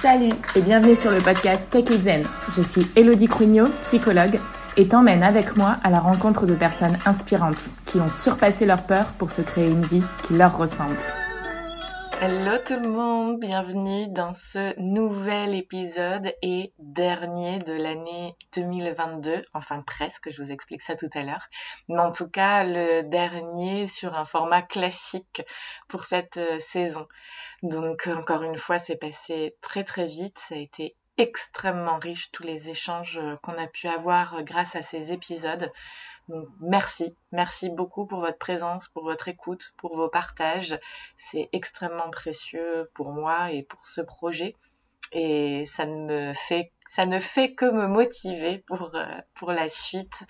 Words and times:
Salut 0.00 0.32
et 0.56 0.62
bienvenue 0.62 0.94
sur 0.94 1.10
le 1.10 1.18
podcast 1.18 1.66
Tech 1.70 1.84
Zen. 1.90 2.24
Je 2.56 2.62
suis 2.62 2.86
Elodie 2.96 3.28
Crugnot, 3.28 3.68
psychologue, 3.82 4.40
et 4.78 4.88
t'emmène 4.88 5.22
avec 5.22 5.58
moi 5.58 5.76
à 5.84 5.90
la 5.90 6.00
rencontre 6.00 6.46
de 6.46 6.54
personnes 6.54 6.96
inspirantes 7.04 7.68
qui 7.84 7.98
ont 8.00 8.08
surpassé 8.08 8.64
leur 8.64 8.84
peur 8.84 9.12
pour 9.18 9.30
se 9.30 9.42
créer 9.42 9.70
une 9.70 9.82
vie 9.82 10.02
qui 10.26 10.32
leur 10.32 10.56
ressemble. 10.56 10.96
Hello 12.22 12.58
tout 12.58 12.78
le 12.78 12.86
monde, 12.86 13.40
bienvenue 13.40 14.06
dans 14.10 14.34
ce 14.34 14.78
nouvel 14.78 15.54
épisode 15.54 16.34
et 16.42 16.74
dernier 16.78 17.60
de 17.60 17.72
l'année 17.72 18.36
2022, 18.54 19.42
enfin 19.54 19.82
presque, 19.86 20.28
je 20.28 20.42
vous 20.42 20.52
explique 20.52 20.82
ça 20.82 20.96
tout 20.96 21.08
à 21.14 21.22
l'heure, 21.22 21.48
mais 21.88 21.98
en 21.98 22.12
tout 22.12 22.28
cas 22.28 22.64
le 22.64 23.00
dernier 23.04 23.88
sur 23.88 24.14
un 24.14 24.26
format 24.26 24.60
classique 24.60 25.40
pour 25.88 26.04
cette 26.04 26.36
euh, 26.36 26.58
saison. 26.58 27.08
Donc 27.62 28.06
encore 28.06 28.42
une 28.42 28.58
fois, 28.58 28.78
c'est 28.78 28.96
passé 28.96 29.56
très 29.62 29.84
très 29.84 30.04
vite, 30.04 30.38
ça 30.46 30.56
a 30.56 30.58
été 30.58 30.96
extrêmement 31.20 31.98
riche 31.98 32.32
tous 32.32 32.42
les 32.42 32.70
échanges 32.70 33.18
euh, 33.18 33.36
qu'on 33.42 33.58
a 33.58 33.66
pu 33.66 33.88
avoir 33.88 34.34
euh, 34.34 34.42
grâce 34.42 34.74
à 34.74 34.82
ces 34.82 35.12
épisodes. 35.12 35.70
Merci, 36.60 37.14
merci 37.32 37.70
beaucoup 37.70 38.06
pour 38.06 38.20
votre 38.20 38.38
présence, 38.38 38.88
pour 38.88 39.04
votre 39.04 39.28
écoute, 39.28 39.72
pour 39.76 39.96
vos 39.96 40.08
partages. 40.08 40.78
C'est 41.16 41.48
extrêmement 41.52 42.10
précieux 42.10 42.90
pour 42.94 43.12
moi 43.12 43.52
et 43.52 43.62
pour 43.62 43.86
ce 43.86 44.00
projet 44.00 44.54
et 45.12 45.64
ça 45.66 45.86
ne 45.86 46.32
fait 46.34 46.72
ça 46.90 47.06
ne 47.06 47.20
fait 47.20 47.54
que 47.54 47.66
me 47.66 47.86
motiver 47.86 48.58
pour 48.66 48.96
euh, 48.96 49.04
pour 49.34 49.52
la 49.52 49.68
suite. 49.68 50.24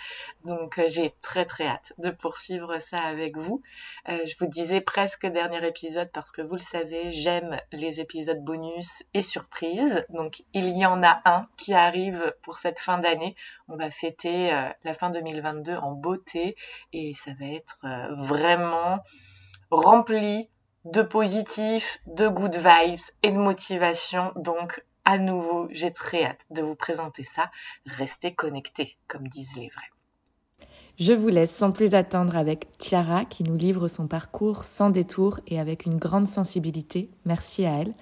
Donc 0.45 0.79
euh, 0.79 0.85
j'ai 0.89 1.15
très 1.23 1.47
très 1.47 1.67
hâte 1.67 1.95
de 1.97 2.11
poursuivre 2.11 2.79
ça 2.81 3.01
avec 3.01 3.39
vous. 3.39 3.63
Euh, 4.11 4.19
je 4.27 4.35
vous 4.39 4.47
disais 4.47 4.83
presque 4.83 5.27
dernier 5.27 5.67
épisode 5.67 6.11
parce 6.13 6.33
que 6.33 6.43
vous 6.43 6.57
le 6.57 6.61
savez 6.61 7.13
j'aime 7.13 7.59
les 7.73 8.01
épisodes 8.01 8.45
bonus 8.45 9.03
et 9.15 9.23
surprises. 9.23 10.05
Donc 10.11 10.43
il 10.53 10.69
y 10.77 10.85
en 10.85 11.03
a 11.03 11.23
un 11.25 11.49
qui 11.57 11.73
arrive 11.73 12.35
pour 12.43 12.59
cette 12.59 12.79
fin 12.79 12.99
d'année. 12.99 13.37
On 13.69 13.77
va 13.77 13.89
fêter 13.89 14.51
la 14.85 14.93
fin 14.93 15.09
2022 15.09 15.77
en 15.77 15.93
beauté 15.93 16.57
et 16.93 17.15
ça 17.15 17.31
va 17.41 17.47
être 17.47 17.79
vraiment 18.11 18.99
rempli 19.71 20.51
de 20.85 21.03
positif, 21.03 22.01
de 22.07 22.29
good 22.29 22.57
vibes 22.57 23.01
et 23.23 23.31
de 23.31 23.37
motivation. 23.37 24.33
Donc, 24.37 24.85
à 25.05 25.19
nouveau, 25.19 25.69
j'ai 25.71 25.93
très 25.93 26.25
hâte 26.25 26.47
de 26.51 26.63
vous 26.63 26.75
présenter 26.75 27.25
ça. 27.25 27.51
Restez 27.87 28.35
connectés, 28.35 28.97
comme 29.09 29.29
disent 29.29 29.57
les 29.57 29.69
vrais. 29.69 29.91
Je 30.99 31.15
vous 31.15 31.29
laisse 31.29 31.55
sans 31.55 31.73
plus 31.73 31.95
attendre 31.95 32.37
avec 32.37 32.71
Tiara 32.77 33.25
qui 33.25 33.43
nous 33.43 33.57
livre 33.57 33.89
son 33.89 34.07
parcours 34.07 34.65
sans 34.65 34.91
détour 34.91 35.41
et 35.47 35.59
avec 35.59 35.87
une 35.87 35.97
grande 35.97 36.27
sensibilité. 36.27 37.11
Merci 37.25 37.65
à 37.65 37.81
elle. 37.81 37.95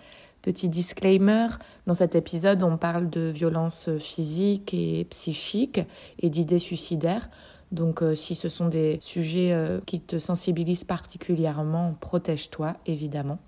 Petit 0.43 0.69
disclaimer, 0.69 1.47
dans 1.87 1.95
cet 1.95 2.15
épisode, 2.15 2.63
on 2.63 2.77
parle 2.77 3.09
de 3.09 3.29
violences 3.29 3.91
physiques 3.99 4.75
et 4.75 5.05
psychiques 5.11 5.81
et 6.21 6.31
d'idées 6.31 6.59
suicidaires. 6.59 7.29
Donc 7.73 8.03
euh, 8.03 8.15
si 8.15 8.35
ce 8.35 8.49
sont 8.49 8.69
des 8.69 8.99
sujets 9.01 9.53
euh, 9.53 9.81
qui 9.85 10.01
te 10.01 10.19
sensibilisent 10.19 10.85
particulièrement, 10.85 11.95
protège-toi, 12.01 12.75
évidemment. 12.87 13.39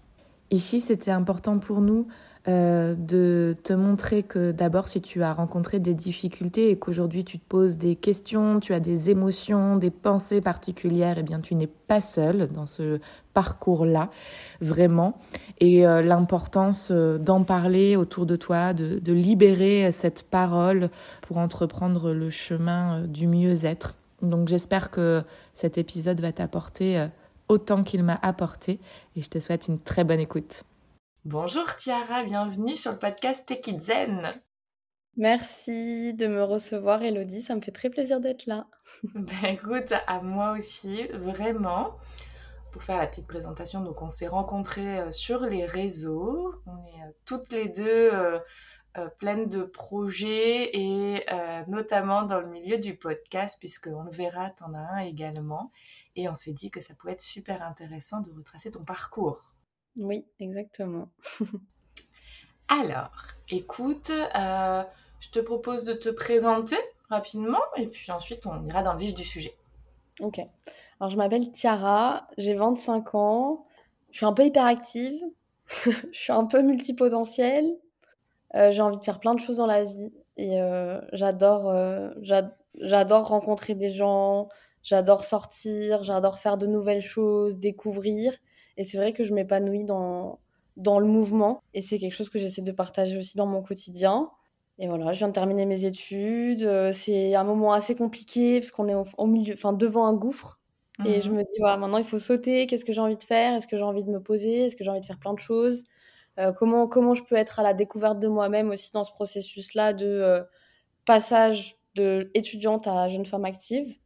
Ici, 0.50 0.80
c'était 0.80 1.12
important 1.12 1.58
pour 1.58 1.80
nous 1.80 2.08
euh, 2.48 2.96
de 2.96 3.54
te 3.62 3.72
montrer 3.72 4.24
que 4.24 4.50
d'abord, 4.50 4.88
si 4.88 5.00
tu 5.00 5.22
as 5.22 5.32
rencontré 5.32 5.78
des 5.78 5.94
difficultés 5.94 6.70
et 6.70 6.78
qu'aujourd'hui 6.78 7.22
tu 7.22 7.38
te 7.38 7.44
poses 7.46 7.78
des 7.78 7.94
questions, 7.94 8.58
tu 8.58 8.74
as 8.74 8.80
des 8.80 9.10
émotions, 9.10 9.76
des 9.76 9.90
pensées 9.90 10.40
particulières, 10.40 11.18
eh 11.18 11.22
bien 11.22 11.38
tu 11.38 11.54
n'es 11.54 11.68
pas 11.68 12.00
seul 12.00 12.48
dans 12.48 12.66
ce 12.66 12.98
parcours-là, 13.32 14.10
vraiment. 14.60 15.18
Et 15.60 15.82
l'importance 15.82 16.90
d'en 16.90 17.44
parler 17.44 17.94
autour 17.94 18.26
de 18.26 18.34
toi, 18.34 18.72
de, 18.72 18.98
de 18.98 19.12
libérer 19.12 19.92
cette 19.92 20.24
parole 20.24 20.90
pour 21.22 21.38
entreprendre 21.38 22.12
le 22.12 22.30
chemin 22.30 23.02
du 23.02 23.28
mieux-être. 23.28 23.94
Donc 24.22 24.48
j'espère 24.48 24.90
que 24.90 25.22
cet 25.54 25.78
épisode 25.78 26.20
va 26.20 26.32
t'apporter 26.32 26.98
euh, 26.98 27.08
autant 27.48 27.82
qu'il 27.82 28.04
m'a 28.04 28.18
apporté 28.22 28.80
et 29.16 29.22
je 29.22 29.28
te 29.28 29.38
souhaite 29.38 29.68
une 29.68 29.80
très 29.80 30.04
bonne 30.04 30.20
écoute. 30.20 30.64
Bonjour 31.24 31.64
Tiara, 31.76 32.24
bienvenue 32.24 32.76
sur 32.76 32.92
le 32.92 32.98
podcast 32.98 33.46
Tech 33.46 33.64
Zen. 33.80 34.30
Merci 35.16 36.14
de 36.14 36.26
me 36.28 36.42
recevoir 36.42 37.02
Elodie, 37.02 37.42
ça 37.42 37.54
me 37.56 37.60
fait 37.60 37.72
très 37.72 37.90
plaisir 37.90 38.20
d'être 38.20 38.46
là. 38.46 38.66
ben 39.14 39.50
écoute, 39.50 39.92
à 40.06 40.22
moi 40.22 40.52
aussi, 40.52 41.06
vraiment. 41.08 41.96
Pour 42.72 42.84
faire 42.84 42.98
la 42.98 43.08
petite 43.08 43.26
présentation, 43.26 43.80
donc 43.80 44.00
on 44.00 44.08
s'est 44.08 44.28
rencontrés 44.28 45.00
euh, 45.00 45.10
sur 45.10 45.40
les 45.40 45.66
réseaux, 45.66 46.54
on 46.66 46.78
est 46.86 47.02
euh, 47.02 47.12
toutes 47.26 47.50
les 47.50 47.68
deux 47.68 47.84
euh, 48.12 48.38
pleine 49.18 49.48
de 49.48 49.62
projets 49.62 50.76
et 50.76 51.24
euh, 51.32 51.62
notamment 51.68 52.22
dans 52.22 52.40
le 52.40 52.48
milieu 52.48 52.78
du 52.78 52.96
podcast, 52.96 53.58
puisqu'on 53.58 54.02
le 54.02 54.10
verra, 54.10 54.50
tu 54.50 54.64
en 54.64 54.74
as 54.74 54.78
un 54.78 54.98
également. 54.98 55.70
Et 56.16 56.28
on 56.28 56.34
s'est 56.34 56.52
dit 56.52 56.70
que 56.70 56.80
ça 56.80 56.94
pouvait 56.94 57.12
être 57.12 57.20
super 57.20 57.62
intéressant 57.62 58.20
de 58.20 58.32
retracer 58.32 58.70
ton 58.70 58.84
parcours. 58.84 59.54
Oui, 59.98 60.26
exactement. 60.38 61.08
Alors, 62.68 63.10
écoute, 63.50 64.10
euh, 64.10 64.84
je 65.18 65.30
te 65.30 65.40
propose 65.40 65.84
de 65.84 65.92
te 65.92 66.08
présenter 66.08 66.76
rapidement 67.08 67.62
et 67.76 67.88
puis 67.88 68.12
ensuite 68.12 68.46
on 68.46 68.64
ira 68.64 68.82
dans 68.82 68.92
le 68.92 68.98
vif 69.00 69.14
du 69.14 69.24
sujet. 69.24 69.56
Ok. 70.20 70.38
Alors, 71.00 71.10
je 71.10 71.16
m'appelle 71.16 71.50
Tiara, 71.50 72.28
j'ai 72.38 72.54
25 72.54 73.14
ans, 73.14 73.66
je 74.10 74.18
suis 74.18 74.26
un 74.26 74.32
peu 74.32 74.44
hyperactive, 74.44 75.20
je 75.84 75.90
suis 76.12 76.32
un 76.32 76.44
peu 76.44 76.62
multipotentielle, 76.62 77.66
euh, 77.66 77.89
j'ai 78.54 78.82
envie 78.82 78.98
de 78.98 79.04
faire 79.04 79.20
plein 79.20 79.34
de 79.34 79.40
choses 79.40 79.58
dans 79.58 79.66
la 79.66 79.84
vie 79.84 80.12
et 80.36 80.60
euh, 80.60 81.00
j'adore 81.12 81.68
euh, 81.68 82.10
j'adore 82.80 83.28
rencontrer 83.28 83.74
des 83.74 83.90
gens, 83.90 84.48
j'adore 84.82 85.24
sortir, 85.24 86.02
j'adore 86.02 86.38
faire 86.38 86.56
de 86.56 86.66
nouvelles 86.66 87.02
choses, 87.02 87.58
découvrir. 87.58 88.34
Et 88.76 88.84
c'est 88.84 88.96
vrai 88.96 89.12
que 89.12 89.22
je 89.22 89.34
m'épanouis 89.34 89.84
dans, 89.84 90.40
dans 90.76 90.98
le 90.98 91.06
mouvement 91.06 91.62
et 91.74 91.80
c'est 91.80 91.98
quelque 91.98 92.14
chose 92.14 92.30
que 92.30 92.38
j'essaie 92.38 92.62
de 92.62 92.72
partager 92.72 93.18
aussi 93.18 93.36
dans 93.36 93.46
mon 93.46 93.62
quotidien. 93.62 94.30
Et 94.78 94.88
voilà, 94.88 95.12
je 95.12 95.18
viens 95.18 95.28
de 95.28 95.34
terminer 95.34 95.66
mes 95.66 95.84
études. 95.84 96.92
C'est 96.92 97.34
un 97.34 97.44
moment 97.44 97.74
assez 97.74 97.94
compliqué 97.94 98.60
parce 98.60 98.70
qu'on 98.70 98.88
est 98.88 98.94
au, 98.94 99.26
milieu, 99.26 99.52
enfin 99.52 99.74
devant 99.74 100.06
un 100.06 100.14
gouffre. 100.14 100.58
Et 101.04 101.20
je 101.20 101.30
mmh. 101.30 101.34
me 101.34 101.42
dis, 101.42 101.58
voilà, 101.58 101.76
maintenant 101.76 101.98
il 101.98 102.04
faut 102.04 102.18
sauter. 102.18 102.66
Qu'est-ce 102.66 102.84
que 102.84 102.92
j'ai 102.92 103.00
envie 103.00 103.16
de 103.16 103.22
faire? 103.22 103.54
Est-ce 103.54 103.66
que 103.66 103.76
j'ai 103.76 103.82
envie 103.82 104.04
de 104.04 104.10
me 104.10 104.22
poser? 104.22 104.66
Est-ce 104.66 104.76
que 104.76 104.84
j'ai 104.84 104.90
envie 104.90 105.00
de 105.00 105.06
faire 105.06 105.18
plein 105.18 105.34
de 105.34 105.38
choses? 105.38 105.82
Euh, 106.38 106.52
comment, 106.52 106.86
comment 106.86 107.14
je 107.14 107.22
peux 107.24 107.34
être 107.34 107.58
à 107.58 107.62
la 107.62 107.74
découverte 107.74 108.20
de 108.20 108.28
moi-même 108.28 108.70
aussi 108.70 108.92
dans 108.92 109.04
ce 109.04 109.12
processus-là 109.12 109.92
de 109.92 110.06
euh, 110.06 110.42
passage 111.04 111.76
de 111.96 112.30
étudiante 112.34 112.86
à 112.86 113.08
jeune 113.08 113.26
femme 113.26 113.44
active. 113.44 113.98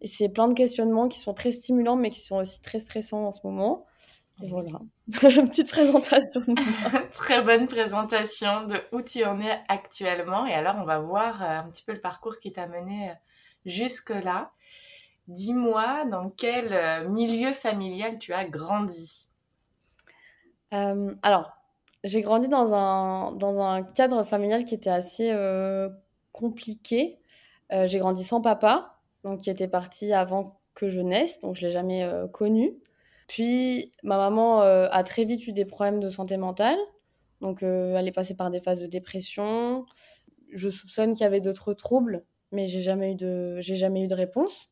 Et 0.00 0.06
c'est 0.06 0.28
plein 0.28 0.48
de 0.48 0.54
questionnements 0.54 1.08
qui 1.08 1.20
sont 1.20 1.34
très 1.34 1.50
stimulants, 1.50 1.96
mais 1.96 2.10
qui 2.10 2.20
sont 2.20 2.36
aussi 2.36 2.60
très 2.60 2.78
stressants 2.80 3.24
en 3.24 3.32
ce 3.32 3.40
moment. 3.44 3.86
Et 4.42 4.48
voilà, 4.48 4.80
une 5.22 5.48
petite 5.48 5.70
présentation. 5.70 6.42
Très 7.12 7.40
bonne 7.40 7.66
présentation 7.66 8.66
de 8.66 8.76
où 8.92 9.00
tu 9.00 9.24
en 9.24 9.40
es 9.40 9.60
actuellement. 9.68 10.44
Et 10.44 10.52
alors, 10.52 10.76
on 10.78 10.84
va 10.84 10.98
voir 10.98 11.42
euh, 11.42 11.60
un 11.60 11.70
petit 11.70 11.82
peu 11.82 11.92
le 11.92 12.00
parcours 12.00 12.38
qui 12.38 12.52
t'a 12.52 12.66
mené 12.66 13.12
jusque-là. 13.64 14.52
Dis-moi 15.26 16.04
dans 16.04 16.28
quel 16.28 17.08
milieu 17.08 17.52
familial 17.52 18.18
tu 18.18 18.32
as 18.32 18.44
grandi? 18.44 19.28
alors, 21.22 21.55
j'ai 22.04 22.20
grandi 22.20 22.48
dans 22.48 22.74
un, 22.74 23.32
dans 23.32 23.60
un 23.60 23.82
cadre 23.82 24.24
familial 24.24 24.64
qui 24.64 24.74
était 24.74 24.90
assez 24.90 25.30
euh, 25.32 25.88
compliqué. 26.32 27.18
Euh, 27.72 27.86
j'ai 27.88 27.98
grandi 27.98 28.22
sans 28.22 28.40
papa, 28.40 29.00
donc 29.24 29.40
qui 29.40 29.50
était 29.50 29.68
parti 29.68 30.12
avant 30.12 30.60
que 30.74 30.88
je 30.88 31.00
naisse, 31.00 31.40
donc 31.40 31.56
je 31.56 31.62
ne 31.62 31.66
l'ai 31.66 31.72
jamais 31.72 32.04
euh, 32.04 32.28
connu. 32.28 32.76
Puis 33.26 33.92
ma 34.04 34.18
maman 34.18 34.60
a 34.60 35.02
très 35.02 35.24
vite 35.24 35.48
eu 35.48 35.52
des 35.52 35.64
problèmes 35.64 35.98
de 35.98 36.08
santé 36.08 36.36
mentale, 36.36 36.78
donc 37.40 37.64
elle 37.64 38.06
est 38.06 38.12
passée 38.12 38.36
par 38.36 38.52
des 38.52 38.60
phases 38.60 38.80
de 38.80 38.86
dépression. 38.86 39.84
Je 40.52 40.68
soupçonne 40.68 41.12
qu'il 41.12 41.24
y 41.24 41.26
avait 41.26 41.40
d'autres 41.40 41.74
troubles, 41.74 42.24
mais 42.52 42.68
j'ai 42.68 42.80
jamais 42.80 43.12
eu 43.12 43.14
de, 43.16 43.56
j'ai 43.58 43.74
jamais 43.74 44.04
eu 44.04 44.06
de 44.06 44.14
réponse. 44.14 44.70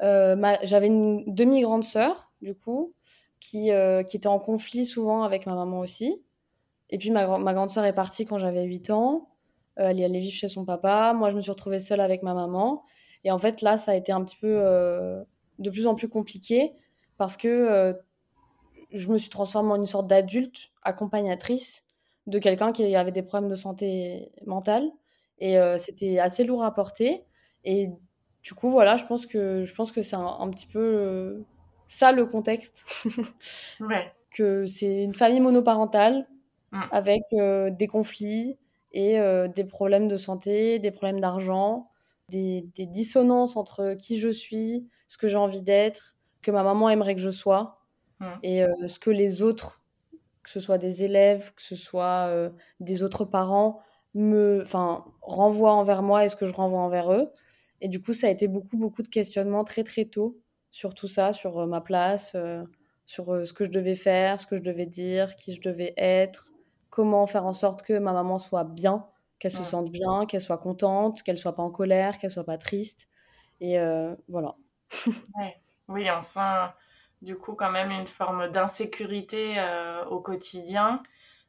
J'avais 0.00 0.86
une 0.86 1.22
demi-grande 1.26 1.84
sœur, 1.84 2.32
du 2.40 2.54
coup, 2.54 2.94
qui, 3.40 3.68
qui 4.08 4.16
était 4.16 4.26
en 4.26 4.38
conflit 4.38 4.86
souvent 4.86 5.22
avec 5.22 5.44
ma 5.44 5.54
maman 5.54 5.80
aussi. 5.80 6.22
Et 6.90 6.98
puis 6.98 7.10
ma, 7.10 7.38
ma 7.38 7.54
grande 7.54 7.70
sœur 7.70 7.84
est 7.84 7.94
partie 7.94 8.24
quand 8.24 8.38
j'avais 8.38 8.64
8 8.64 8.90
ans. 8.90 9.28
Euh, 9.78 9.88
elle 9.88 10.00
est 10.00 10.04
allée 10.04 10.20
vivre 10.20 10.34
chez 10.34 10.48
son 10.48 10.64
papa. 10.64 11.12
Moi, 11.14 11.30
je 11.30 11.36
me 11.36 11.40
suis 11.40 11.50
retrouvée 11.50 11.80
seule 11.80 12.00
avec 12.00 12.22
ma 12.22 12.34
maman. 12.34 12.84
Et 13.24 13.30
en 13.30 13.38
fait, 13.38 13.62
là, 13.62 13.78
ça 13.78 13.92
a 13.92 13.94
été 13.94 14.12
un 14.12 14.22
petit 14.24 14.36
peu 14.36 14.58
euh, 14.60 15.22
de 15.58 15.70
plus 15.70 15.86
en 15.86 15.94
plus 15.94 16.08
compliqué 16.08 16.72
parce 17.18 17.36
que 17.36 17.48
euh, 17.48 17.92
je 18.92 19.10
me 19.10 19.18
suis 19.18 19.30
transformée 19.30 19.72
en 19.72 19.76
une 19.76 19.86
sorte 19.86 20.06
d'adulte 20.06 20.70
accompagnatrice 20.82 21.84
de 22.26 22.38
quelqu'un 22.38 22.72
qui 22.72 22.94
avait 22.94 23.12
des 23.12 23.22
problèmes 23.22 23.50
de 23.50 23.56
santé 23.56 24.30
mentale. 24.46 24.88
Et 25.38 25.58
c'était 25.76 26.18
assez 26.18 26.44
lourd 26.44 26.64
à 26.64 26.72
porter. 26.72 27.24
Et 27.62 27.90
du 28.42 28.54
coup, 28.54 28.70
voilà, 28.70 28.96
je 28.96 29.04
pense 29.04 29.26
que, 29.26 29.64
je 29.64 29.74
pense 29.74 29.92
que 29.92 30.00
c'est 30.00 30.16
un, 30.16 30.26
un, 30.26 30.48
petit 30.48 30.66
peu 30.66 31.44
ça 31.86 32.10
le 32.10 32.24
contexte. 32.24 32.84
ouais. 33.80 34.10
Que 34.30 34.64
c'est 34.64 35.04
une 35.04 35.14
famille 35.14 35.40
monoparentale 35.40 36.26
mmh. 36.72 36.80
avec 36.90 37.22
des 37.32 37.86
conflits 37.86 38.58
et 38.92 39.18
des 39.54 39.64
problèmes 39.64 40.08
de 40.08 40.16
santé, 40.16 40.78
des 40.78 40.90
problèmes 40.90 41.20
d'argent, 41.20 41.90
des, 42.28 42.66
des, 42.74 42.86
dissonances 42.86 43.56
entre 43.56 43.94
qui 43.94 44.18
je 44.18 44.28
suis, 44.28 44.88
ce 45.06 45.18
que 45.18 45.28
j'ai 45.28 45.36
envie 45.36 45.60
d'être, 45.60 46.16
que 46.42 46.50
ma 46.50 46.62
maman 46.62 46.88
aimerait 46.90 47.14
que 47.14 47.20
je 47.20 47.30
sois, 47.30 47.80
mmh. 48.20 48.26
et 48.42 48.64
ce 48.86 48.98
que 48.98 49.10
les 49.10 49.42
autres, 49.42 49.82
que 50.42 50.50
ce 50.50 50.60
soit 50.60 50.78
des 50.78 51.04
élèves, 51.04 51.52
que 51.54 51.62
ce 51.62 51.76
soit 51.76 52.50
des 52.80 53.02
autres 53.02 53.24
parents, 53.24 53.80
me, 54.14 54.62
enfin, 54.62 55.04
renvoient 55.20 55.74
envers 55.74 56.02
moi 56.02 56.24
et 56.24 56.28
ce 56.28 56.36
que 56.36 56.46
je 56.46 56.54
renvoie 56.54 56.80
envers 56.80 57.12
eux. 57.12 57.30
Et 57.80 57.88
du 57.88 58.00
coup, 58.00 58.14
ça 58.14 58.28
a 58.28 58.30
été 58.30 58.48
beaucoup, 58.48 58.78
beaucoup 58.78 59.02
de 59.02 59.08
questionnements 59.08 59.64
très, 59.64 59.84
très 59.84 60.06
tôt 60.06 60.40
sur 60.70 60.94
tout 60.94 61.08
ça, 61.08 61.32
sur 61.32 61.66
ma 61.66 61.80
place, 61.80 62.34
sur 63.06 63.46
ce 63.46 63.52
que 63.52 63.64
je 63.64 63.70
devais 63.70 63.94
faire, 63.94 64.40
ce 64.40 64.46
que 64.46 64.56
je 64.56 64.62
devais 64.62 64.86
dire, 64.86 65.36
qui 65.36 65.54
je 65.54 65.60
devais 65.60 65.94
être, 65.96 66.52
comment 66.96 67.26
faire 67.26 67.44
en 67.44 67.52
sorte 67.52 67.82
que 67.82 67.98
ma 67.98 68.14
maman 68.14 68.38
soit 68.38 68.64
bien, 68.64 69.06
qu'elle 69.38 69.50
se 69.50 69.62
sente 69.62 69.92
bien, 69.92 70.24
qu'elle 70.24 70.40
soit 70.40 70.56
contente, 70.56 71.22
qu'elle 71.22 71.36
soit 71.36 71.54
pas 71.54 71.62
en 71.62 71.70
colère, 71.70 72.16
qu'elle 72.16 72.30
soit 72.30 72.42
pas 72.42 72.56
triste. 72.56 73.10
Et 73.60 73.78
euh, 73.78 74.16
voilà. 74.28 74.56
Oui, 75.88 76.10
on 76.10 76.20
sent 76.20 76.40
du 77.22 77.36
coup 77.36 77.52
quand 77.52 77.70
même 77.70 77.92
une 77.92 78.08
forme 78.08 78.48
d'insécurité 78.48 79.54
euh, 79.58 80.04
au 80.06 80.20
quotidien, 80.20 81.00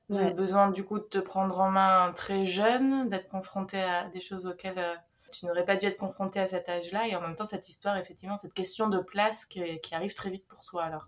le 0.09 0.31
besoin 0.31 0.69
du 0.69 0.83
coup 0.83 0.99
de 0.99 1.05
te 1.05 1.17
prendre 1.17 1.59
en 1.59 1.71
main 1.71 2.11
très 2.13 2.45
jeune, 2.45 3.09
d'être 3.09 3.29
confronté 3.29 3.81
à 3.81 4.03
des 4.09 4.21
choses 4.21 4.45
auxquelles 4.45 4.77
euh, 4.77 4.95
tu 5.31 5.47
n'aurais 5.47 5.65
pas 5.65 5.75
dû 5.75 5.87
être 5.87 5.97
confronté 5.97 6.39
à 6.39 6.45
cet 6.45 6.69
âge-là, 6.69 7.07
et 7.07 7.15
en 7.15 7.21
même 7.21 7.35
temps 7.35 7.45
cette 7.45 7.67
histoire, 7.67 7.97
effectivement, 7.97 8.37
cette 8.37 8.53
question 8.53 8.89
de 8.89 8.99
place 8.99 9.45
qui, 9.45 9.79
qui 9.79 9.95
arrive 9.95 10.13
très 10.13 10.29
vite 10.29 10.45
pour 10.45 10.63
toi 10.63 10.83
alors. 10.83 11.07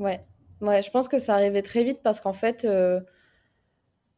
Ouais, 0.00 0.26
ouais, 0.60 0.82
je 0.82 0.90
pense 0.90 1.06
que 1.06 1.18
ça 1.18 1.34
arrivait 1.34 1.62
très 1.62 1.84
vite 1.84 2.02
parce 2.02 2.20
qu'en 2.20 2.32
fait, 2.32 2.66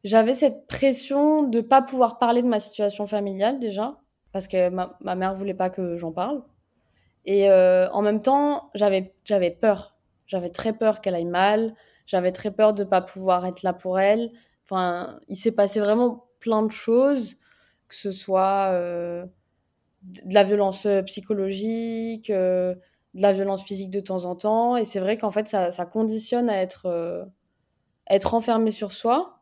j'avais 0.03 0.33
cette 0.33 0.67
pression 0.67 1.43
de 1.43 1.61
pas 1.61 1.81
pouvoir 1.81 2.19
parler 2.19 2.41
de 2.41 2.47
ma 2.47 2.59
situation 2.59 3.05
familiale 3.07 3.59
déjà, 3.59 3.97
parce 4.31 4.47
que 4.47 4.69
ma, 4.69 4.97
ma 5.01 5.15
mère 5.15 5.35
voulait 5.35 5.53
pas 5.53 5.69
que 5.69 5.97
j'en 5.97 6.11
parle. 6.11 6.43
Et 7.25 7.49
euh, 7.49 7.89
en 7.91 8.01
même 8.01 8.21
temps, 8.21 8.69
j'avais 8.75 9.13
j'avais 9.23 9.51
peur. 9.51 9.95
J'avais 10.25 10.49
très 10.49 10.73
peur 10.73 11.01
qu'elle 11.01 11.15
aille 11.15 11.25
mal. 11.25 11.75
J'avais 12.05 12.31
très 12.31 12.51
peur 12.51 12.73
de 12.73 12.83
pas 12.83 13.01
pouvoir 13.01 13.45
être 13.45 13.63
là 13.63 13.73
pour 13.73 13.99
elle. 13.99 14.31
Enfin, 14.65 15.19
il 15.27 15.35
s'est 15.35 15.51
passé 15.51 15.79
vraiment 15.79 16.27
plein 16.39 16.63
de 16.63 16.71
choses, 16.71 17.35
que 17.87 17.95
ce 17.95 18.11
soit 18.11 18.69
euh, 18.71 19.25
de 20.03 20.33
la 20.33 20.43
violence 20.43 20.87
psychologique, 21.05 22.29
euh, 22.29 22.75
de 23.13 23.21
la 23.21 23.33
violence 23.33 23.63
physique 23.63 23.89
de 23.89 23.99
temps 23.99 24.25
en 24.25 24.35
temps. 24.35 24.77
Et 24.77 24.85
c'est 24.85 24.99
vrai 24.99 25.17
qu'en 25.17 25.31
fait, 25.31 25.47
ça, 25.47 25.71
ça, 25.71 25.85
conditionne 25.85 26.49
à 26.49 26.61
être, 26.61 26.85
euh, 26.85 27.25
être 28.09 28.33
enfermé 28.33 28.71
sur 28.71 28.91
soi. 28.91 29.38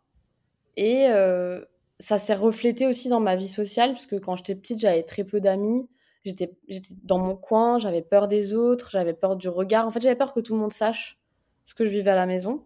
Et 0.77 1.07
euh, 1.09 1.65
ça 2.00 2.19
s'est 2.19 2.35
reflété 2.35 2.88
aussi 2.88 3.09
dans 3.09 3.19
ma 3.19 3.35
vie 3.35 3.47
sociale, 3.47 3.91
parce 3.91 4.06
que 4.06 4.15
quand 4.15 4.35
j'étais 4.38 4.56
petite, 4.56 4.79
j'avais 4.79 5.03
très 5.03 5.24
peu 5.24 5.41
d'amis. 5.41 5.89
J'étais, 6.24 6.56
dans 7.03 7.18
mon 7.18 7.35
coin, 7.35 7.79
j'avais 7.79 8.01
peur 8.03 8.27
des 8.27 8.53
autres, 8.53 8.89
j'avais 8.91 9.13
peur 9.13 9.35
du 9.35 9.50
regard. 9.50 9.88
En 9.88 9.91
fait, 9.91 10.01
j'avais 10.01 10.15
peur 10.15 10.33
que 10.33 10.39
tout 10.39 10.53
le 10.53 10.59
monde 10.59 10.71
sache 10.71 11.19
ce 11.63 11.74
que 11.74 11.85
je 11.85 11.89
vivais 11.89 12.12
à 12.12 12.15
la 12.15 12.25
maison. 12.25 12.63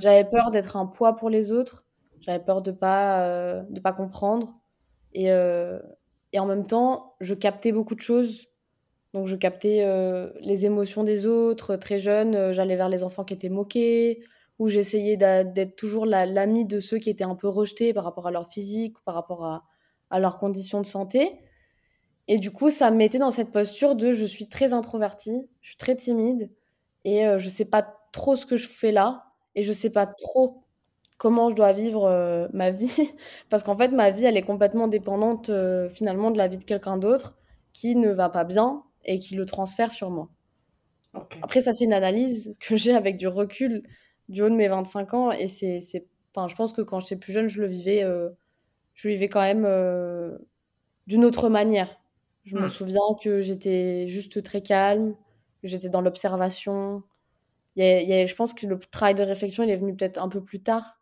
J'avais 0.00 0.24
peur 0.24 0.50
d'être 0.50 0.76
un 0.76 0.86
poids 0.86 1.14
pour 1.14 1.30
les 1.30 1.52
autres. 1.52 1.84
J'avais 2.20 2.42
peur 2.42 2.62
de 2.62 2.72
pas 2.72 3.22
euh, 3.22 3.62
de 3.68 3.80
pas 3.80 3.92
comprendre. 3.92 4.54
Et, 5.12 5.30
euh, 5.30 5.78
et 6.32 6.38
en 6.38 6.46
même 6.46 6.66
temps, 6.66 7.14
je 7.20 7.34
captais 7.34 7.70
beaucoup 7.70 7.94
de 7.94 8.00
choses. 8.00 8.48
Donc, 9.12 9.28
je 9.28 9.36
captais 9.36 9.86
les 10.40 10.64
émotions 10.64 11.04
des 11.04 11.26
autres. 11.26 11.76
Très 11.76 12.00
jeune, 12.00 12.52
j'allais 12.52 12.74
vers 12.74 12.88
les 12.88 13.04
enfants 13.04 13.22
qui 13.22 13.34
étaient 13.34 13.48
moqués 13.48 14.24
où 14.58 14.68
j'essayais 14.68 15.16
d'être 15.16 15.76
toujours 15.76 16.06
l'amie 16.06 16.64
de 16.64 16.80
ceux 16.80 16.98
qui 16.98 17.10
étaient 17.10 17.24
un 17.24 17.34
peu 17.34 17.48
rejetés 17.48 17.92
par 17.92 18.04
rapport 18.04 18.26
à 18.26 18.30
leur 18.30 18.48
physique, 18.48 18.96
par 19.04 19.14
rapport 19.14 19.44
à, 19.44 19.64
à 20.10 20.20
leurs 20.20 20.38
conditions 20.38 20.80
de 20.80 20.86
santé. 20.86 21.40
Et 22.28 22.38
du 22.38 22.50
coup, 22.50 22.70
ça 22.70 22.90
me 22.90 22.96
mettait 22.96 23.18
dans 23.18 23.30
cette 23.30 23.52
posture 23.52 23.96
de 23.96 24.12
je 24.12 24.24
suis 24.24 24.48
très 24.48 24.72
introvertie, 24.72 25.48
je 25.60 25.70
suis 25.70 25.76
très 25.76 25.94
timide 25.96 26.50
et 27.04 27.26
euh, 27.26 27.38
je 27.38 27.48
sais 27.48 27.66
pas 27.66 27.86
trop 28.12 28.36
ce 28.36 28.46
que 28.46 28.56
je 28.56 28.66
fais 28.66 28.92
là 28.92 29.24
et 29.54 29.62
je 29.62 29.72
sais 29.72 29.90
pas 29.90 30.06
trop 30.06 30.64
comment 31.18 31.50
je 31.50 31.54
dois 31.54 31.72
vivre 31.72 32.04
euh, 32.04 32.48
ma 32.52 32.70
vie 32.70 33.12
parce 33.50 33.62
qu'en 33.62 33.76
fait 33.76 33.88
ma 33.88 34.10
vie 34.10 34.24
elle 34.24 34.36
est 34.36 34.42
complètement 34.42 34.88
dépendante 34.88 35.50
euh, 35.50 35.88
finalement 35.88 36.30
de 36.30 36.38
la 36.38 36.48
vie 36.48 36.58
de 36.58 36.64
quelqu'un 36.64 36.96
d'autre 36.96 37.36
qui 37.72 37.94
ne 37.94 38.10
va 38.10 38.30
pas 38.30 38.44
bien 38.44 38.82
et 39.04 39.18
qui 39.18 39.34
le 39.34 39.44
transfère 39.44 39.92
sur 39.92 40.10
moi. 40.10 40.30
Après 41.42 41.60
ça 41.60 41.74
c'est 41.74 41.84
une 41.84 41.92
analyse 41.92 42.56
que 42.58 42.74
j'ai 42.74 42.94
avec 42.94 43.16
du 43.18 43.28
recul 43.28 43.82
du 44.28 44.42
haut 44.42 44.48
de 44.48 44.54
mes 44.54 44.68
25 44.68 45.14
ans. 45.14 45.32
Et 45.32 45.48
c'est, 45.48 45.80
enfin, 46.34 46.48
je 46.48 46.54
pense 46.54 46.72
que 46.72 46.82
quand 46.82 47.00
j'étais 47.00 47.16
plus 47.16 47.32
jeune, 47.32 47.48
je 47.48 47.60
le 47.60 47.66
vivais, 47.66 48.02
euh, 48.02 48.30
je 48.94 49.08
vivais 49.08 49.28
quand 49.28 49.40
même 49.40 49.64
euh, 49.66 50.38
d'une 51.06 51.24
autre 51.24 51.48
manière. 51.48 52.00
Je 52.44 52.56
me 52.56 52.66
hmm. 52.66 52.70
souviens 52.70 53.14
que 53.22 53.40
j'étais 53.40 54.06
juste 54.08 54.42
très 54.42 54.62
calme, 54.62 55.14
que 55.62 55.68
j'étais 55.68 55.88
dans 55.88 56.00
l'observation. 56.00 57.02
Il 57.76 57.84
y 57.84 58.12
a, 58.12 58.26
je 58.26 58.34
pense 58.34 58.54
que 58.54 58.66
le 58.66 58.78
travail 58.78 59.14
de 59.14 59.22
réflexion, 59.22 59.64
il 59.64 59.70
est 59.70 59.76
venu 59.76 59.96
peut-être 59.96 60.18
un 60.18 60.28
peu 60.28 60.42
plus 60.42 60.62
tard, 60.62 61.00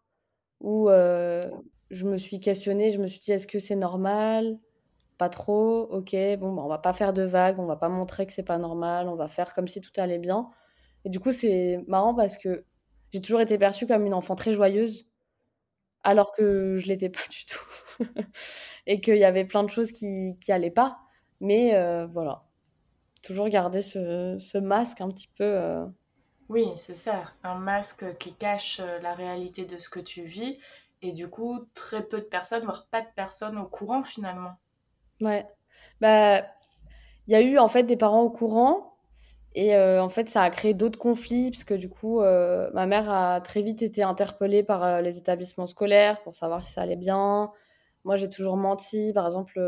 où 0.60 0.88
euh, 0.88 1.50
je 1.90 2.06
me 2.06 2.16
suis 2.16 2.40
questionnée, 2.40 2.92
je 2.92 2.98
me 2.98 3.06
suis 3.06 3.20
dit, 3.20 3.32
est-ce 3.32 3.46
que 3.46 3.58
c'est 3.58 3.76
normal? 3.76 4.58
Pas 5.18 5.28
trop, 5.28 5.82
ok, 5.82 6.16
bon, 6.38 6.54
bah, 6.54 6.62
on 6.64 6.68
va 6.68 6.78
pas 6.78 6.94
faire 6.94 7.12
de 7.12 7.22
vagues, 7.22 7.58
on 7.60 7.66
va 7.66 7.76
pas 7.76 7.90
montrer 7.90 8.24
que 8.26 8.32
c'est 8.32 8.42
pas 8.42 8.58
normal, 8.58 9.08
on 9.08 9.16
va 9.16 9.28
faire 9.28 9.52
comme 9.52 9.68
si 9.68 9.80
tout 9.80 9.90
allait 9.98 10.18
bien. 10.18 10.48
Et 11.04 11.10
du 11.10 11.20
coup, 11.20 11.32
c'est 11.32 11.84
marrant 11.86 12.14
parce 12.14 12.38
que 12.38 12.64
j'ai 13.12 13.20
toujours 13.20 13.40
été 13.40 13.58
perçue 13.58 13.86
comme 13.86 14.06
une 14.06 14.14
enfant 14.14 14.34
très 14.34 14.52
joyeuse, 14.52 15.06
alors 16.02 16.32
que 16.32 16.76
je 16.78 16.86
l'étais 16.86 17.10
pas 17.10 17.20
du 17.30 17.44
tout. 17.46 18.00
et 18.86 19.00
qu'il 19.00 19.16
y 19.16 19.24
avait 19.24 19.44
plein 19.44 19.62
de 19.62 19.70
choses 19.70 19.92
qui, 19.92 20.38
qui 20.40 20.52
allaient 20.52 20.70
pas. 20.70 20.98
Mais 21.40 21.74
euh, 21.74 22.06
voilà, 22.06 22.44
toujours 23.22 23.48
garder 23.48 23.82
ce, 23.82 24.36
ce, 24.38 24.58
masque 24.58 25.00
un 25.00 25.08
petit 25.08 25.28
peu. 25.36 25.44
Euh. 25.44 25.84
Oui, 26.48 26.66
c'est 26.76 26.94
ça, 26.94 27.22
un 27.42 27.56
masque 27.58 28.16
qui 28.18 28.34
cache 28.34 28.80
euh, 28.80 28.98
la 29.00 29.14
réalité 29.14 29.64
de 29.64 29.78
ce 29.78 29.88
que 29.88 30.00
tu 30.00 30.22
vis. 30.22 30.58
Et 31.02 31.12
du 31.12 31.28
coup, 31.28 31.66
très 31.74 32.02
peu 32.02 32.18
de 32.18 32.26
personnes, 32.26 32.64
voire 32.64 32.86
pas 32.86 33.00
de 33.00 33.08
personnes 33.16 33.58
au 33.58 33.66
courant 33.66 34.04
finalement. 34.04 34.52
Ouais. 35.20 35.46
Bah, 36.00 36.42
il 37.26 37.32
y 37.32 37.34
a 37.34 37.40
eu 37.40 37.58
en 37.58 37.68
fait 37.68 37.82
des 37.82 37.96
parents 37.96 38.22
au 38.22 38.30
courant, 38.30 38.91
et 39.54 39.74
euh, 39.76 40.02
en 40.02 40.08
fait, 40.08 40.28
ça 40.28 40.42
a 40.42 40.50
créé 40.50 40.72
d'autres 40.74 40.98
conflits, 40.98 41.50
parce 41.50 41.64
que 41.64 41.74
du 41.74 41.88
coup, 41.88 42.20
euh, 42.20 42.70
ma 42.72 42.86
mère 42.86 43.10
a 43.10 43.40
très 43.40 43.62
vite 43.62 43.82
été 43.82 44.02
interpellée 44.02 44.62
par 44.62 44.82
euh, 44.82 45.00
les 45.02 45.18
établissements 45.18 45.66
scolaires 45.66 46.22
pour 46.22 46.34
savoir 46.34 46.64
si 46.64 46.72
ça 46.72 46.82
allait 46.82 46.96
bien. 46.96 47.50
Moi, 48.04 48.16
j'ai 48.16 48.28
toujours 48.28 48.56
menti. 48.56 49.12
Par 49.12 49.26
exemple, 49.26 49.60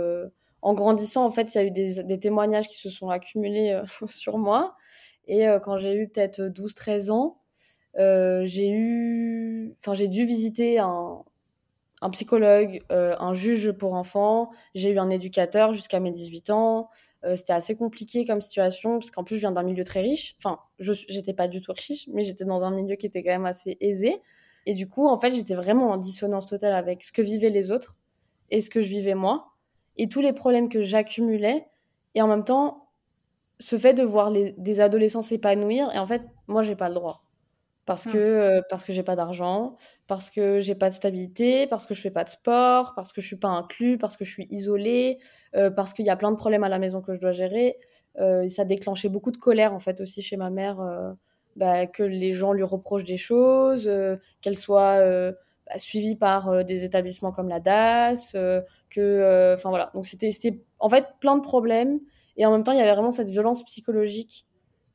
en 0.63 0.75
grandissant, 0.75 1.25
en 1.27 1.31
fait, 1.31 1.55
il 1.55 1.59
y 1.59 1.61
a 1.61 1.65
eu 1.65 1.71
des, 1.71 2.03
des, 2.03 2.19
témoignages 2.19 2.69
qui 2.69 2.77
se 2.77 2.89
sont 2.91 3.11
accumulés 3.11 3.81
sur 4.07 4.39
moi. 4.39 4.77
Et 5.27 5.47
quand 5.63 5.79
j'ai 5.79 5.95
eu 5.95 6.09
peut-être 6.09 6.41
12-13 6.41 7.11
ans, 7.11 7.41
j'ai 7.97 8.71
eu... 8.71 9.75
Enfin, 9.79 9.95
j'ai 9.95 10.09
dû 10.09 10.25
visiter 10.25 10.79
un, 10.79 11.25
un 12.05 12.11
psychologue, 12.11 12.81
un 12.91 13.33
juge 13.33 13.73
pour 13.73 13.95
enfants. 13.95 14.51
J'ai 14.75 14.93
eu 14.93 14.99
un 14.99 15.09
éducateur 15.09 15.73
jusqu'à 15.73 16.01
mes 16.01 16.11
18 16.11 16.51
ans. 16.51 16.91
Euh, 17.25 17.37
c'était 17.37 17.55
assez 17.55 17.75
compliqué 17.75 18.27
comme 18.27 18.41
situation, 18.41 18.99
parce 18.99 19.11
qu'en 19.11 19.25
plus, 19.25 19.37
je 19.37 19.41
viens 19.41 19.53
d'un 19.53 19.63
milieu 19.63 19.85
très 19.85 20.01
riche. 20.01 20.37
Enfin, 20.39 20.59
je 20.79 20.93
n'étais 21.13 21.33
pas 21.33 21.49
du 21.49 21.61
tout 21.61 21.73
riche, 21.73 22.09
mais 22.13 22.25
j'étais 22.25 22.45
dans 22.45 22.65
un 22.65 22.71
milieu 22.71 22.97
qui 22.97 23.07
était 23.07 23.23
quand 23.23 23.31
même 23.31 23.47
assez 23.47 23.77
aisé. 23.81 24.21
Et 24.67 24.75
du 24.75 24.89
coup, 24.89 25.07
en 25.07 25.17
fait, 25.17 25.33
j'étais 25.33 25.55
vraiment 25.55 25.91
en 25.91 25.97
dissonance 25.97 26.47
totale 26.47 26.75
avec 26.75 27.03
ce 27.03 27.13
que 27.13 27.23
vivaient 27.23 27.51
les 27.51 27.73
autres 27.73 27.97
et 28.51 28.61
ce 28.61 28.69
que 28.69 28.83
je 28.83 28.89
vivais 28.89 29.15
moi, 29.15 29.53
et 29.97 30.09
tous 30.09 30.21
les 30.21 30.33
problèmes 30.33 30.69
que 30.69 30.83
j'accumulais. 30.83 31.67
Et 32.15 32.23
en 32.23 32.29
même 32.29 32.45
temps, 32.45 32.89
ce 33.59 33.79
fait 33.79 33.95
de 33.95 34.03
voir 34.03 34.31
des 34.33 34.81
adolescents 34.81 35.23
s'épanouir, 35.23 35.91
et 35.95 35.99
en 35.99 36.07
fait, 36.07 36.23
moi, 36.47 36.63
j'ai 36.63 36.77
pas 36.77 36.89
le 36.89 36.95
droit 36.95 37.24
parce 37.87 38.07
mmh. 38.07 38.13
que 38.13 38.19
euh, 38.19 38.63
parce 38.71 38.85
que 38.85 38.93
j'ai 38.93 39.03
pas 39.03 39.17
d'argent, 39.17 39.77
parce 40.07 40.31
que 40.31 40.61
j'ai 40.61 40.75
pas 40.75 40.89
de 40.89 40.95
stabilité, 40.95 41.67
parce 41.67 41.87
que 41.87 41.95
je 41.95 42.01
fais 42.01 42.11
pas 42.11 42.25
de 42.25 42.31
sport, 42.31 42.95
parce 42.95 43.13
que 43.13 43.21
je 43.21 43.27
suis 43.27 43.37
pas 43.37 43.49
inclus, 43.49 43.99
parce 43.99 44.17
que 44.17 44.25
je 44.25 44.33
suis 44.33 44.47
isolée, 44.51 45.19
euh, 45.55 45.71
parce 45.71 45.93
qu'il 45.93 46.07
y 46.07 46.11
a 46.11 46.17
plein 46.17 46.31
de 46.31 46.37
problèmes 46.37 46.65
à 46.65 46.69
la 46.69 46.79
maison 46.79 47.03
que 47.03 47.15
je 47.15 47.21
dois 47.21 47.33
gérer. 47.33 47.77
Euh, 48.21 48.49
ça 48.49 48.65
déclenchait 48.65 49.09
beaucoup 49.09 49.33
de 49.33 49.37
colère 49.37 49.75
en 49.75 49.81
fait 49.81 50.01
aussi 50.01 50.23
chez 50.23 50.37
ma 50.37 50.51
mère, 50.51 50.77
bah, 51.57 51.87
que 51.87 52.03
les 52.03 52.33
gens 52.33 52.53
lui 52.53 52.63
reprochent 52.63 53.05
des 53.05 53.17
choses, 53.17 53.91
qu'elle 54.41 54.59
soit 54.59 54.99
bah, 55.67 55.79
suivie 55.79 56.17
par 56.17 56.65
des 56.65 56.85
établissements 56.85 57.33
comme 57.33 57.49
la 57.49 57.61
DAS, 57.61 58.33
que 58.91 59.55
enfin 59.55 59.69
voilà. 59.69 59.91
Donc 59.95 60.07
c'était 60.07 60.31
c'était 60.31 60.63
en 60.79 60.89
fait 60.89 61.07
plein 61.21 61.37
de 61.37 61.43
problèmes 61.43 62.01
et 62.37 62.47
en 62.47 62.53
même 62.53 62.65
temps 62.65 62.73
il 62.73 62.79
y 62.79 62.81
avait 62.81 62.95
vraiment 62.95 63.13
cette 63.13 63.31
violence 63.31 63.63
psychologique 63.65 64.47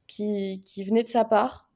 qui 0.08 0.62
qui 0.66 0.84
venait 0.84 1.04
de 1.04 1.08
sa 1.08 1.24
part 1.24 1.69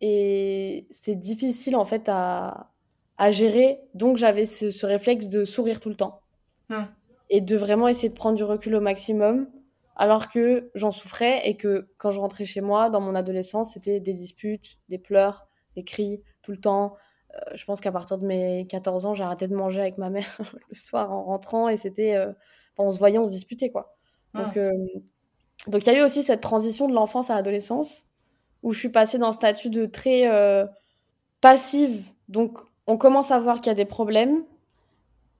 et 0.00 0.86
c'est 0.90 1.14
difficile 1.14 1.76
en 1.76 1.84
fait 1.84 2.08
à, 2.08 2.70
à 3.18 3.30
gérer. 3.30 3.80
Donc 3.94 4.16
j'avais 4.16 4.46
ce, 4.46 4.70
ce, 4.70 4.86
réflexe 4.86 5.28
de 5.28 5.44
sourire 5.44 5.80
tout 5.80 5.88
le 5.88 5.96
temps 5.96 6.22
hmm. 6.68 6.84
et 7.28 7.40
de 7.40 7.56
vraiment 7.56 7.88
essayer 7.88 8.08
de 8.08 8.14
prendre 8.14 8.36
du 8.36 8.44
recul 8.44 8.74
au 8.74 8.80
maximum, 8.80 9.48
alors 9.96 10.28
que 10.28 10.70
j'en 10.74 10.90
souffrais 10.90 11.48
et 11.48 11.56
que 11.56 11.88
quand 11.98 12.10
je 12.10 12.20
rentrais 12.20 12.44
chez 12.44 12.60
moi 12.60 12.90
dans 12.90 13.00
mon 13.00 13.14
adolescence, 13.14 13.74
c'était 13.74 14.00
des 14.00 14.14
disputes, 14.14 14.78
des 14.88 14.98
pleurs, 14.98 15.46
des 15.76 15.84
cris 15.84 16.22
tout 16.42 16.52
le 16.52 16.60
temps, 16.60 16.96
je 17.54 17.64
pense 17.64 17.80
qu'à 17.80 17.92
partir 17.92 18.18
de 18.18 18.26
mes 18.26 18.66
14 18.68 19.06
ans, 19.06 19.14
j'ai 19.14 19.22
arrêté 19.22 19.46
de 19.46 19.54
manger 19.54 19.80
avec 19.80 19.98
ma 19.98 20.10
mère 20.10 20.36
le 20.68 20.74
soir 20.74 21.12
en 21.12 21.22
rentrant 21.22 21.68
et 21.68 21.76
c'était. 21.76 22.16
on 22.76 22.90
se 22.90 22.98
voyait, 22.98 23.18
on 23.18 23.26
se 23.26 23.30
disputait, 23.30 23.70
quoi. 23.70 23.94
Donc, 24.34 24.58
donc 25.68 25.86
il 25.86 25.92
y 25.92 25.96
a 25.96 25.98
eu 25.98 26.02
aussi 26.02 26.22
cette 26.22 26.40
transition 26.40 26.88
de 26.88 26.94
l'enfance 26.94 27.30
à 27.30 27.34
l'adolescence 27.34 28.06
où 28.62 28.72
je 28.72 28.78
suis 28.78 28.88
passée 28.90 29.18
d'un 29.18 29.32
statut 29.32 29.70
de 29.70 29.86
très 29.86 30.28
passive. 31.40 32.12
Donc, 32.28 32.58
on 32.86 32.96
commence 32.96 33.30
à 33.30 33.38
voir 33.38 33.60
qu'il 33.60 33.68
y 33.68 33.70
a 33.70 33.74
des 33.74 33.84
problèmes. 33.84 34.44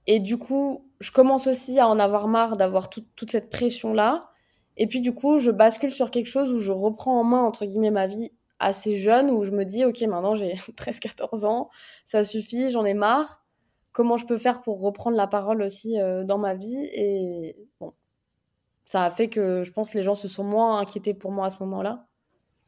Et 0.07 0.19
du 0.19 0.39
coup, 0.39 0.85
je 1.00 1.11
commence 1.12 1.47
aussi 1.47 1.79
à 1.79 1.89
en 1.89 1.99
avoir 1.99 2.29
marre 2.29 2.57
d'avoir 2.57 2.89
toute 2.91 3.31
cette 3.31 3.50
pression-là. 3.50 4.31
Et 4.77 4.87
puis, 4.87 5.00
du 5.00 5.15
coup, 5.15 5.39
je 5.39 5.50
bascule 5.50 5.91
sur 5.91 6.11
quelque 6.11 6.29
chose 6.29 6.53
où 6.53 6.59
je 6.59 6.73
reprends 6.73 7.21
en 7.21 7.25
main, 7.25 7.43
entre 7.43 7.67
guillemets, 7.67 7.91
ma 7.91 8.07
vie 8.07 8.33
assez 8.61 8.97
jeune, 8.97 9.31
où 9.31 9.43
je 9.43 9.50
me 9.50 9.65
dis, 9.65 9.85
OK, 9.85 10.00
maintenant 10.03 10.35
j'ai 10.35 10.55
13-14 10.77 11.47
ans, 11.47 11.71
ça 12.05 12.23
suffit, 12.23 12.71
j'en 12.71 12.85
ai 12.85 12.95
marre. 12.95 13.43
Comment 13.93 14.17
je 14.17 14.27
peux 14.27 14.39
faire 14.39 14.62
pour 14.62 14.81
reprendre 14.81 15.17
la 15.17 15.27
parole 15.27 15.62
aussi 15.62 16.00
euh, 16.00 16.23
dans 16.25 16.39
ma 16.39 16.55
vie? 16.55 16.89
Et 16.93 17.57
bon, 17.81 17.93
ça 18.85 19.05
a 19.05 19.11
fait 19.11 19.29
que 19.29 19.65
je 19.65 19.73
pense 19.73 19.91
que 19.91 19.99
les 19.99 20.05
gens 20.05 20.15
se 20.15 20.29
sont 20.29 20.45
moins 20.45 20.79
inquiétés 20.79 21.15
pour 21.15 21.33
moi 21.33 21.47
à 21.47 21.50
ce 21.50 21.62
moment-là. 21.65 22.07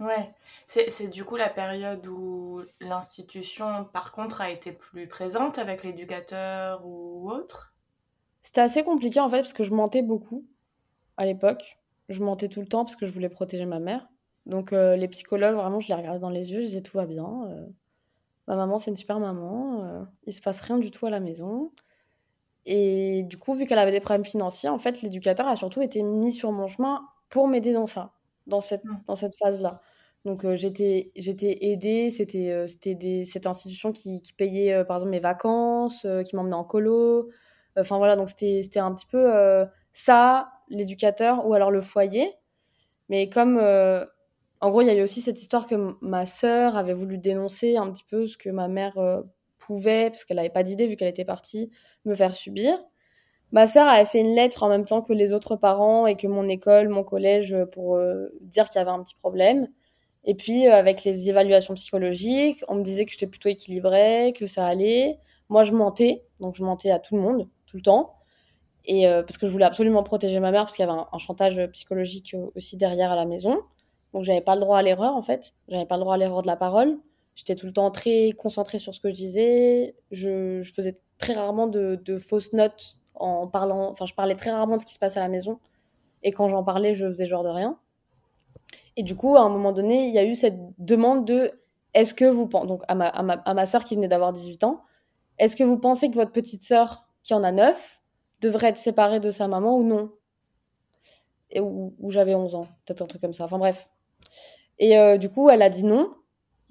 Ouais, 0.03 0.35
c'est 0.67 1.09
du 1.11 1.23
coup 1.23 1.37
la 1.37 1.49
période 1.49 2.05
où 2.09 2.63
l'institution, 2.81 3.85
par 3.93 4.11
contre, 4.11 4.41
a 4.41 4.51
été 4.51 4.73
plus 4.73 5.07
présente 5.07 5.59
avec 5.59 5.85
l'éducateur 5.85 6.85
ou 6.85 7.31
autre? 7.31 7.73
C'était 8.41 8.63
assez 8.63 8.83
compliqué 8.83 9.21
en 9.21 9.29
fait, 9.29 9.43
parce 9.43 9.53
que 9.53 9.63
je 9.63 9.73
mentais 9.73 10.03
beaucoup 10.03 10.45
à 11.17 11.25
l'époque. 11.25 11.79
Je 12.09 12.25
mentais 12.25 12.49
tout 12.49 12.61
le 12.61 12.67
temps 12.67 12.85
parce 12.85 12.97
que 12.97 13.07
je 13.07 13.13
voulais 13.13 13.29
protéger 13.29 13.65
ma 13.65 13.79
mère. 13.79 14.09
Donc 14.45 14.73
euh, 14.73 14.97
les 14.97 15.07
psychologues, 15.07 15.55
vraiment, 15.55 15.79
je 15.79 15.87
les 15.87 15.95
regardais 15.95 16.19
dans 16.19 16.31
les 16.31 16.51
yeux, 16.53 16.61
je 16.63 16.67
disais 16.67 16.83
tout 16.83 16.97
va 16.97 17.07
bien. 17.07 17.45
Euh, 17.47 17.67
ma 18.49 18.57
maman, 18.57 18.81
c'est 18.81 18.91
une 18.91 18.97
super 18.97 19.21
maman. 19.21 19.85
Euh, 19.85 20.05
il 20.27 20.35
se 20.35 20.43
passe 20.43 20.61
rien 20.63 20.79
du 20.79 20.91
tout 20.91 21.07
à 21.07 21.11
la 21.11 21.21
maison. 21.21 21.71
Et 22.67 23.23
du 23.25 23.39
coup, 23.39 23.55
vu 23.55 23.67
qu'elle 23.67 23.79
avait 23.79 23.93
des 23.93 24.01
problèmes 24.01 24.25
financiers, 24.25 24.69
en 24.69 24.79
fait, 24.79 25.03
l'éducateur 25.03 25.47
a 25.47 25.55
surtout 25.55 25.81
été 25.81 26.03
mis 26.03 26.33
sur 26.33 26.51
mon 26.51 26.67
chemin 26.67 27.03
pour 27.29 27.47
m'aider 27.47 27.73
dans 27.73 27.87
ça, 27.87 28.13
dans 28.49 28.61
cette, 28.61 28.85
mmh. 28.85 29.03
dans 29.07 29.17
cette 29.17 29.37
phase-là. 29.37 29.81
Donc 30.25 30.45
euh, 30.45 30.55
j'étais 30.55 31.11
aidée, 31.17 32.11
c'était 32.11 32.51
euh, 32.51 32.67
cette 33.25 33.47
institution 33.47 33.91
qui, 33.91 34.23
qui 34.23 34.33
payait 34.33 34.73
euh, 34.73 34.85
par 34.85 34.99
exemple 34.99 35.11
mes 35.11 35.21
vacances, 35.21 36.07
qui 36.25 36.37
m'emmenait 36.37 36.55
en 36.55 36.65
colo. 36.65 37.31
Enfin 37.77 37.99
voilà, 37.99 38.17
donc 38.17 38.29
c'était 38.29 38.61
c'était 38.63 38.81
un 38.81 38.95
petit 38.95 39.07
peu 39.07 39.33
ça, 39.93 40.53
l'éducateur 40.69 41.47
ou 41.47 41.55
alors 41.55 41.71
le 41.71 41.81
foyer. 41.81 42.31
Mais 43.09 43.29
comme 43.29 43.59
en 44.61 44.71
gros, 44.71 44.83
il 44.83 44.87
y 44.87 44.91
a 44.91 44.95
eu 44.95 45.03
aussi 45.03 45.23
cette 45.23 45.41
histoire 45.41 45.67
que 45.67 45.97
ma 46.03 46.27
sœur 46.27 46.77
avait 46.77 46.95
voulu 46.95 47.19
dénoncer 47.19 47.77
un 47.77 47.91
petit 47.91 48.05
peu 48.05 48.27
ce 48.27 48.37
que 48.37 48.51
ma 48.51 48.69
mère 48.69 48.99
pouvait 49.59 50.11
parce 50.11 50.25
qu'elle 50.25 50.37
n'avait 50.37 50.51
pas 50.51 50.63
d'idée 50.63 50.87
vu 50.87 50.97
qu'elle 50.97 51.09
était 51.09 51.25
partie 51.25 51.71
me 52.05 52.15
faire 52.15 52.35
subir. 52.35 52.79
Ma 53.53 53.67
sœur 53.67 53.89
avait 53.89 54.07
fait 54.07 54.21
une 54.21 54.35
lettre 54.35 54.63
en 54.63 54.69
même 54.69 54.85
temps 54.85 55.03
que 55.03 55.15
les 55.15 55.33
autres 55.33 55.57
parents 55.57 56.07
et 56.07 56.17
que 56.17 56.27
mon 56.27 56.49
école, 56.49 56.91
mon 56.91 57.05
collège 57.05 57.57
pour 57.73 57.99
dire 58.43 58.69
qu'il 58.69 58.79
y 58.79 58.83
avait 58.83 58.91
un 58.91 59.03
petit 59.03 59.17
problème. 59.17 59.69
Et 60.25 60.35
puis, 60.35 60.67
euh, 60.69 60.73
avec 60.73 61.05
les 61.05 61.29
évaluations 61.29 61.75
psychologiques, 61.75 62.63
on 62.69 62.77
me 62.77 62.83
disait 62.83 63.05
que 63.05 63.13
j'étais 63.13 63.27
plutôt 63.27 63.49
équilibrée, 63.49 64.33
que 64.37 64.47
ça 64.47 64.67
allait. 64.67 65.19
Moi, 65.49 65.65
je 65.65 65.73
mentais, 65.73 66.25
donc 66.41 66.55
je 66.55 66.65
mentais 66.65 66.91
à 66.91 66.99
tout 66.99 67.17
le 67.17 67.23
monde, 67.23 67.49
tout 67.67 67.77
le 67.77 67.83
temps. 67.83 68.15
Et 68.85 69.07
euh, 69.09 69.23
parce 69.23 69.39
que 69.39 69.47
je 69.47 69.53
voulais 69.53 69.65
absolument 69.65 70.03
protéger 70.03 70.41
ma 70.41 70.51
mère, 70.53 70.65
parce 70.65 70.77
qu'il 70.77 70.85
y 70.85 70.89
avait 70.89 71.01
un, 71.13 71.19
chantage 71.19 71.61
psychologique 71.73 72.37
aussi 72.55 72.77
derrière 72.77 73.13
à 73.13 73.17
la 73.17 73.27
maison. 73.27 73.61
Donc, 74.15 74.25
j'avais 74.25 74.41
pas 74.41 74.55
le 74.55 74.61
droit 74.61 74.79
à 74.79 74.83
l'erreur, 74.83 75.17
en 75.17 75.23
fait. 75.23 75.55
J'avais 75.69 75.87
pas 75.87 75.97
le 75.97 76.03
droit 76.03 76.15
à 76.15 76.19
l'erreur 76.19 76.43
de 76.43 76.47
la 76.47 76.57
parole. 76.57 76.99
J'étais 77.35 77.55
tout 77.55 77.67
le 77.67 77.73
temps 77.73 77.91
très 77.91 78.33
concentrée 78.33 78.79
sur 78.79 78.95
ce 78.95 79.01
que 79.01 79.09
je 79.09 79.15
disais. 79.15 79.97
Je, 80.11 80.61
je 80.61 80.73
faisais 80.73 80.99
très 81.19 81.33
rarement 81.35 81.67
de, 81.67 82.01
de, 82.05 82.19
fausses 82.19 82.53
notes 82.53 82.97
en 83.15 83.47
parlant. 83.47 83.89
Enfin, 83.89 84.05
je 84.05 84.15
parlais 84.15 84.35
très 84.35 84.51
rarement 84.51 84.77
de 84.77 84.83
ce 84.83 84.87
qui 84.87 84.95
se 84.95 84.99
passe 84.99 85.17
à 85.17 85.21
la 85.21 85.29
maison. 85.29 85.59
Et 86.23 86.31
quand 86.31 86.49
j'en 86.49 86.63
parlais, 86.63 86.95
je 86.95 87.07
faisais 87.07 87.27
genre 87.27 87.43
de 87.43 87.49
rien. 87.49 87.79
Et 88.97 89.03
du 89.03 89.17
coup, 89.17 89.37
à 89.37 89.41
un 89.41 89.49
moment 89.49 89.73
donné, 89.73 90.09
il 90.09 90.15
y 90.15 90.19
a 90.19 90.25
eu 90.25 90.35
cette 90.35 90.59
demande 90.79 91.25
de 91.25 91.53
est-ce 91.95 92.15
que 92.15 92.25
vous 92.25 92.47
pensez, 92.47 92.67
donc 92.67 92.83
à 92.89 92.95
ma, 92.95 93.09
à 93.09 93.23
ma, 93.23 93.35
à 93.35 93.55
ma 93.55 93.67
soeur 93.67 93.85
qui 93.85 93.95
venait 93.95 94.09
d'avoir 94.09 94.33
18 94.33 94.65
ans, 94.65 94.83
est-ce 95.39 95.57
que 95.57 95.65
vous 95.65 95.79
pensez 95.79 96.11
que 96.11 96.15
votre 96.15 96.33
petite 96.33 96.63
sœur 96.63 97.11
qui 97.23 97.35
en 97.35 97.43
a 97.43 97.53
9 97.53 98.01
devrait 98.41 98.69
être 98.69 98.79
séparée 98.79 99.21
de 99.21 99.31
sa 99.31 99.49
maman 99.49 99.77
ou 99.77 99.83
non? 99.83 100.13
Et 101.51 101.61
où, 101.61 101.95
j'avais 102.09 102.35
11 102.35 102.55
ans, 102.55 102.69
peut-être 102.87 103.03
un 103.03 103.07
truc 103.07 103.21
comme 103.21 103.35
ça. 103.35 103.45
Enfin 103.45 103.59
bref. 103.59 103.91
Et 104.79 104.99
euh, 104.99 105.19
du 105.19 105.29
coup, 105.29 105.51
elle 105.51 105.63
a 105.63 105.69
dit 105.69 105.85
non 105.85 106.15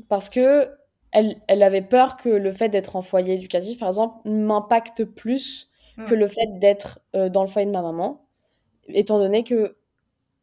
parce 0.09 0.29
que 0.29 0.71
elle, 1.11 1.37
elle 1.47 1.61
avait 1.61 1.81
peur 1.81 2.17
que 2.17 2.29
le 2.29 2.51
fait 2.51 2.69
d'être 2.69 2.95
en 2.95 3.01
foyer 3.01 3.35
éducatif, 3.35 3.77
par 3.77 3.89
exemple, 3.89 4.27
m'impacte 4.27 5.03
plus 5.03 5.69
hmm. 5.97 6.05
que 6.05 6.15
le 6.15 6.27
fait 6.27 6.47
d'être 6.59 7.01
euh, 7.15 7.29
dans 7.29 7.41
le 7.41 7.47
foyer 7.47 7.67
de 7.67 7.71
ma 7.71 7.81
maman, 7.81 8.25
étant 8.87 9.19
donné 9.19 9.43
que 9.43 9.77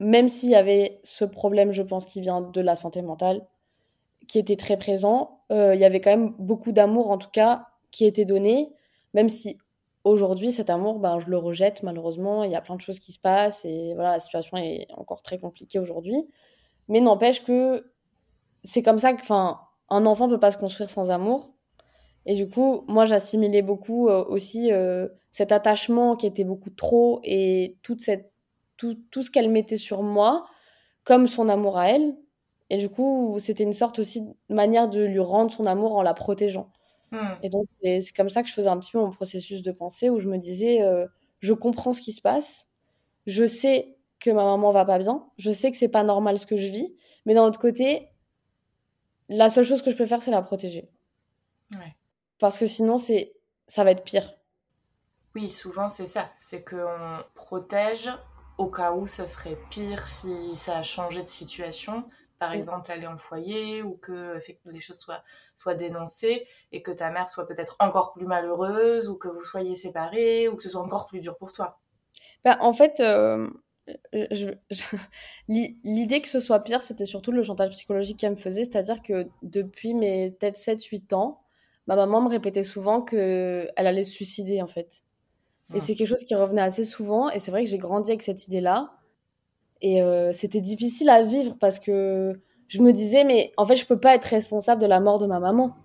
même 0.00 0.28
s'il 0.28 0.50
y 0.50 0.54
avait 0.54 1.00
ce 1.02 1.24
problème, 1.24 1.72
je 1.72 1.82
pense, 1.82 2.06
qui 2.06 2.20
vient 2.20 2.40
de 2.40 2.60
la 2.60 2.76
santé 2.76 3.02
mentale, 3.02 3.46
qui 4.28 4.38
était 4.38 4.56
très 4.56 4.76
présent, 4.76 5.40
euh, 5.50 5.74
il 5.74 5.80
y 5.80 5.84
avait 5.84 6.00
quand 6.00 6.10
même 6.10 6.34
beaucoup 6.38 6.72
d'amour, 6.72 7.10
en 7.10 7.18
tout 7.18 7.30
cas, 7.30 7.66
qui 7.90 8.04
était 8.04 8.24
donné, 8.24 8.70
même 9.14 9.28
si 9.28 9.58
aujourd'hui, 10.04 10.52
cet 10.52 10.70
amour, 10.70 10.98
ben, 10.98 11.18
je 11.18 11.28
le 11.28 11.38
rejette, 11.38 11.82
malheureusement, 11.82 12.44
il 12.44 12.52
y 12.52 12.56
a 12.56 12.60
plein 12.60 12.76
de 12.76 12.80
choses 12.80 13.00
qui 13.00 13.12
se 13.12 13.18
passent, 13.18 13.64
et 13.64 13.94
voilà, 13.94 14.12
la 14.12 14.20
situation 14.20 14.56
est 14.56 14.86
encore 14.96 15.22
très 15.22 15.38
compliquée 15.38 15.78
aujourd'hui. 15.78 16.28
Mais 16.88 17.00
n'empêche 17.00 17.44
que 17.44 17.90
c'est 18.64 18.82
comme 18.82 18.98
ça 18.98 19.12
que, 19.12 19.20
enfin, 19.20 19.60
un 19.90 20.06
enfant 20.06 20.26
ne 20.26 20.34
peut 20.34 20.40
pas 20.40 20.50
se 20.50 20.58
construire 20.58 20.90
sans 20.90 21.10
amour. 21.10 21.52
Et 22.26 22.34
du 22.34 22.48
coup, 22.48 22.84
moi, 22.88 23.06
j'assimilais 23.06 23.62
beaucoup 23.62 24.08
euh, 24.08 24.24
aussi 24.26 24.72
euh, 24.72 25.08
cet 25.30 25.52
attachement 25.52 26.16
qui 26.16 26.26
était 26.26 26.44
beaucoup 26.44 26.70
trop 26.70 27.20
et 27.24 27.76
toute 27.82 28.00
cette 28.00 28.32
tout, 28.78 28.98
tout 29.10 29.22
ce 29.22 29.30
qu'elle 29.30 29.50
mettait 29.50 29.76
sur 29.76 30.02
moi 30.02 30.46
comme 31.04 31.28
son 31.28 31.50
amour 31.50 31.78
à 31.78 31.90
elle. 31.90 32.16
Et 32.70 32.78
du 32.78 32.88
coup, 32.88 33.36
c'était 33.40 33.64
une 33.64 33.72
sorte 33.72 33.98
aussi 33.98 34.22
de 34.22 34.54
manière 34.54 34.88
de 34.88 35.04
lui 35.04 35.20
rendre 35.20 35.50
son 35.50 35.66
amour 35.66 35.94
en 35.96 36.02
la 36.02 36.14
protégeant. 36.14 36.70
Hmm. 37.10 37.34
Et 37.42 37.48
donc, 37.48 37.66
c'est 37.82 38.02
comme 38.16 38.28
ça 38.30 38.42
que 38.42 38.48
je 38.48 38.54
faisais 38.54 38.68
un 38.68 38.78
petit 38.78 38.92
peu 38.92 38.98
mon 38.98 39.10
processus 39.10 39.62
de 39.62 39.72
pensée 39.72 40.10
où 40.10 40.18
je 40.18 40.28
me 40.28 40.38
disais, 40.38 40.82
euh, 40.82 41.06
je 41.40 41.54
comprends 41.54 41.92
ce 41.92 42.00
qui 42.02 42.12
se 42.12 42.20
passe, 42.20 42.68
je 43.26 43.46
sais 43.46 43.96
que 44.20 44.30
ma 44.30 44.44
maman 44.44 44.70
va 44.70 44.84
pas 44.84 44.98
bien, 44.98 45.26
je 45.38 45.50
sais 45.52 45.70
que 45.70 45.76
c'est 45.76 45.88
pas 45.88 46.02
normal 46.02 46.38
ce 46.38 46.46
que 46.46 46.56
je 46.56 46.68
vis, 46.68 46.94
mais 47.24 47.34
d'un 47.34 47.44
autre 47.44 47.60
côté, 47.60 48.08
la 49.28 49.48
seule 49.48 49.64
chose 49.64 49.80
que 49.80 49.90
je 49.90 49.96
peux 49.96 50.06
faire, 50.06 50.22
c'est 50.22 50.30
la 50.30 50.42
protéger. 50.42 50.90
Ouais. 51.72 51.96
Parce 52.38 52.58
que 52.58 52.66
sinon, 52.66 52.98
c'est 52.98 53.34
ça 53.66 53.84
va 53.84 53.92
être 53.92 54.04
pire. 54.04 54.34
Oui, 55.34 55.48
souvent 55.48 55.88
c'est 55.88 56.06
ça, 56.06 56.30
c'est 56.38 56.64
qu'on 56.64 57.22
protège 57.34 58.10
au 58.58 58.68
cas 58.68 58.92
où 58.92 59.06
ce 59.06 59.26
serait 59.26 59.56
pire 59.70 60.06
si 60.08 60.54
ça 60.56 60.78
a 60.78 60.82
changé 60.82 61.22
de 61.22 61.28
situation, 61.28 62.04
par 62.38 62.52
exemple 62.52 62.90
aller 62.90 63.06
en 63.06 63.16
foyer 63.16 63.82
ou 63.82 63.96
que 63.96 64.40
les 64.66 64.80
choses 64.80 64.98
soient, 64.98 65.22
soient 65.54 65.74
dénoncées 65.74 66.46
et 66.72 66.82
que 66.82 66.90
ta 66.90 67.10
mère 67.10 67.30
soit 67.30 67.46
peut-être 67.46 67.76
encore 67.80 68.12
plus 68.12 68.26
malheureuse 68.26 69.08
ou 69.08 69.16
que 69.16 69.28
vous 69.28 69.42
soyez 69.42 69.74
séparés 69.74 70.48
ou 70.48 70.56
que 70.56 70.62
ce 70.62 70.68
soit 70.68 70.82
encore 70.82 71.06
plus 71.06 71.20
dur 71.20 71.36
pour 71.36 71.52
toi 71.52 71.80
bah, 72.44 72.58
En 72.60 72.72
fait, 72.72 73.00
euh, 73.00 73.48
l'idée 75.48 76.20
que 76.20 76.28
ce 76.28 76.40
soit 76.40 76.60
pire, 76.60 76.82
c'était 76.82 77.04
surtout 77.04 77.32
le 77.32 77.42
chantage 77.42 77.70
psychologique 77.70 78.18
qu'elle 78.18 78.32
me 78.32 78.36
faisait, 78.36 78.64
c'est-à-dire 78.64 79.02
que 79.02 79.28
depuis 79.42 79.94
mes 79.94 80.32
peut-être 80.32 80.58
7-8 80.58 81.14
ans, 81.14 81.42
ma 81.86 81.96
maman 81.96 82.20
me 82.20 82.28
répétait 82.28 82.62
souvent 82.62 83.02
qu'elle 83.02 83.72
allait 83.76 84.04
se 84.04 84.12
suicider 84.12 84.62
en 84.62 84.66
fait. 84.66 85.02
Et 85.74 85.80
c'est 85.80 85.94
quelque 85.94 86.08
chose 86.08 86.24
qui 86.24 86.34
revenait 86.34 86.62
assez 86.62 86.84
souvent. 86.84 87.28
Et 87.30 87.38
c'est 87.38 87.50
vrai 87.50 87.64
que 87.64 87.68
j'ai 87.68 87.78
grandi 87.78 88.10
avec 88.10 88.22
cette 88.22 88.46
idée-là. 88.46 88.92
Et 89.80 90.02
euh, 90.02 90.32
c'était 90.32 90.60
difficile 90.60 91.08
à 91.10 91.22
vivre 91.22 91.56
parce 91.60 91.78
que 91.78 92.40
je 92.68 92.82
me 92.82 92.92
disais, 92.92 93.24
mais 93.24 93.52
en 93.56 93.66
fait, 93.66 93.76
je 93.76 93.86
peux 93.86 93.98
pas 93.98 94.14
être 94.14 94.24
responsable 94.24 94.80
de 94.80 94.86
la 94.86 95.00
mort 95.00 95.18
de 95.18 95.26
ma 95.26 95.40
maman. 95.40 95.76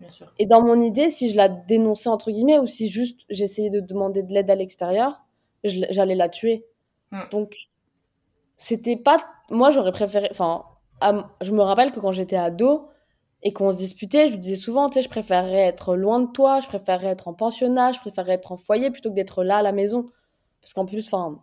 Bien 0.00 0.08
sûr. 0.08 0.32
Et 0.38 0.46
dans 0.46 0.62
mon 0.62 0.80
idée, 0.80 1.10
si 1.10 1.30
je 1.30 1.36
la 1.36 1.48
dénonçais, 1.48 2.08
entre 2.08 2.30
guillemets, 2.30 2.58
ou 2.58 2.66
si 2.66 2.88
juste 2.88 3.20
j'essayais 3.28 3.70
de 3.70 3.80
demander 3.80 4.22
de 4.22 4.32
l'aide 4.32 4.50
à 4.50 4.54
l'extérieur, 4.54 5.24
j'allais 5.62 6.14
la 6.14 6.28
tuer. 6.28 6.66
Donc, 7.30 7.68
c'était 8.56 8.96
pas. 8.96 9.18
Moi, 9.50 9.70
j'aurais 9.70 9.92
préféré. 9.92 10.28
Enfin, 10.30 10.64
je 11.40 11.52
me 11.52 11.62
rappelle 11.62 11.92
que 11.92 12.00
quand 12.00 12.12
j'étais 12.12 12.36
ado, 12.36 12.88
et 13.42 13.52
qu'on 13.52 13.72
se 13.72 13.78
disputait, 13.78 14.26
je 14.26 14.32
lui 14.32 14.38
disais 14.38 14.56
souvent, 14.56 14.88
tu 14.88 14.94
sais, 14.94 15.02
je 15.02 15.08
préférerais 15.08 15.62
être 15.62 15.96
loin 15.96 16.20
de 16.20 16.30
toi, 16.30 16.60
je 16.60 16.66
préférerais 16.66 17.08
être 17.08 17.26
en 17.26 17.34
pensionnat, 17.34 17.92
je 17.92 18.00
préférerais 18.00 18.34
être 18.34 18.52
en 18.52 18.56
foyer 18.56 18.90
plutôt 18.90 19.10
que 19.10 19.14
d'être 19.14 19.42
là 19.44 19.58
à 19.58 19.62
la 19.62 19.72
maison. 19.72 20.06
Parce 20.60 20.74
qu'en 20.74 20.84
plus, 20.84 21.06
enfin, 21.06 21.42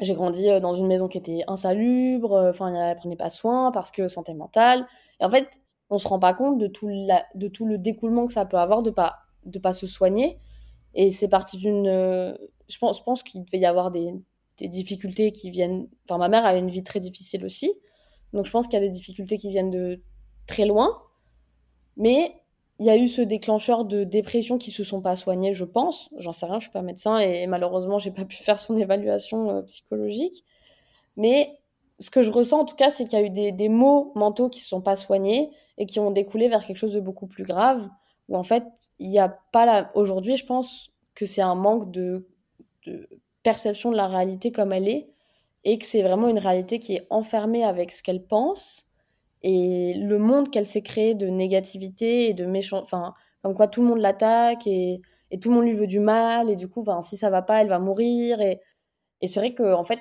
j'ai 0.00 0.14
grandi 0.14 0.48
euh, 0.48 0.60
dans 0.60 0.74
une 0.74 0.86
maison 0.86 1.08
qui 1.08 1.18
était 1.18 1.42
insalubre, 1.46 2.32
euh, 2.32 2.50
enfin, 2.50 2.74
elle 2.74 2.96
prenait 2.96 3.16
pas 3.16 3.30
soin 3.30 3.70
parce 3.70 3.90
que 3.90 4.08
santé 4.08 4.34
mentale. 4.34 4.86
Et 5.20 5.24
en 5.24 5.30
fait, 5.30 5.48
on 5.88 5.98
se 5.98 6.08
rend 6.08 6.18
pas 6.18 6.34
compte 6.34 6.58
de 6.58 6.66
tout, 6.66 6.88
le 6.88 7.76
découlement 7.76 8.26
que 8.26 8.32
ça 8.32 8.44
peut 8.44 8.58
avoir 8.58 8.82
de 8.82 8.90
pas, 8.90 9.20
de 9.44 9.58
pas 9.58 9.72
se 9.72 9.86
soigner. 9.86 10.38
Et 10.94 11.10
c'est 11.10 11.28
parti 11.28 11.56
d'une. 11.58 11.86
Euh, 11.86 12.34
je 12.68 12.78
pense, 12.78 12.98
je 12.98 13.02
pense 13.04 13.22
qu'il 13.22 13.44
devait 13.44 13.58
y 13.58 13.66
avoir 13.66 13.90
des, 13.92 14.12
des 14.58 14.68
difficultés 14.68 15.32
qui 15.32 15.50
viennent. 15.50 15.88
Enfin, 16.08 16.18
ma 16.18 16.28
mère 16.28 16.44
a 16.44 16.56
une 16.56 16.70
vie 16.70 16.82
très 16.82 17.00
difficile 17.00 17.44
aussi. 17.44 17.72
Donc, 18.32 18.46
je 18.46 18.50
pense 18.50 18.66
qu'il 18.66 18.74
y 18.74 18.82
a 18.82 18.86
des 18.86 18.90
difficultés 18.90 19.38
qui 19.38 19.50
viennent 19.50 19.70
de 19.70 20.02
très 20.46 20.66
loin. 20.66 21.02
Mais 22.00 22.34
il 22.78 22.86
y 22.86 22.90
a 22.90 22.96
eu 22.96 23.08
ce 23.08 23.20
déclencheur 23.20 23.84
de 23.84 24.04
dépression 24.04 24.56
qui 24.56 24.70
se 24.70 24.84
sont 24.84 25.02
pas 25.02 25.14
soignés, 25.14 25.52
je 25.52 25.66
pense. 25.66 26.08
J'en 26.16 26.32
sais 26.32 26.46
rien, 26.46 26.58
je 26.58 26.64
suis 26.64 26.72
pas 26.72 26.80
médecin 26.80 27.18
et 27.18 27.46
malheureusement, 27.46 27.98
j'ai 27.98 28.10
pas 28.10 28.24
pu 28.24 28.36
faire 28.36 28.58
son 28.58 28.76
évaluation 28.76 29.50
euh, 29.50 29.62
psychologique. 29.62 30.42
Mais 31.18 31.60
ce 31.98 32.10
que 32.10 32.22
je 32.22 32.30
ressens 32.30 32.60
en 32.60 32.64
tout 32.64 32.76
cas, 32.76 32.90
c'est 32.90 33.04
qu'il 33.04 33.18
y 33.18 33.22
a 33.22 33.26
eu 33.26 33.52
des, 33.52 33.68
maux 33.68 34.12
mentaux 34.14 34.48
qui 34.48 34.60
se 34.60 34.68
sont 34.68 34.80
pas 34.80 34.96
soignés 34.96 35.50
et 35.76 35.84
qui 35.84 36.00
ont 36.00 36.10
découlé 36.10 36.48
vers 36.48 36.64
quelque 36.64 36.78
chose 36.78 36.94
de 36.94 37.00
beaucoup 37.00 37.26
plus 37.26 37.44
grave. 37.44 37.86
Où 38.30 38.36
en 38.36 38.44
fait, 38.44 38.64
il 38.98 39.08
n'y 39.08 39.18
a 39.18 39.28
pas. 39.52 39.90
Aujourd'hui, 39.94 40.36
je 40.36 40.46
pense 40.46 40.90
que 41.14 41.26
c'est 41.26 41.42
un 41.42 41.54
manque 41.54 41.90
de, 41.90 42.26
de 42.86 43.10
perception 43.42 43.90
de 43.90 43.96
la 43.96 44.08
réalité 44.08 44.52
comme 44.52 44.72
elle 44.72 44.88
est 44.88 45.10
et 45.64 45.78
que 45.78 45.84
c'est 45.84 46.02
vraiment 46.02 46.28
une 46.28 46.38
réalité 46.38 46.78
qui 46.78 46.94
est 46.94 47.06
enfermée 47.10 47.62
avec 47.62 47.90
ce 47.90 48.02
qu'elle 48.02 48.24
pense 48.24 48.86
et 49.42 49.94
le 49.94 50.18
monde 50.18 50.50
qu'elle 50.50 50.66
s'est 50.66 50.82
créé 50.82 51.14
de 51.14 51.26
négativité 51.28 52.28
et 52.28 52.34
de 52.34 52.44
méchant 52.44 52.80
enfin 52.80 53.14
comme 53.42 53.54
quoi 53.54 53.68
tout 53.68 53.82
le 53.82 53.88
monde 53.88 54.00
l'attaque 54.00 54.66
et, 54.66 55.00
et, 55.30 55.38
tout 55.38 55.48
le 55.48 55.56
monde 55.56 55.64
lui 55.64 55.72
veut 55.72 55.86
du 55.86 56.00
mal 56.00 56.50
et 56.50 56.56
du 56.56 56.68
coup 56.68 56.84
si 57.02 57.16
ça 57.16 57.30
va 57.30 57.42
pas 57.42 57.62
elle 57.62 57.68
va 57.68 57.78
mourir 57.78 58.40
et, 58.40 58.60
et 59.20 59.26
c'est 59.26 59.40
vrai 59.40 59.54
que 59.54 59.74
en 59.74 59.84
fait 59.84 60.00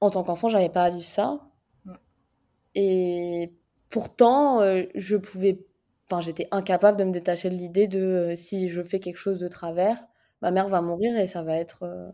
en 0.00 0.10
tant 0.10 0.24
qu'enfant 0.24 0.48
j'avais 0.48 0.68
pas 0.68 0.84
à 0.84 0.90
vivre 0.90 1.06
ça. 1.06 1.40
Et 2.74 3.52
pourtant 3.88 4.62
euh, 4.62 4.84
je 4.94 5.16
pouvais 5.16 5.66
enfin 6.08 6.20
j'étais 6.20 6.46
incapable 6.52 6.98
de 6.98 7.04
me 7.04 7.10
détacher 7.10 7.50
de 7.50 7.54
l'idée 7.54 7.88
de 7.88 8.00
euh, 8.00 8.34
si 8.36 8.68
je 8.68 8.82
fais 8.82 9.00
quelque 9.00 9.16
chose 9.16 9.38
de 9.40 9.48
travers 9.48 10.06
ma 10.40 10.52
mère 10.52 10.68
va 10.68 10.80
mourir 10.80 11.18
et 11.18 11.26
ça 11.26 11.42
va 11.42 11.56
être 11.56 11.82
euh, 11.82 12.10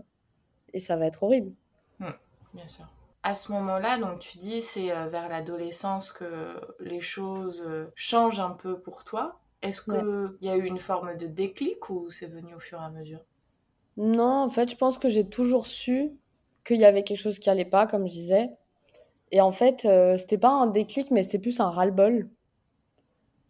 et 0.72 0.78
ça 0.78 0.96
va 0.96 1.06
être 1.06 1.22
horrible. 1.22 1.52
Bien 1.98 2.66
sûr 2.66 2.86
à 3.26 3.34
ce 3.34 3.50
moment-là, 3.50 3.98
donc 3.98 4.20
tu 4.20 4.38
dis 4.38 4.62
c'est 4.62 4.92
euh, 4.92 5.08
vers 5.08 5.28
l'adolescence 5.28 6.12
que 6.12 6.60
les 6.78 7.00
choses 7.00 7.60
euh, 7.66 7.90
changent 7.96 8.38
un 8.38 8.50
peu 8.50 8.78
pour 8.78 9.02
toi. 9.02 9.40
Est-ce 9.62 9.82
qu'il 9.82 10.46
y 10.46 10.48
a 10.48 10.54
eu 10.54 10.64
une 10.64 10.78
forme 10.78 11.16
de 11.16 11.26
déclic 11.26 11.90
ou 11.90 12.08
c'est 12.12 12.28
venu 12.28 12.54
au 12.54 12.60
fur 12.60 12.80
et 12.80 12.84
à 12.84 12.90
mesure? 12.90 13.18
Non, 13.96 14.44
en 14.44 14.48
fait, 14.48 14.70
je 14.70 14.76
pense 14.76 14.96
que 14.96 15.08
j'ai 15.08 15.28
toujours 15.28 15.66
su 15.66 16.12
qu'il 16.64 16.76
y 16.76 16.84
avait 16.84 17.02
quelque 17.02 17.18
chose 17.18 17.40
qui 17.40 17.50
allait 17.50 17.64
pas, 17.64 17.88
comme 17.88 18.06
je 18.06 18.12
disais. 18.12 18.50
Et 19.32 19.40
en 19.40 19.50
fait, 19.50 19.86
euh, 19.86 20.16
c'était 20.16 20.38
pas 20.38 20.50
un 20.50 20.68
déclic, 20.68 21.10
mais 21.10 21.24
c'était 21.24 21.40
plus 21.40 21.58
un 21.58 21.68
ras-le-bol. 21.68 22.30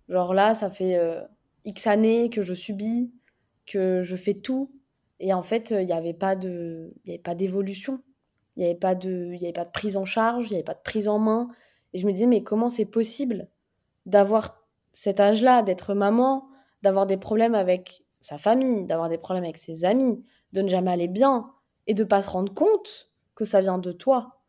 Genre 0.08 0.32
là, 0.32 0.54
ça 0.54 0.70
fait 0.70 0.98
X 1.66 1.86
années 1.86 2.30
que 2.30 2.40
je 2.40 2.54
subis, 2.54 3.12
que 3.66 4.00
je 4.02 4.16
fais 4.16 4.34
tout. 4.34 4.70
Et 5.20 5.34
en 5.34 5.42
fait, 5.42 5.70
il 5.70 5.84
n'y 5.84 5.92
avait 5.92 6.14
pas 6.14 6.34
d'évolution. 6.34 8.00
Il 8.56 8.60
n'y 8.60 8.66
avait, 8.66 8.74
pas 8.78 8.94
de, 8.94 9.30
il 9.32 9.40
y 9.40 9.44
avait 9.44 9.52
pas 9.52 9.64
de 9.64 9.70
prise 9.70 9.96
en 9.96 10.04
charge, 10.04 10.46
il 10.46 10.50
n'y 10.50 10.56
avait 10.56 10.64
pas 10.64 10.74
de 10.74 10.82
prise 10.82 11.08
en 11.08 11.18
main. 11.18 11.48
Et 11.92 11.98
je 11.98 12.06
me 12.06 12.12
disais, 12.12 12.26
mais 12.26 12.42
comment 12.42 12.68
c'est 12.70 12.86
possible 12.86 13.48
d'avoir 14.06 14.62
cet 14.92 15.20
âge-là, 15.20 15.62
d'être 15.62 15.94
maman, 15.94 16.48
d'avoir 16.82 17.06
des 17.06 17.16
problèmes 17.16 17.54
avec 17.54 18.02
sa 18.20 18.38
famille, 18.38 18.84
d'avoir 18.84 19.08
des 19.08 19.18
problèmes 19.18 19.44
avec 19.44 19.58
ses 19.58 19.84
amis, 19.84 20.24
de 20.52 20.62
ne 20.62 20.68
jamais 20.68 20.90
aller 20.90 21.08
bien 21.08 21.50
et 21.86 21.94
de 21.94 22.04
pas 22.04 22.22
se 22.22 22.30
rendre 22.30 22.52
compte 22.54 23.10
que 23.34 23.44
ça 23.44 23.60
vient 23.60 23.78
de 23.78 23.92
toi. 23.92 24.40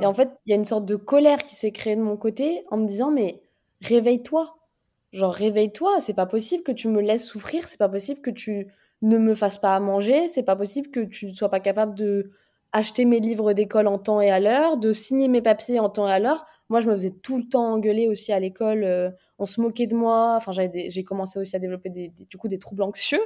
Et 0.00 0.06
en 0.06 0.12
fait, 0.12 0.30
il 0.44 0.50
y 0.50 0.52
a 0.52 0.56
une 0.56 0.64
sorte 0.64 0.84
de 0.84 0.96
colère 0.96 1.38
qui 1.38 1.54
s'est 1.54 1.72
créée 1.72 1.96
de 1.96 2.02
mon 2.02 2.16
côté 2.16 2.64
en 2.70 2.76
me 2.76 2.86
disant, 2.86 3.10
mais 3.10 3.42
réveille-toi. 3.80 4.56
Genre, 5.12 5.32
réveille-toi, 5.32 6.00
c'est 6.00 6.14
pas 6.14 6.26
possible 6.26 6.62
que 6.62 6.72
tu 6.72 6.88
me 6.88 7.00
laisses 7.00 7.24
souffrir, 7.24 7.66
c'est 7.66 7.78
pas 7.78 7.88
possible 7.88 8.20
que 8.20 8.30
tu 8.30 8.68
ne 9.02 9.18
me 9.18 9.34
fasses 9.34 9.58
pas 9.58 9.74
à 9.74 9.80
manger, 9.80 10.28
c'est 10.28 10.42
pas 10.42 10.56
possible 10.56 10.90
que 10.90 11.00
tu 11.00 11.26
ne 11.26 11.32
sois 11.32 11.48
pas 11.48 11.60
capable 11.60 11.94
de 11.94 12.30
acheter 12.76 13.06
mes 13.06 13.20
livres 13.20 13.54
d'école 13.54 13.86
en 13.86 13.98
temps 13.98 14.20
et 14.20 14.30
à 14.30 14.38
l'heure, 14.38 14.76
de 14.76 14.92
signer 14.92 15.28
mes 15.28 15.40
papiers 15.40 15.80
en 15.80 15.88
temps 15.88 16.06
et 16.06 16.12
à 16.12 16.18
l'heure. 16.18 16.44
Moi, 16.68 16.80
je 16.80 16.88
me 16.88 16.92
faisais 16.92 17.10
tout 17.10 17.38
le 17.38 17.48
temps 17.48 17.72
engueuler 17.72 18.06
aussi 18.06 18.32
à 18.32 18.38
l'école. 18.38 18.84
Euh, 18.84 19.10
on 19.38 19.46
se 19.46 19.62
moquait 19.62 19.86
de 19.86 19.94
moi. 19.94 20.34
Enfin, 20.36 20.52
j'ai 20.52 21.04
commencé 21.04 21.38
aussi 21.38 21.56
à 21.56 21.58
développer 21.58 21.88
des, 21.88 22.08
du 22.08 22.36
coup 22.36 22.48
des 22.48 22.58
troubles 22.58 22.82
anxieux. 22.82 23.22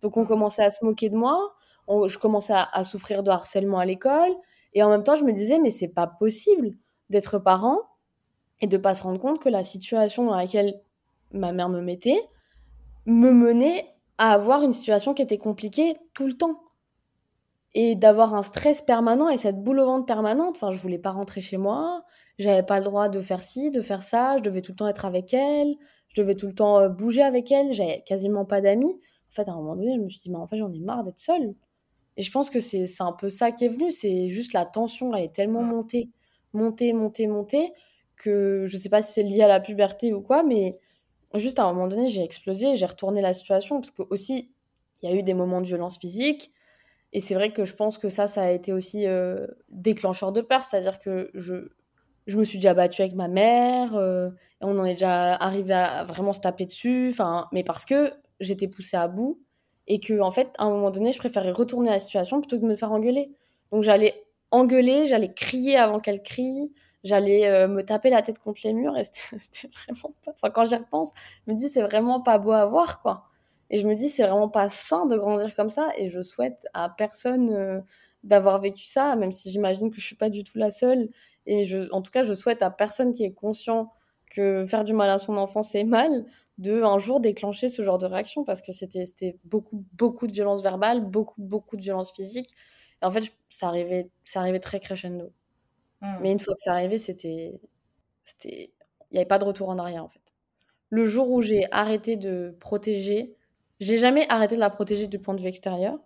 Donc, 0.00 0.16
on 0.16 0.26
commençait 0.26 0.64
à 0.64 0.72
se 0.72 0.84
moquer 0.84 1.10
de 1.10 1.16
moi. 1.16 1.54
je 1.88 2.18
commençais 2.18 2.54
à, 2.56 2.82
souffrir 2.82 3.22
de 3.22 3.30
harcèlement 3.30 3.78
à 3.78 3.84
l'école. 3.84 4.34
Et 4.74 4.82
en 4.82 4.90
même 4.90 5.04
temps, 5.04 5.14
je 5.14 5.24
me 5.24 5.32
disais, 5.32 5.60
mais 5.60 5.70
c'est 5.70 5.88
pas 5.88 6.08
possible 6.08 6.72
d'être 7.08 7.38
parent 7.38 7.78
et 8.60 8.66
de 8.66 8.76
pas 8.76 8.94
se 8.94 9.04
rendre 9.04 9.20
compte 9.20 9.38
que 9.38 9.48
la 9.48 9.62
situation 9.62 10.26
dans 10.26 10.34
laquelle 10.34 10.80
ma 11.32 11.52
mère 11.52 11.68
me 11.68 11.80
mettait 11.80 12.20
me 13.06 13.30
menait 13.30 13.86
à 14.18 14.32
avoir 14.32 14.62
une 14.62 14.72
situation 14.72 15.14
qui 15.14 15.22
était 15.22 15.38
compliquée 15.38 15.94
tout 16.14 16.26
le 16.26 16.36
temps 16.36 16.60
et 17.74 17.94
d'avoir 17.94 18.34
un 18.34 18.42
stress 18.42 18.80
permanent 18.80 19.28
et 19.28 19.36
cette 19.36 19.62
boule 19.62 19.80
au 19.80 19.86
ventre 19.86 20.06
permanente. 20.06 20.56
Enfin, 20.56 20.70
je 20.70 20.78
voulais 20.78 20.98
pas 20.98 21.10
rentrer 21.10 21.40
chez 21.40 21.56
moi, 21.56 22.04
j'avais 22.38 22.62
pas 22.62 22.78
le 22.78 22.84
droit 22.84 23.08
de 23.08 23.20
faire 23.20 23.42
ci, 23.42 23.70
de 23.70 23.80
faire 23.80 24.02
ça, 24.02 24.36
je 24.38 24.42
devais 24.42 24.60
tout 24.60 24.72
le 24.72 24.76
temps 24.76 24.88
être 24.88 25.04
avec 25.04 25.34
elle, 25.34 25.74
je 26.08 26.20
devais 26.20 26.34
tout 26.34 26.46
le 26.46 26.54
temps 26.54 26.80
euh, 26.80 26.88
bouger 26.88 27.22
avec 27.22 27.52
elle, 27.52 27.72
j'avais 27.72 28.02
quasiment 28.06 28.44
pas 28.44 28.60
d'amis. 28.60 29.00
En 29.30 29.32
fait, 29.32 29.48
à 29.48 29.52
un 29.52 29.56
moment 29.56 29.76
donné, 29.76 29.94
je 29.96 30.00
me 30.00 30.08
suis 30.08 30.20
dit, 30.20 30.30
mais 30.30 30.38
en 30.38 30.46
fait, 30.46 30.56
j'en 30.56 30.72
ai 30.72 30.80
marre 30.80 31.04
d'être 31.04 31.18
seule. 31.18 31.54
Et 32.16 32.22
je 32.22 32.32
pense 32.32 32.50
que 32.50 32.58
c'est 32.60 32.86
un 33.00 33.12
peu 33.12 33.28
ça 33.28 33.52
qui 33.52 33.64
est 33.64 33.68
venu, 33.68 33.92
c'est 33.92 34.28
juste 34.28 34.52
la 34.52 34.64
tension, 34.64 35.14
elle 35.14 35.24
est 35.24 35.34
tellement 35.34 35.62
montée, 35.62 36.10
montée, 36.52 36.92
montée, 36.92 37.28
montée, 37.28 37.72
que 38.16 38.64
je 38.66 38.76
sais 38.76 38.88
pas 38.88 39.02
si 39.02 39.12
c'est 39.12 39.22
lié 39.22 39.42
à 39.42 39.48
la 39.48 39.60
puberté 39.60 40.12
ou 40.12 40.20
quoi, 40.20 40.42
mais 40.42 40.74
juste 41.34 41.60
à 41.60 41.64
un 41.64 41.72
moment 41.72 41.86
donné, 41.86 42.08
j'ai 42.08 42.24
explosé, 42.24 42.74
j'ai 42.74 42.86
retourné 42.86 43.20
la 43.20 43.34
situation, 43.34 43.76
parce 43.80 43.92
que 43.92 44.02
aussi, 44.10 44.52
il 45.02 45.08
y 45.08 45.12
a 45.12 45.16
eu 45.16 45.22
des 45.22 45.34
moments 45.34 45.60
de 45.60 45.66
violence 45.66 45.98
physique, 45.98 46.50
et 47.12 47.20
c'est 47.20 47.34
vrai 47.34 47.52
que 47.52 47.64
je 47.64 47.74
pense 47.74 47.98
que 47.98 48.08
ça, 48.08 48.26
ça 48.26 48.42
a 48.42 48.50
été 48.50 48.72
aussi 48.72 49.06
euh, 49.06 49.46
déclencheur 49.70 50.32
de 50.32 50.40
peur. 50.40 50.62
C'est-à-dire 50.62 50.98
que 50.98 51.30
je, 51.34 51.68
je 52.26 52.36
me 52.38 52.44
suis 52.44 52.58
déjà 52.58 52.74
battue 52.74 53.02
avec 53.02 53.14
ma 53.14 53.28
mère, 53.28 53.96
euh, 53.96 54.28
et 54.60 54.64
on 54.64 54.78
en 54.78 54.84
est 54.84 54.94
déjà 54.94 55.34
arrivé 55.34 55.72
à 55.74 56.04
vraiment 56.04 56.32
se 56.32 56.40
taper 56.40 56.66
dessus. 56.66 57.14
Mais 57.52 57.64
parce 57.64 57.84
que 57.84 58.12
j'étais 58.40 58.68
poussée 58.68 58.96
à 58.96 59.08
bout, 59.08 59.40
et 59.86 60.00
que 60.00 60.20
en 60.20 60.30
fait, 60.30 60.52
à 60.58 60.64
un 60.64 60.70
moment 60.70 60.90
donné, 60.90 61.12
je 61.12 61.18
préférais 61.18 61.52
retourner 61.52 61.90
la 61.90 61.98
situation 61.98 62.40
plutôt 62.40 62.56
que 62.58 62.62
de 62.62 62.68
me 62.68 62.76
faire 62.76 62.92
engueuler. 62.92 63.32
Donc 63.72 63.82
j'allais 63.82 64.24
engueuler, 64.50 65.06
j'allais 65.06 65.32
crier 65.32 65.76
avant 65.76 66.00
qu'elle 66.00 66.22
crie, 66.22 66.72
j'allais 67.04 67.46
euh, 67.48 67.68
me 67.68 67.82
taper 67.82 68.10
la 68.10 68.22
tête 68.22 68.38
contre 68.38 68.60
les 68.64 68.74
murs, 68.74 68.96
et 68.98 69.04
c'était 69.04 69.68
vraiment 69.86 70.14
pas... 70.24 70.32
Enfin, 70.32 70.50
quand 70.50 70.66
j'y 70.66 70.76
repense, 70.76 71.12
je 71.46 71.52
me 71.52 71.56
dis, 71.56 71.68
c'est 71.68 71.82
vraiment 71.82 72.20
pas 72.20 72.38
beau 72.38 72.52
à 72.52 72.66
voir, 72.66 73.00
quoi. 73.00 73.27
Et 73.70 73.78
je 73.78 73.86
me 73.86 73.94
dis, 73.94 74.08
c'est 74.08 74.22
vraiment 74.22 74.48
pas 74.48 74.68
sain 74.68 75.06
de 75.06 75.16
grandir 75.16 75.54
comme 75.54 75.68
ça. 75.68 75.90
Et 75.96 76.08
je 76.08 76.20
souhaite 76.20 76.66
à 76.74 76.88
personne 76.88 77.50
euh, 77.50 77.80
d'avoir 78.24 78.60
vécu 78.60 78.86
ça, 78.86 79.14
même 79.16 79.32
si 79.32 79.50
j'imagine 79.50 79.90
que 79.90 80.00
je 80.00 80.06
suis 80.06 80.16
pas 80.16 80.30
du 80.30 80.44
tout 80.44 80.58
la 80.58 80.70
seule. 80.70 81.08
Et 81.46 81.64
je, 81.64 81.90
en 81.92 82.02
tout 82.02 82.10
cas, 82.10 82.22
je 82.22 82.32
souhaite 82.34 82.62
à 82.62 82.70
personne 82.70 83.12
qui 83.12 83.24
est 83.24 83.32
conscient 83.32 83.92
que 84.30 84.66
faire 84.66 84.84
du 84.84 84.92
mal 84.92 85.10
à 85.10 85.18
son 85.18 85.36
enfant, 85.36 85.62
c'est 85.62 85.84
mal, 85.84 86.24
de 86.58 86.82
un 86.82 86.98
jour 86.98 87.20
déclencher 87.20 87.68
ce 87.68 87.82
genre 87.82 87.98
de 87.98 88.06
réaction 88.06 88.44
parce 88.44 88.62
que 88.62 88.72
c'était 88.72 89.38
beaucoup, 89.44 89.84
beaucoup 89.92 90.26
de 90.26 90.32
violence 90.32 90.62
verbale, 90.62 91.04
beaucoup, 91.04 91.40
beaucoup 91.40 91.76
de 91.76 91.82
violence 91.82 92.12
physique. 92.12 92.50
Et 93.00 93.06
en 93.06 93.10
fait, 93.10 93.32
ça 93.48 93.68
arrivait, 93.68 94.10
ça 94.24 94.40
arrivait 94.40 94.60
très 94.60 94.80
crescendo. 94.80 95.32
Mmh. 96.00 96.16
Mais 96.20 96.32
une 96.32 96.40
fois 96.40 96.54
que 96.54 96.60
ça 96.60 96.72
arrivait, 96.72 96.98
c'était. 96.98 97.60
Il 98.44 98.68
n'y 99.12 99.18
avait 99.18 99.26
pas 99.26 99.38
de 99.38 99.44
retour 99.44 99.70
en 99.70 99.78
arrière, 99.78 100.04
en 100.04 100.08
fait. 100.08 100.20
Le 100.90 101.04
jour 101.04 101.30
où 101.30 101.40
j'ai 101.40 101.66
arrêté 101.70 102.16
de 102.16 102.54
protéger, 102.60 103.34
j'ai 103.80 103.96
jamais 103.96 104.26
arrêté 104.28 104.54
de 104.56 104.60
la 104.60 104.70
protéger 104.70 105.06
du 105.06 105.18
point 105.18 105.34
de 105.34 105.40
vue 105.40 105.48
extérieur. 105.48 105.98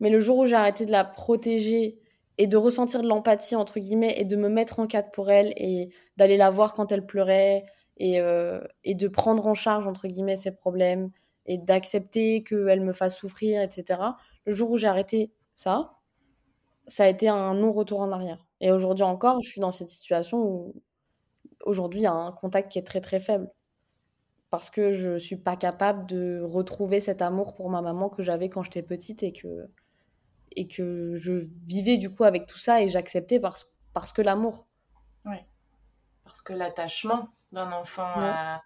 Mais 0.00 0.10
le 0.10 0.20
jour 0.20 0.38
où 0.38 0.46
j'ai 0.46 0.54
arrêté 0.54 0.84
de 0.84 0.92
la 0.92 1.04
protéger 1.04 1.98
et 2.38 2.46
de 2.46 2.56
ressentir 2.56 3.02
de 3.02 3.08
l'empathie, 3.08 3.56
entre 3.56 3.80
guillemets, 3.80 4.14
et 4.18 4.24
de 4.24 4.36
me 4.36 4.48
mettre 4.48 4.78
en 4.78 4.86
cadre 4.86 5.10
pour 5.10 5.30
elle 5.30 5.52
et 5.56 5.90
d'aller 6.16 6.36
la 6.36 6.50
voir 6.50 6.74
quand 6.74 6.92
elle 6.92 7.06
pleurait 7.06 7.64
et, 7.96 8.20
euh, 8.20 8.60
et 8.84 8.94
de 8.94 9.08
prendre 9.08 9.46
en 9.46 9.54
charge, 9.54 9.86
entre 9.86 10.06
guillemets, 10.06 10.36
ses 10.36 10.52
problèmes 10.52 11.10
et 11.46 11.58
d'accepter 11.58 12.42
qu'elle 12.44 12.82
me 12.82 12.92
fasse 12.92 13.16
souffrir, 13.16 13.62
etc. 13.62 14.00
Le 14.44 14.52
jour 14.52 14.70
où 14.70 14.76
j'ai 14.76 14.88
arrêté 14.88 15.32
ça, 15.54 15.94
ça 16.86 17.04
a 17.04 17.08
été 17.08 17.28
un 17.28 17.54
non-retour 17.54 18.00
en 18.00 18.12
arrière. 18.12 18.44
Et 18.60 18.70
aujourd'hui 18.70 19.04
encore, 19.04 19.42
je 19.42 19.48
suis 19.48 19.60
dans 19.60 19.70
cette 19.70 19.88
situation 19.88 20.38
où 20.42 20.74
aujourd'hui, 21.64 22.00
il 22.00 22.04
y 22.04 22.06
a 22.06 22.12
un 22.12 22.32
contact 22.32 22.70
qui 22.70 22.78
est 22.78 22.86
très 22.86 23.00
très 23.00 23.20
faible 23.20 23.50
parce 24.56 24.70
que 24.70 24.92
je 24.92 25.18
suis 25.18 25.36
pas 25.36 25.54
capable 25.54 26.06
de 26.06 26.40
retrouver 26.40 27.00
cet 27.00 27.20
amour 27.20 27.52
pour 27.52 27.68
ma 27.68 27.82
maman 27.82 28.08
que 28.08 28.22
j'avais 28.22 28.48
quand 28.48 28.62
j'étais 28.62 28.82
petite 28.82 29.22
et 29.22 29.34
que 29.34 29.68
et 30.52 30.66
que 30.66 31.14
je 31.14 31.32
vivais 31.66 31.98
du 31.98 32.10
coup 32.10 32.24
avec 32.24 32.46
tout 32.46 32.56
ça 32.56 32.80
et 32.80 32.88
j'acceptais 32.88 33.38
parce 33.38 33.70
parce 33.92 34.12
que 34.12 34.22
l'amour. 34.22 34.66
Oui. 35.26 35.36
Parce 36.24 36.40
que 36.40 36.54
l'attachement 36.54 37.28
d'un 37.52 37.70
enfant 37.70 38.10
à, 38.16 38.62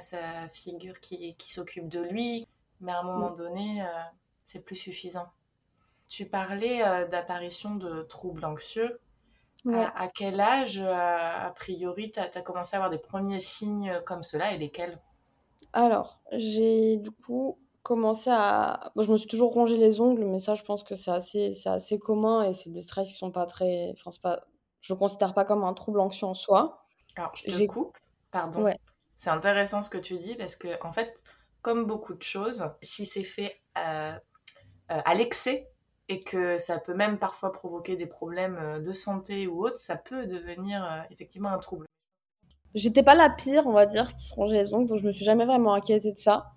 sa 0.00 0.48
figure 0.48 0.98
qui, 0.98 1.36
qui 1.36 1.52
s'occupe 1.52 1.88
de 1.88 2.00
lui, 2.00 2.44
mais 2.80 2.90
à 2.90 2.98
un 2.98 3.04
moment 3.04 3.30
donné, 3.30 3.80
euh, 3.82 3.86
c'est 4.44 4.58
plus 4.58 4.74
suffisant. 4.74 5.28
Tu 6.08 6.26
parlais 6.26 6.84
euh, 6.84 7.06
d'apparition 7.06 7.76
de 7.76 8.02
troubles 8.02 8.44
anxieux. 8.44 8.98
À, 9.72 10.08
quel 10.08 10.40
âge, 10.40 10.78
euh, 10.78 10.92
a 10.92 11.52
priori, 11.54 12.10
tu 12.10 12.18
as, 12.18 12.28
as, 12.34 12.42
commencé 12.42 12.74
à 12.74 12.78
avoir 12.78 12.90
des 12.90 12.98
premiers 12.98 13.40
signes 13.40 14.00
comme 14.04 14.24
cela 14.24 14.52
et 14.52 14.58
lesquels? 14.58 14.98
Alors, 15.72 16.20
j'ai 16.32 16.96
du 16.96 17.10
coup 17.10 17.58
commencé 17.82 18.30
à. 18.30 18.92
je 18.96 19.10
me 19.10 19.16
suis 19.16 19.28
toujours 19.28 19.52
rongé 19.52 19.76
les 19.76 20.00
ongles, 20.00 20.24
mais 20.24 20.40
ça, 20.40 20.54
je 20.54 20.62
pense 20.62 20.84
que 20.84 20.94
c'est 20.94 21.10
assez, 21.10 21.54
c'est 21.54 21.68
assez 21.68 21.98
commun 21.98 22.42
et 22.42 22.52
c'est 22.52 22.70
des 22.70 22.82
stress 22.82 23.08
qui 23.08 23.14
sont 23.14 23.30
pas 23.30 23.46
très. 23.46 23.90
Enfin, 23.92 24.10
c'est 24.10 24.22
pas. 24.22 24.44
Je 24.80 24.92
le 24.92 24.98
considère 24.98 25.34
pas 25.34 25.44
comme 25.44 25.64
un 25.64 25.74
trouble 25.74 26.00
anxieux 26.00 26.26
en 26.26 26.34
soi. 26.34 26.84
Alors, 27.16 27.32
je 27.34 27.44
te 27.44 27.66
coupe, 27.66 27.96
pardon. 28.30 28.62
Ouais. 28.62 28.78
C'est 29.16 29.30
intéressant 29.30 29.82
ce 29.82 29.90
que 29.90 29.98
tu 29.98 30.18
dis 30.18 30.36
parce 30.36 30.54
que, 30.54 30.68
en 30.84 30.92
fait, 30.92 31.22
comme 31.62 31.84
beaucoup 31.84 32.14
de 32.14 32.22
choses, 32.22 32.70
si 32.82 33.06
c'est 33.06 33.24
fait 33.24 33.60
à 33.74 35.14
l'excès, 35.14 35.70
et 36.08 36.20
que 36.20 36.56
ça 36.56 36.78
peut 36.78 36.94
même 36.94 37.18
parfois 37.18 37.52
provoquer 37.52 37.96
des 37.96 38.06
problèmes 38.06 38.82
de 38.82 38.92
santé 38.92 39.46
ou 39.46 39.62
autre, 39.62 39.76
ça 39.76 39.96
peut 39.96 40.26
devenir 40.26 41.04
effectivement 41.10 41.50
un 41.50 41.58
trouble. 41.58 41.86
J'étais 42.74 43.02
pas 43.02 43.14
la 43.14 43.30
pire, 43.30 43.66
on 43.66 43.72
va 43.72 43.86
dire, 43.86 44.14
qui 44.14 44.24
se 44.24 44.34
rongeait 44.34 44.62
les 44.62 44.74
ongles, 44.74 44.88
donc 44.88 44.98
je 44.98 45.06
me 45.06 45.10
suis 45.10 45.24
jamais 45.24 45.44
vraiment 45.44 45.74
inquiétée 45.74 46.12
de 46.12 46.18
ça. 46.18 46.52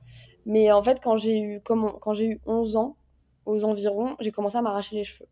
Mais 0.46 0.72
en 0.72 0.82
fait, 0.84 1.00
quand 1.02 1.18
j'ai 1.18 1.40
eu, 1.40 1.62
quand 1.62 2.14
j'ai 2.14 2.26
eu 2.26 2.42
11 2.46 2.76
ans, 2.76 2.98
aux 3.46 3.64
environs, 3.64 4.16
j'ai 4.20 4.32
commencé 4.32 4.58
à 4.58 4.62
m'arracher 4.62 4.96
les 4.96 5.04
cheveux. 5.04 5.30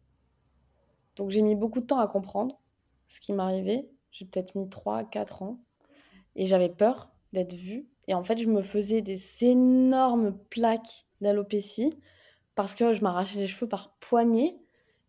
Donc 1.16 1.30
j'ai 1.30 1.42
mis 1.42 1.56
beaucoup 1.56 1.82
de 1.82 1.86
temps 1.86 2.00
à 2.00 2.08
comprendre 2.08 2.60
ce 3.08 3.20
qui 3.20 3.34
m'arrivait. 3.34 3.90
J'ai 4.12 4.26
peut-être 4.26 4.56
mis 4.56 4.70
3, 4.70 5.04
4 5.04 5.44
ans. 5.44 5.60
Et 6.36 6.46
j'avais 6.46 6.70
peur 6.70 7.10
d'être 7.34 7.54
vue. 7.54 7.88
Et 8.08 8.14
en 8.14 8.24
fait, 8.24 8.38
je 8.38 8.48
me 8.48 8.62
faisais 8.62 9.02
des 9.02 9.44
énormes 9.44 10.38
plaques 10.50 11.06
d'alopécie 11.22 11.94
parce 12.56 12.76
que 12.76 12.94
je 12.94 13.02
m'arrachais 13.02 13.40
les 13.40 13.48
cheveux 13.48 13.70
par 13.70 13.96
poignée. 14.00 14.58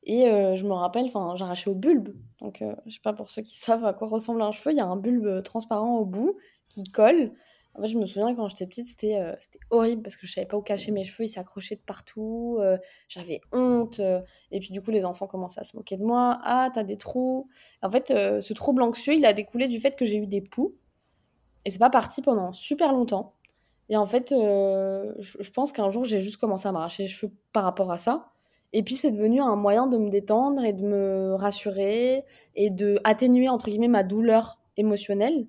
Et 0.05 0.29
euh, 0.29 0.57
je 0.57 0.67
me 0.67 0.73
rappelle, 0.73 1.05
enfin, 1.07 1.35
j'arrachais 1.37 1.69
au 1.69 1.75
bulbe. 1.75 2.11
Donc, 2.41 2.63
euh, 2.63 2.75
je 2.87 2.95
sais 2.95 3.01
pas 3.03 3.13
pour 3.13 3.31
ceux 3.31 3.43
qui 3.43 3.59
savent 3.59 3.85
à 3.85 3.93
quoi 3.93 4.09
ressemble 4.09 4.41
un 4.43 4.53
cheveu, 4.53 4.73
il 4.73 4.79
y 4.79 4.81
a 4.81 4.87
un 4.87 4.97
bulbe 4.97 5.43
transparent 5.43 5.99
au 5.99 6.05
bout 6.05 6.39
qui 6.69 6.85
colle. 6.85 7.33
En 7.75 7.83
fait, 7.83 7.89
je 7.89 7.99
me 7.99 8.07
souviens 8.07 8.35
quand 8.35 8.49
j'étais 8.49 8.67
petite, 8.67 8.89
c'était 8.89 9.21
euh, 9.21 9.37
horrible 9.69 10.03
parce 10.03 10.17
que 10.17 10.27
je 10.27 10.33
savais 10.33 10.47
pas 10.47 10.57
où 10.57 10.63
cacher 10.63 10.91
mes 10.91 11.05
cheveux, 11.05 11.25
ils 11.25 11.29
s'accrochaient 11.29 11.77
de 11.77 11.83
partout, 11.83 12.59
j'avais 13.09 13.41
honte. 13.53 14.01
et 14.51 14.61
puis, 14.61 14.71
du 14.71 14.81
coup, 14.83 14.91
les 14.91 15.05
enfants 15.05 15.27
commençaient 15.27 15.61
à 15.61 15.65
se 15.65 15.77
moquer 15.77 15.97
de 15.97 16.03
moi. 16.03 16.39
Ah, 16.43 16.71
t'as 16.73 16.83
des 16.83 16.97
trous. 16.97 17.49
En 17.83 17.91
fait, 17.91 18.09
ce 18.09 18.53
trouble 18.55 18.83
anxieux, 18.83 19.15
il 19.15 19.25
a 19.25 19.33
découlé 19.33 19.69
du 19.69 19.79
fait 19.79 19.95
que 19.95 20.05
j'ai 20.05 20.17
eu 20.17 20.27
des 20.27 20.41
poux. 20.41 20.75
Et 21.65 21.71
c'est 21.71 21.79
pas 21.79 21.91
parti 21.91 22.23
pendant 22.23 22.53
super 22.53 22.93
longtemps. 22.93 23.35
Et 23.89 23.97
en 23.97 24.07
fait, 24.07 24.31
je 24.31 25.51
pense 25.51 25.71
qu'un 25.71 25.91
jour, 25.91 26.05
j'ai 26.05 26.19
juste 26.19 26.39
commencé 26.39 26.67
à 26.67 26.73
m'arracher 26.73 27.05
les 27.05 27.09
cheveux 27.09 27.33
par 27.53 27.63
rapport 27.63 27.93
à 27.93 27.99
ça. 27.99 28.33
Et 28.73 28.83
puis 28.83 28.97
c'est 28.97 29.11
devenu 29.11 29.41
un 29.41 29.57
moyen 29.57 29.87
de 29.87 29.99
me 29.99 30.11
détendre 30.11 30.65
et 30.65 30.73
de 30.73 30.85
me 30.85 31.35
rassurer 31.35 32.25
et 32.55 32.71
de 32.71 33.01
atténuer 33.05 33.49
entre 33.49 33.69
guillemets 33.69 33.89
ma 33.89 34.03
douleur 34.03 34.61
émotionnelle. 34.77 35.47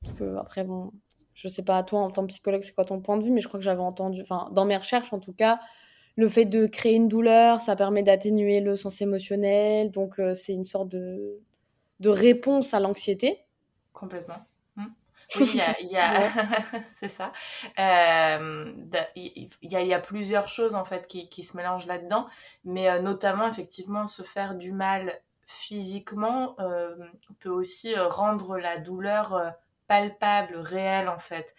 Parce 0.00 0.14
que 0.14 0.36
après 0.36 0.64
bon, 0.64 0.90
je 1.34 1.48
sais 1.48 1.62
pas 1.62 1.78
à 1.78 1.82
toi 1.82 2.00
en 2.00 2.10
tant 2.10 2.22
que 2.22 2.28
psychologue 2.28 2.62
c'est 2.62 2.74
quoi 2.74 2.84
ton 2.84 3.00
point 3.00 3.16
de 3.18 3.24
vue, 3.24 3.30
mais 3.30 3.40
je 3.40 3.48
crois 3.48 3.60
que 3.60 3.64
j'avais 3.64 3.82
entendu, 3.82 4.22
enfin 4.22 4.48
dans 4.52 4.64
mes 4.64 4.76
recherches 4.76 5.12
en 5.12 5.18
tout 5.20 5.32
cas, 5.32 5.60
le 6.16 6.28
fait 6.28 6.44
de 6.44 6.66
créer 6.66 6.94
une 6.94 7.08
douleur, 7.08 7.62
ça 7.62 7.76
permet 7.76 8.02
d'atténuer 8.02 8.60
le 8.60 8.76
sens 8.76 9.00
émotionnel, 9.00 9.90
donc 9.90 10.18
euh, 10.18 10.34
c'est 10.34 10.52
une 10.52 10.64
sorte 10.64 10.88
de 10.88 11.40
de 12.00 12.10
réponse 12.10 12.74
à 12.74 12.80
l'anxiété. 12.80 13.38
Complètement. 13.92 14.34
Oui, 15.36 15.60
il 15.80 15.88
y 15.88 15.96
a, 15.96 16.12
c'est 16.98 17.08
ça. 17.08 17.32
Euh, 17.78 18.72
il 19.16 19.48
y, 19.62 19.76
a, 19.76 19.82
y, 19.82 19.94
a, 19.94 19.98
plusieurs 19.98 20.48
choses 20.48 20.74
en 20.74 20.84
fait 20.84 21.06
qui, 21.06 21.28
qui 21.28 21.42
se 21.42 21.56
mélangent 21.56 21.86
là-dedans, 21.86 22.26
mais 22.64 22.90
euh, 22.90 22.98
notamment 23.00 23.48
effectivement 23.48 24.06
se 24.06 24.22
faire 24.22 24.54
du 24.54 24.72
mal 24.72 25.20
physiquement 25.52 26.56
euh, 26.60 26.94
peut 27.40 27.50
aussi 27.50 27.94
euh, 27.94 28.08
rendre 28.08 28.58
la 28.58 28.78
douleur 28.78 29.34
euh, 29.34 29.50
palpable, 29.86 30.56
réelle 30.56 31.08
en 31.08 31.18
fait. 31.18 31.54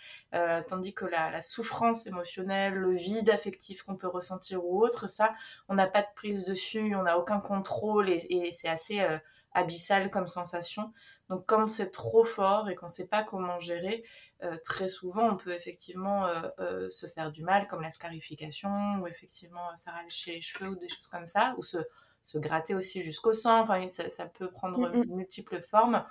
tandis 0.67 0.93
que 0.95 1.05
la, 1.05 1.29
la, 1.29 1.41
souffrance 1.41 2.07
émotionnelle, 2.07 2.73
le 2.73 2.91
vide 2.91 3.29
affectif 3.29 3.83
qu'on 3.83 3.95
peut 3.95 4.07
ressentir 4.07 4.65
ou 4.65 4.83
autre, 4.83 5.07
ça, 5.07 5.35
on 5.69 5.75
n'a 5.75 5.85
pas 5.85 6.01
de 6.01 6.07
prise 6.15 6.43
dessus, 6.43 6.95
on 6.95 7.03
n'a 7.03 7.19
aucun 7.19 7.39
contrôle 7.39 8.09
et, 8.09 8.25
et 8.31 8.49
c'est 8.49 8.69
assez 8.69 9.05
abyssal 9.51 10.09
comme 10.09 10.27
sensation. 10.27 10.91
Donc 11.29 11.45
quand 11.47 11.67
c'est 11.67 11.91
trop 11.91 12.25
fort 12.25 12.69
et 12.69 12.75
qu'on 12.75 12.87
ne 12.87 12.91
sait 12.91 13.07
pas 13.07 13.23
comment 13.23 13.59
gérer, 13.59 14.03
euh, 14.43 14.57
très 14.63 14.87
souvent 14.87 15.29
on 15.29 15.37
peut 15.37 15.53
effectivement 15.53 16.27
euh, 16.27 16.41
euh, 16.59 16.89
se 16.89 17.07
faire 17.07 17.31
du 17.31 17.43
mal, 17.43 17.67
comme 17.67 17.81
la 17.81 17.91
scarification, 17.91 18.99
ou 19.01 19.07
effectivement 19.07 19.75
s'arracher 19.75 20.33
les 20.33 20.41
cheveux 20.41 20.71
ou 20.71 20.75
des 20.75 20.89
choses 20.89 21.07
comme 21.07 21.25
ça, 21.25 21.55
ou 21.57 21.63
se, 21.63 21.77
se 22.23 22.37
gratter 22.37 22.75
aussi 22.75 23.01
jusqu'au 23.01 23.33
sang. 23.33 23.61
Enfin, 23.61 23.87
ça, 23.87 24.09
ça 24.09 24.25
peut 24.25 24.51
prendre 24.51 24.89
mm, 24.89 25.05
mm. 25.05 25.15
multiples 25.15 25.61
formes, 25.61 26.03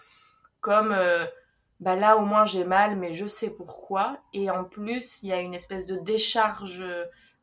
comme 0.60 0.96
bah 1.80 1.96
là 1.96 2.16
au 2.16 2.24
moins 2.24 2.44
j'ai 2.44 2.64
mal, 2.64 2.96
mais 2.96 3.12
je 3.12 3.26
sais 3.26 3.50
pourquoi. 3.50 4.18
Et 4.32 4.50
en 4.50 4.64
plus, 4.64 5.22
il 5.22 5.28
y 5.28 5.32
a 5.32 5.40
une 5.40 5.54
espèce 5.54 5.86
de 5.86 5.96
décharge 5.96 6.82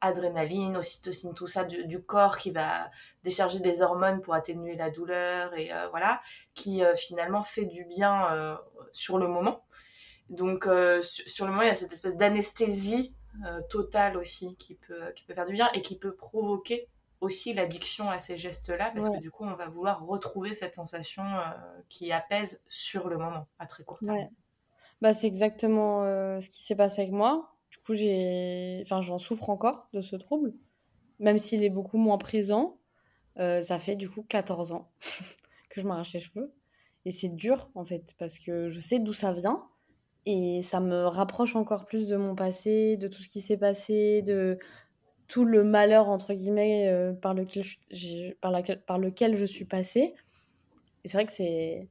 adrénaline, 0.01 0.77
ocytocine, 0.77 1.33
tout 1.33 1.47
ça 1.47 1.63
du, 1.65 2.01
corps 2.01 2.37
qui 2.37 2.51
va 2.51 2.89
décharger 3.23 3.59
des 3.59 3.81
hormones 3.81 4.21
pour 4.21 4.33
atténuer 4.33 4.75
la 4.75 4.89
douleur 4.89 5.53
et 5.57 5.73
euh, 5.73 5.87
voilà, 5.89 6.21
qui 6.53 6.83
euh, 6.83 6.95
finalement 6.95 7.41
fait 7.41 7.65
du 7.65 7.85
bien 7.85 8.31
euh, 8.33 8.55
sur 8.91 9.17
le 9.17 9.27
moment. 9.27 9.63
Donc 10.29 10.65
sur 11.01 11.45
le 11.47 11.51
moment, 11.51 11.63
il 11.63 11.69
y 11.69 11.71
a 11.71 11.75
cette 11.75 11.91
espèce 11.91 12.15
d'anesthésie 12.15 13.15
totale 13.67 14.15
aussi 14.15 14.55
qui 14.57 14.75
peut, 14.75 15.11
qui 15.15 15.23
peut 15.23 15.33
faire 15.33 15.47
du 15.47 15.53
bien 15.53 15.67
et 15.73 15.81
qui 15.81 15.97
peut 15.97 16.13
provoquer 16.13 16.87
aussi 17.19 17.51
l'addiction 17.51 18.11
à 18.11 18.19
ces 18.19 18.37
gestes-là 18.37 18.91
parce 18.93 19.09
que 19.09 19.19
du 19.19 19.31
coup, 19.31 19.43
on 19.43 19.55
va 19.55 19.67
vouloir 19.67 20.05
retrouver 20.05 20.53
cette 20.53 20.75
sensation 20.75 21.23
qui 21.89 22.11
apaise 22.11 22.61
sur 22.67 23.09
le 23.09 23.17
moment, 23.17 23.47
à 23.57 23.65
très 23.65 23.83
court 23.83 23.97
terme. 23.97 24.29
Bah, 25.01 25.15
c'est 25.15 25.25
exactement 25.25 26.03
ce 26.39 26.47
qui 26.47 26.63
s'est 26.63 26.75
passé 26.75 27.01
avec 27.01 27.11
moi. 27.11 27.49
Du 27.79 27.85
coup, 27.85 27.93
j'ai, 27.93 28.81
enfin, 28.83 29.01
j'en 29.01 29.17
souffre 29.17 29.49
encore 29.49 29.87
de 29.93 30.01
ce 30.01 30.17
trouble, 30.17 30.53
même 31.19 31.37
s'il 31.37 31.63
est 31.63 31.69
beaucoup 31.69 31.97
moins 31.97 32.17
présent. 32.17 32.77
Euh, 33.39 33.61
ça 33.61 33.79
fait 33.79 33.95
du 33.95 34.09
coup 34.09 34.21
14 34.21 34.73
ans 34.73 34.91
que 35.69 35.79
je 35.79 35.87
m'arrache 35.87 36.11
les 36.11 36.19
cheveux. 36.19 36.53
Et 37.05 37.11
c'est 37.11 37.29
dur, 37.29 37.69
en 37.75 37.85
fait, 37.85 38.15
parce 38.19 38.37
que 38.37 38.67
je 38.67 38.79
sais 38.81 38.99
d'où 38.99 39.13
ça 39.13 39.31
vient. 39.31 39.63
Et 40.25 40.61
ça 40.61 40.81
me 40.81 41.05
rapproche 41.05 41.55
encore 41.55 41.85
plus 41.85 42.05
de 42.07 42.17
mon 42.17 42.35
passé, 42.35 42.97
de 42.97 43.07
tout 43.07 43.21
ce 43.21 43.29
qui 43.29 43.39
s'est 43.39 43.57
passé, 43.57 44.21
de 44.23 44.59
tout 45.27 45.45
le 45.45 45.63
malheur, 45.63 46.09
entre 46.09 46.33
guillemets, 46.33 46.89
euh, 46.89 47.13
par, 47.13 47.33
lequel 47.33 47.63
je, 47.63 48.33
par, 48.41 48.51
par 48.85 48.99
lequel 48.99 49.37
je 49.37 49.45
suis 49.45 49.63
passée. 49.63 50.13
Et 51.05 51.07
c'est 51.07 51.17
vrai 51.17 51.25
que 51.25 51.31
c'est 51.31 51.87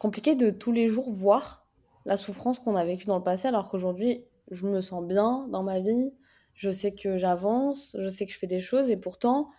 compliqué 0.00 0.34
de 0.34 0.50
tous 0.50 0.72
les 0.72 0.88
jours 0.88 1.08
voir 1.08 1.68
la 2.04 2.16
souffrance 2.16 2.58
qu'on 2.58 2.74
a 2.74 2.84
vécue 2.84 3.06
dans 3.06 3.18
le 3.18 3.22
passé, 3.22 3.46
alors 3.46 3.70
qu'aujourd'hui, 3.70 4.24
je 4.50 4.66
me 4.66 4.80
sens 4.80 5.04
bien 5.04 5.46
dans 5.50 5.62
ma 5.62 5.80
vie, 5.80 6.12
je 6.54 6.70
sais 6.70 6.92
que 6.92 7.18
j'avance, 7.18 7.96
je 7.98 8.08
sais 8.08 8.26
que 8.26 8.32
je 8.32 8.38
fais 8.38 8.46
des 8.46 8.60
choses, 8.60 8.90
et 8.90 8.96
pourtant, 8.96 9.50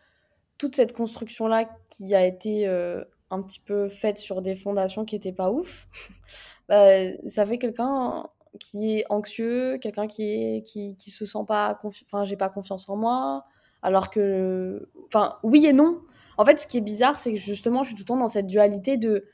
toute 0.58 0.76
cette 0.76 0.94
construction-là 0.94 1.70
qui 1.90 2.14
a 2.14 2.26
été 2.26 2.68
euh, 2.68 3.04
un 3.30 3.42
petit 3.42 3.60
peu 3.60 3.88
faite 3.88 4.18
sur 4.18 4.42
des 4.42 4.56
fondations 4.56 5.06
qui 5.06 5.16
n'étaient 5.16 5.32
pas 5.32 5.52
ouf, 5.52 5.88
bah, 6.70 7.12
ça 7.28 7.46
fait 7.46 7.58
quelqu'un 7.58 8.28
qui 8.60 8.98
est 8.98 9.06
anxieux, 9.10 9.78
quelqu'un 9.80 10.08
qui 10.08 10.62
qui, 10.64 10.96
se 11.12 11.26
sent 11.26 11.46
pas 11.48 11.80
enfin 11.84 12.26
j'ai 12.26 12.36
pas 12.36 12.50
confiance 12.50 12.90
en 12.90 12.98
moi, 12.98 13.46
alors 13.82 14.10
que 14.10 14.90
enfin 15.08 15.38
oui 15.44 15.66
et 15.66 15.74
non. 15.74 16.02
En 16.38 16.46
fait, 16.46 16.58
ce 16.58 16.68
qui 16.68 16.78
est 16.78 16.82
bizarre, 16.82 17.20
c'est 17.20 17.34
que 17.34 17.40
justement, 17.40 17.84
je 17.84 17.90
suis 17.90 17.96
tout 17.96 18.02
le 18.04 18.08
temps 18.08 18.18
dans 18.18 18.28
cette 18.28 18.48
dualité 18.48 18.98
de 18.98 19.26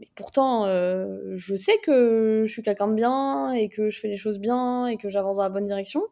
mais 0.00 0.08
pourtant, 0.14 0.66
euh, 0.66 1.34
je 1.36 1.54
sais 1.54 1.78
que 1.78 2.44
je 2.46 2.52
suis 2.52 2.62
quelqu'un 2.62 2.88
de 2.88 2.94
bien 2.94 3.52
et 3.52 3.68
que 3.68 3.90
je 3.90 4.00
fais 4.00 4.08
les 4.08 4.16
choses 4.16 4.38
bien 4.38 4.86
et 4.86 4.96
que 4.96 5.08
j'avance 5.08 5.36
dans 5.36 5.42
la 5.42 5.50
bonne 5.50 5.66
direction. 5.66 6.02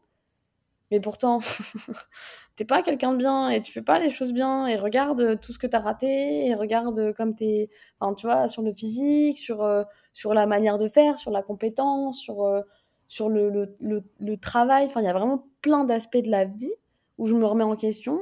Mais 0.90 1.01
pourtant, 1.01 1.38
t'es 2.57 2.64
pas 2.64 2.83
quelqu'un 2.83 3.12
de 3.12 3.16
bien 3.16 3.49
et 3.49 3.62
tu 3.62 3.73
fais 3.73 3.83
pas 3.83 3.99
les 3.99 4.11
choses 4.11 4.33
bien 4.33 4.66
et 4.66 4.77
regarde 4.77 5.40
tout 5.40 5.53
ce 5.53 5.59
que 5.59 5.66
t'as 5.66 5.81
raté 5.81 6.47
et 6.47 6.55
regarde 6.55 7.12
comme 7.14 7.35
t'es, 7.35 7.71
enfin, 7.99 8.14
tu 8.14 8.27
vois, 8.27 8.47
sur 8.47 8.62
le 8.62 8.73
physique, 8.75 9.38
sur, 9.38 9.62
euh, 9.62 9.85
sur 10.12 10.35
la 10.35 10.47
manière 10.47 10.79
de 10.79 10.87
faire, 10.87 11.18
sur 11.18 11.31
la 11.31 11.42
compétence, 11.42 12.18
sur, 12.18 12.45
euh, 12.45 12.61
sur 13.09 13.29
le, 13.29 13.51
le, 13.51 13.75
le, 13.81 14.05
le, 14.21 14.37
travail. 14.37 14.85
Enfin, 14.85 15.01
il 15.01 15.05
y 15.05 15.09
a 15.09 15.12
vraiment 15.14 15.49
plein 15.62 15.85
d'aspects 15.85 16.23
de 16.23 16.31
la 16.31 16.45
vie 16.45 16.75
où 17.18 17.27
je 17.27 17.35
me 17.35 17.47
remets 17.47 17.64
en 17.64 17.75
question. 17.75 18.21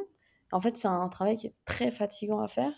En 0.53 0.61
fait, 0.61 0.77
c'est 0.77 0.89
un 0.89 1.09
travail 1.09 1.37
qui 1.37 1.49
est 1.49 1.55
très 1.65 1.91
fatigant 1.91 2.41
à 2.41 2.49
faire. 2.49 2.73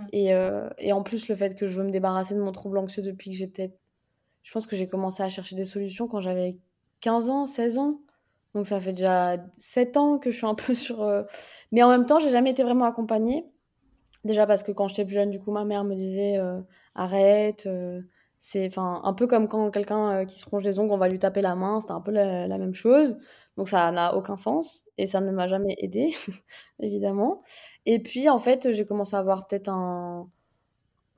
Mm. 0.00 0.06
Et, 0.12 0.34
euh, 0.34 0.68
et, 0.78 0.92
en 0.92 1.02
plus, 1.02 1.28
le 1.28 1.34
fait 1.34 1.54
que 1.54 1.66
je 1.66 1.74
veux 1.74 1.84
me 1.84 1.90
débarrasser 1.90 2.34
de 2.34 2.40
mon 2.40 2.52
trouble 2.52 2.78
anxieux 2.78 3.02
depuis 3.02 3.30
que 3.30 3.36
j'ai 3.36 3.46
peut-être. 3.46 3.78
Je 4.42 4.52
pense 4.52 4.66
que 4.66 4.76
j'ai 4.76 4.88
commencé 4.88 5.22
à 5.22 5.28
chercher 5.28 5.56
des 5.56 5.64
solutions 5.64 6.08
quand 6.08 6.20
j'avais 6.20 6.58
15 7.00 7.30
ans, 7.30 7.46
16 7.46 7.78
ans. 7.78 8.00
Donc 8.54 8.66
ça 8.66 8.80
fait 8.80 8.92
déjà 8.92 9.36
7 9.56 9.96
ans 9.96 10.18
que 10.18 10.30
je 10.30 10.36
suis 10.36 10.46
un 10.46 10.54
peu 10.56 10.74
sur. 10.74 11.02
Euh, 11.02 11.22
mais 11.72 11.82
en 11.82 11.90
même 11.90 12.06
temps, 12.06 12.18
j'ai 12.18 12.30
jamais 12.30 12.50
été 12.50 12.62
vraiment 12.62 12.86
accompagnée. 12.86 13.44
Déjà 14.24 14.46
parce 14.46 14.62
que 14.62 14.72
quand 14.72 14.88
j'étais 14.88 15.04
plus 15.04 15.14
jeune, 15.14 15.30
du 15.30 15.38
coup, 15.38 15.50
ma 15.50 15.64
mère 15.64 15.84
me 15.84 15.94
disait 15.94 16.36
euh, 16.38 16.60
arrête. 16.94 17.66
c'est 18.38 18.66
enfin 18.66 19.00
un 19.04 19.14
peu 19.14 19.26
comme 19.26 19.48
quand 19.48 19.70
quelqu'un 19.70 20.26
qui 20.26 20.38
se 20.38 20.48
ronge 20.48 20.62
les 20.62 20.78
ongles, 20.78 20.92
on 20.92 20.98
va 20.98 21.08
lui 21.08 21.18
taper 21.18 21.40
la 21.40 21.54
main. 21.54 21.80
C'était 21.80 21.92
un 21.92 22.00
peu 22.02 22.10
la, 22.10 22.46
la 22.46 22.58
même 22.58 22.74
chose. 22.74 23.16
Donc 23.56 23.68
ça 23.68 23.90
n'a 23.92 24.14
aucun 24.14 24.38
sens 24.38 24.84
et 24.96 25.06
ça 25.06 25.20
ne 25.20 25.30
m'a 25.32 25.46
jamais 25.46 25.74
aidé, 25.78 26.14
évidemment. 26.80 27.42
Et 27.92 27.98
puis 27.98 28.28
en 28.28 28.38
fait, 28.38 28.70
j'ai 28.70 28.84
commencé 28.84 29.16
à 29.16 29.18
avoir 29.18 29.48
peut-être 29.48 29.68
un. 29.68 30.30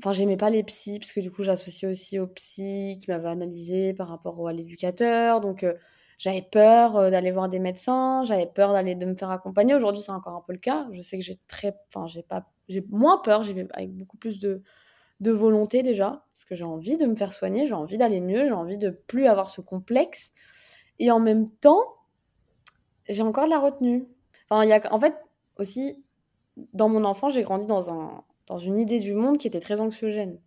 Enfin, 0.00 0.12
j'aimais 0.12 0.38
pas 0.38 0.48
les 0.48 0.62
psys, 0.62 0.98
parce 0.98 1.12
que 1.12 1.20
du 1.20 1.30
coup, 1.30 1.42
j'associais 1.42 1.86
aussi 1.86 2.18
aux 2.18 2.26
psys 2.28 2.96
qui 2.98 3.10
m'avaient 3.10 3.28
analysé 3.28 3.92
par 3.92 4.08
rapport 4.08 4.48
à 4.48 4.54
l'éducateur. 4.54 5.42
Donc, 5.42 5.64
euh, 5.64 5.74
j'avais 6.16 6.40
peur 6.40 6.96
euh, 6.96 7.10
d'aller 7.10 7.30
voir 7.30 7.50
des 7.50 7.58
médecins, 7.58 8.24
j'avais 8.24 8.46
peur 8.46 8.72
d'aller 8.72 8.94
de 8.94 9.04
me 9.04 9.14
faire 9.14 9.30
accompagner. 9.30 9.74
Aujourd'hui, 9.74 10.02
c'est 10.02 10.12
encore 10.12 10.34
un 10.34 10.40
peu 10.40 10.54
le 10.54 10.60
cas. 10.60 10.88
Je 10.92 11.02
sais 11.02 11.18
que 11.18 11.22
j'ai 11.22 11.38
très. 11.46 11.76
Enfin, 11.88 12.06
j'ai 12.06 12.22
pas. 12.22 12.46
J'ai 12.70 12.82
moins 12.88 13.18
peur, 13.18 13.42
j'y 13.42 13.52
vais 13.52 13.68
avec 13.74 13.92
beaucoup 13.94 14.16
plus 14.16 14.38
de, 14.38 14.62
de 15.20 15.30
volonté 15.30 15.82
déjà, 15.82 16.24
parce 16.32 16.46
que 16.46 16.54
j'ai 16.54 16.64
envie 16.64 16.96
de 16.96 17.04
me 17.04 17.14
faire 17.14 17.34
soigner, 17.34 17.66
j'ai 17.66 17.74
envie 17.74 17.98
d'aller 17.98 18.20
mieux, 18.20 18.46
j'ai 18.46 18.52
envie 18.52 18.78
de 18.78 18.88
plus 18.88 19.26
avoir 19.26 19.50
ce 19.50 19.60
complexe. 19.60 20.32
Et 20.98 21.10
en 21.10 21.20
même 21.20 21.50
temps, 21.50 21.84
j'ai 23.10 23.22
encore 23.22 23.44
de 23.44 23.50
la 23.50 23.58
retenue. 23.58 24.08
Enfin, 24.48 24.64
y 24.64 24.72
a, 24.72 24.80
en 24.90 24.98
fait, 24.98 25.14
aussi, 25.58 26.02
dans 26.72 26.88
mon 26.88 27.04
enfance, 27.04 27.34
j'ai 27.34 27.42
grandi 27.42 27.66
dans, 27.66 27.90
un, 27.90 28.22
dans 28.46 28.58
une 28.58 28.78
idée 28.78 29.00
du 29.00 29.14
monde 29.14 29.38
qui 29.38 29.46
était 29.46 29.60
très 29.60 29.80
anxiogène. 29.80 30.38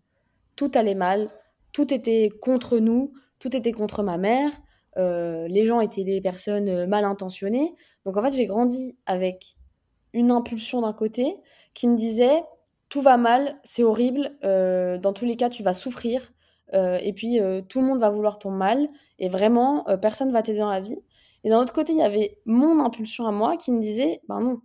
Tout 0.55 0.71
allait 0.75 0.95
mal, 0.95 1.29
tout 1.71 1.93
était 1.93 2.29
contre 2.41 2.79
nous, 2.79 3.13
tout 3.39 3.55
était 3.55 3.71
contre 3.71 4.03
ma 4.03 4.17
mère, 4.17 4.51
euh, 4.97 5.47
les 5.47 5.65
gens 5.65 5.81
étaient 5.81 6.03
des 6.03 6.21
personnes 6.21 6.69
euh, 6.69 6.87
mal 6.87 7.03
intentionnées. 7.03 7.75
Donc 8.05 8.17
en 8.17 8.21
fait, 8.21 8.33
j'ai 8.33 8.45
grandi 8.45 8.97
avec 9.05 9.55
une 10.13 10.31
impulsion 10.31 10.81
d'un 10.81 10.93
côté 10.93 11.35
qui 11.73 11.87
me 11.87 11.95
disait 11.95 12.43
tout 12.87 13.01
va 13.01 13.17
mal, 13.17 13.59
c'est 13.63 13.83
horrible, 13.83 14.37
euh, 14.43 14.97
dans 14.97 15.11
tous 15.11 15.25
les 15.25 15.35
cas, 15.35 15.49
tu 15.49 15.63
vas 15.63 15.73
souffrir, 15.73 16.31
et 16.73 17.13
puis 17.13 17.39
tout 17.69 17.79
le 17.79 17.87
monde 17.87 17.99
va 17.99 18.09
vouloir 18.09 18.37
ton 18.37 18.51
mal, 18.51 18.89
et 19.17 19.29
vraiment, 19.29 19.85
personne 20.01 20.33
va 20.33 20.41
t'aider 20.41 20.59
dans 20.59 20.69
la 20.69 20.81
vie. 20.81 20.97
Et 21.45 21.49
d'un 21.49 21.61
autre 21.61 21.71
côté, 21.71 21.93
il 21.93 21.99
y 21.99 22.01
avait 22.01 22.37
mon 22.45 22.83
impulsion 22.83 23.25
à 23.27 23.31
moi 23.31 23.55
qui 23.55 23.71
me 23.71 23.79
disait 23.79 24.19
ben 24.27 24.41
non, 24.41 24.61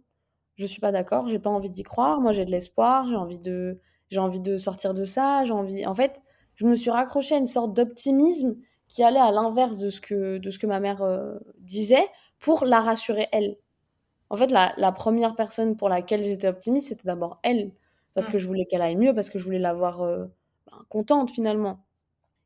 je 0.60 0.66
suis 0.66 0.80
pas 0.80 0.92
d'accord, 0.92 1.28
j'ai 1.28 1.38
pas 1.38 1.50
envie 1.50 1.70
d'y 1.70 1.82
croire, 1.82 2.20
moi 2.20 2.32
j'ai 2.32 2.44
de 2.44 2.50
l'espoir, 2.50 3.08
j'ai 3.08 3.16
envie 3.16 3.38
de 3.38 3.78
j'ai 4.10 4.20
envie 4.20 4.40
de 4.40 4.56
sortir 4.58 4.94
de 4.94 5.04
ça, 5.04 5.44
j'ai 5.44 5.52
envie 5.52 5.86
en 5.86 5.94
fait, 5.94 6.20
je 6.56 6.66
me 6.66 6.74
suis 6.74 6.90
raccrochée 6.90 7.34
à 7.36 7.38
une 7.38 7.46
sorte 7.46 7.74
d'optimisme 7.74 8.56
qui 8.88 9.02
allait 9.04 9.20
à 9.20 9.30
l'inverse 9.32 9.78
de 9.78 9.90
ce 9.90 10.00
que 10.00 10.38
de 10.38 10.50
ce 10.50 10.58
que 10.58 10.66
ma 10.66 10.80
mère 10.80 11.02
euh, 11.02 11.38
disait 11.58 12.06
pour 12.38 12.64
la 12.64 12.80
rassurer 12.80 13.28
elle. 13.32 13.56
En 14.30 14.36
fait, 14.36 14.50
la, 14.50 14.72
la 14.76 14.92
première 14.92 15.34
personne 15.34 15.76
pour 15.76 15.88
laquelle 15.88 16.24
j'étais 16.24 16.48
optimiste, 16.48 16.88
c'était 16.88 17.06
d'abord 17.06 17.40
elle 17.42 17.72
parce 18.14 18.28
que 18.28 18.38
je 18.38 18.46
voulais 18.46 18.66
qu'elle 18.66 18.82
aille 18.82 18.96
mieux, 18.96 19.14
parce 19.14 19.30
que 19.30 19.38
je 19.38 19.44
voulais 19.44 19.58
la 19.58 19.74
voir 19.74 20.02
euh, 20.02 20.26
ben, 20.66 20.84
contente 20.88 21.30
finalement. 21.30 21.84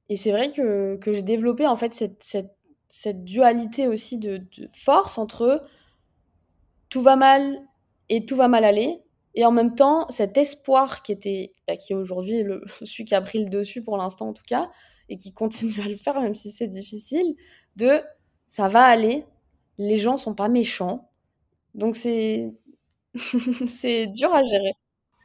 Et 0.09 0.17
c'est 0.17 0.33
vrai 0.33 0.51
que, 0.51 0.97
que 0.97 1.13
j'ai 1.13 1.23
développé 1.23 1.67
en 1.67 1.77
fait 1.77 1.95
cette, 1.95 2.23
cette, 2.23 2.57
cette 2.89 3.25
dualité 3.25 3.89
aussi 3.89 4.19
de, 4.19 4.39
de, 4.39 4.69
force 4.73 5.19
entre 5.19 5.65
tout 6.91 7.01
va 7.01 7.17
mal 7.17 7.59
et 8.09 8.27
tout 8.27 8.37
va 8.37 8.49
mal 8.49 8.65
aller, 8.65 9.03
et 9.35 9.45
en 9.45 9.51
même 9.51 9.75
temps 9.75 10.09
cet 10.11 10.37
espoir 10.37 11.03
qui 11.03 11.13
était, 11.13 11.53
bah, 11.67 11.77
qui 11.77 11.93
est 11.93 11.97
aujourd'hui 11.97 12.43
le, 12.43 12.63
celui 12.85 13.05
qui 13.05 13.15
a 13.15 13.21
pris 13.21 13.43
le 13.43 13.51
dessus 13.51 13.83
pour 13.83 13.97
l'instant 13.97 14.29
en 14.29 14.33
tout 14.33 14.45
cas, 14.47 14.71
et 15.09 15.17
qui 15.17 15.33
continue 15.33 15.81
à 15.85 15.89
le 15.89 15.97
faire 15.97 16.21
même 16.21 16.35
si 16.35 16.53
c'est 16.53 16.69
difficile, 16.69 17.37
de 17.77 18.03
ça 18.49 18.69
va 18.69 18.85
aller, 18.85 19.27
les 19.79 19.99
gens 19.99 20.17
sont 20.17 20.35
pas 20.35 20.49
méchants, 20.49 21.11
donc 21.75 21.97
c'est 21.97 22.53
c'est 23.15 24.07
dur 24.09 24.35
à 24.35 24.43
gérer. 24.43 24.75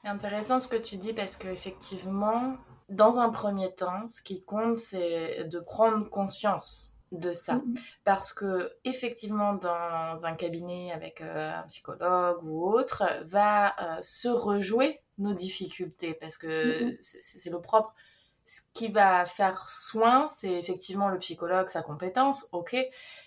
C'est 0.02 0.10
intéressant 0.10 0.60
ce 0.60 0.68
que 0.68 0.78
tu 0.78 0.96
dis 0.98 1.14
parce 1.14 1.36
que 1.36 1.48
effectivement, 1.48 2.56
dans 2.88 3.20
un 3.20 3.30
premier 3.30 3.74
temps, 3.74 4.08
ce 4.08 4.22
qui 4.22 4.42
compte, 4.42 4.78
c'est 4.78 5.44
de 5.46 5.60
prendre 5.60 6.10
conscience 6.10 6.96
de 7.12 7.34
ça. 7.34 7.56
Mmh 7.56 7.74
Parce 8.04 8.34
que, 8.34 8.72
effectivement, 8.84 9.54
dans 9.54 10.26
un 10.26 10.34
cabinet 10.34 10.92
avec 10.92 11.22
euh, 11.22 11.54
un 11.54 11.64
psychologue 11.64 12.44
ou 12.44 12.70
autre, 12.70 13.04
va 13.26 13.76
euh, 13.82 14.00
se 14.02 14.30
rejouer 14.30 15.02
nos 15.18 15.34
difficultés. 15.34 16.14
Parce 16.14 16.38
que 16.38 16.84
mmh 16.84 16.98
c'est 17.02 17.50
le 17.50 17.62
propre. 17.62 17.94
Ce 18.46 18.62
qui 18.74 18.88
va 18.88 19.28
faire 19.28 19.70
soin, 19.70 20.26
c'est 20.26 20.52
effectivement 20.52 21.10
le 21.10 21.20
psychologue, 21.20 21.68
sa 21.68 21.84
compétence, 21.84 22.50
ok. 22.52 22.76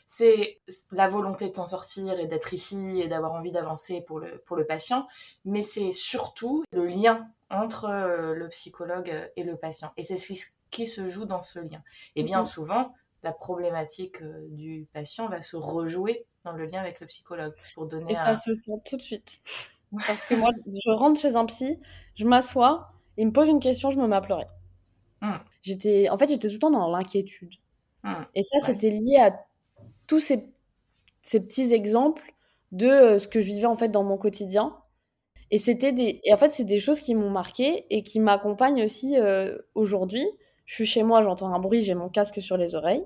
C'est 0.05 0.61
la 0.91 1.07
volonté 1.07 1.49
de 1.49 1.55
s'en 1.55 1.65
sortir 1.65 2.19
et 2.19 2.27
d'être 2.27 2.53
ici 2.53 3.01
et 3.01 3.07
d'avoir 3.07 3.33
envie 3.33 3.53
d'avancer 3.53 4.01
pour 4.01 4.19
le, 4.19 4.39
pour 4.39 4.57
le 4.57 4.67
patient. 4.67 5.07
Mais 5.45 5.63
c'est 5.63 5.93
surtout 5.93 6.65
le 6.73 6.87
lien 6.87 7.29
entre 7.51 7.85
euh, 7.85 8.35
le 8.35 8.49
psychologue 8.49 9.15
et 9.37 9.45
le 9.45 9.57
patient. 9.57 9.93
Et 9.97 10.03
c'est 10.03 10.17
ce 10.17 10.47
qui 10.73 10.89
se 10.89 11.07
joue 11.07 11.25
dans 11.25 11.43
ce 11.43 11.61
lien. 11.61 11.83
Et 12.17 12.25
bien 12.25 12.43
mmh 12.43 12.47
souvent, 12.47 12.93
la 13.23 13.33
problématique 13.33 14.23
euh, 14.23 14.47
du 14.51 14.87
patient 14.93 15.29
va 15.29 15.41
se 15.41 15.57
rejouer 15.57 16.27
dans 16.45 16.53
le 16.53 16.65
lien 16.67 16.81
avec 16.81 17.01
le 17.01 17.07
psychologue 17.07 17.55
pour 17.75 17.87
donner 17.87 18.13
et 18.13 18.15
ça 18.17 18.37
se 18.37 18.55
sent 18.55 18.73
tout 18.85 18.97
de 18.97 19.03
suite. 19.03 19.41
Parce 20.07 20.25
que 20.25 20.35
moi 20.35 20.51
je 20.67 20.91
rentre 20.91 21.21
chez 21.21 21.37
un 21.37 21.47
psy 21.47 21.79
je 22.15 22.25
m'assois 22.25 22.93
il 23.17 23.27
me 23.27 23.33
pose 23.33 23.49
une 23.49 23.61
question 23.61 23.91
je 23.91 23.99
me 23.99 24.07
mets 24.07 24.17
à 24.17 24.21
pleurer. 24.21 24.47
Mmh. 25.21 25.33
j'étais 25.63 26.09
en 26.09 26.17
fait 26.17 26.29
j'étais 26.29 26.49
tout 26.49 26.55
le 26.55 26.59
temps 26.61 26.71
dans 26.71 26.91
l'inquiétude. 26.91 27.55
Mmh. 28.03 28.13
et 28.35 28.43
ça 28.43 28.59
c'était 28.61 28.91
lié 28.91 29.17
à 29.19 29.39
tous 30.09 30.19
ces, 30.19 30.45
ces 31.23 31.41
petits 31.41 31.73
exemples 31.73 32.35
de 32.73 32.87
euh, 32.87 33.19
ce 33.19 33.29
que 33.29 33.41
je 33.41 33.47
vivais 33.47 33.67
en 33.67 33.77
fait 33.77 33.89
dans 33.89 34.03
mon 34.03 34.19
quotidien. 34.19 34.77
Et 35.51 35.59
c'était 35.59 35.93
des 35.93 36.21
et 36.25 36.33
en 36.33 36.39
fait 36.39 36.51
c'est 36.51 36.65
des 36.65 36.81
choses 36.81 37.01
qui 37.01 37.15
m'ont 37.15 37.31
marqué 37.31 37.87
et 37.91 38.03
qui 38.03 38.19
m'accompagnent 38.19 38.83
aussi 38.83 39.19
euh, 39.19 39.59
aujourd'hui 39.75 40.27
je 40.65 40.75
suis 40.75 40.87
chez 40.87 41.03
moi, 41.03 41.23
j'entends 41.23 41.53
un 41.53 41.59
bruit, 41.59 41.83
j'ai 41.83 41.95
mon 41.95 42.09
casque 42.09 42.41
sur 42.41 42.57
les 42.57 42.75
oreilles. 42.75 43.05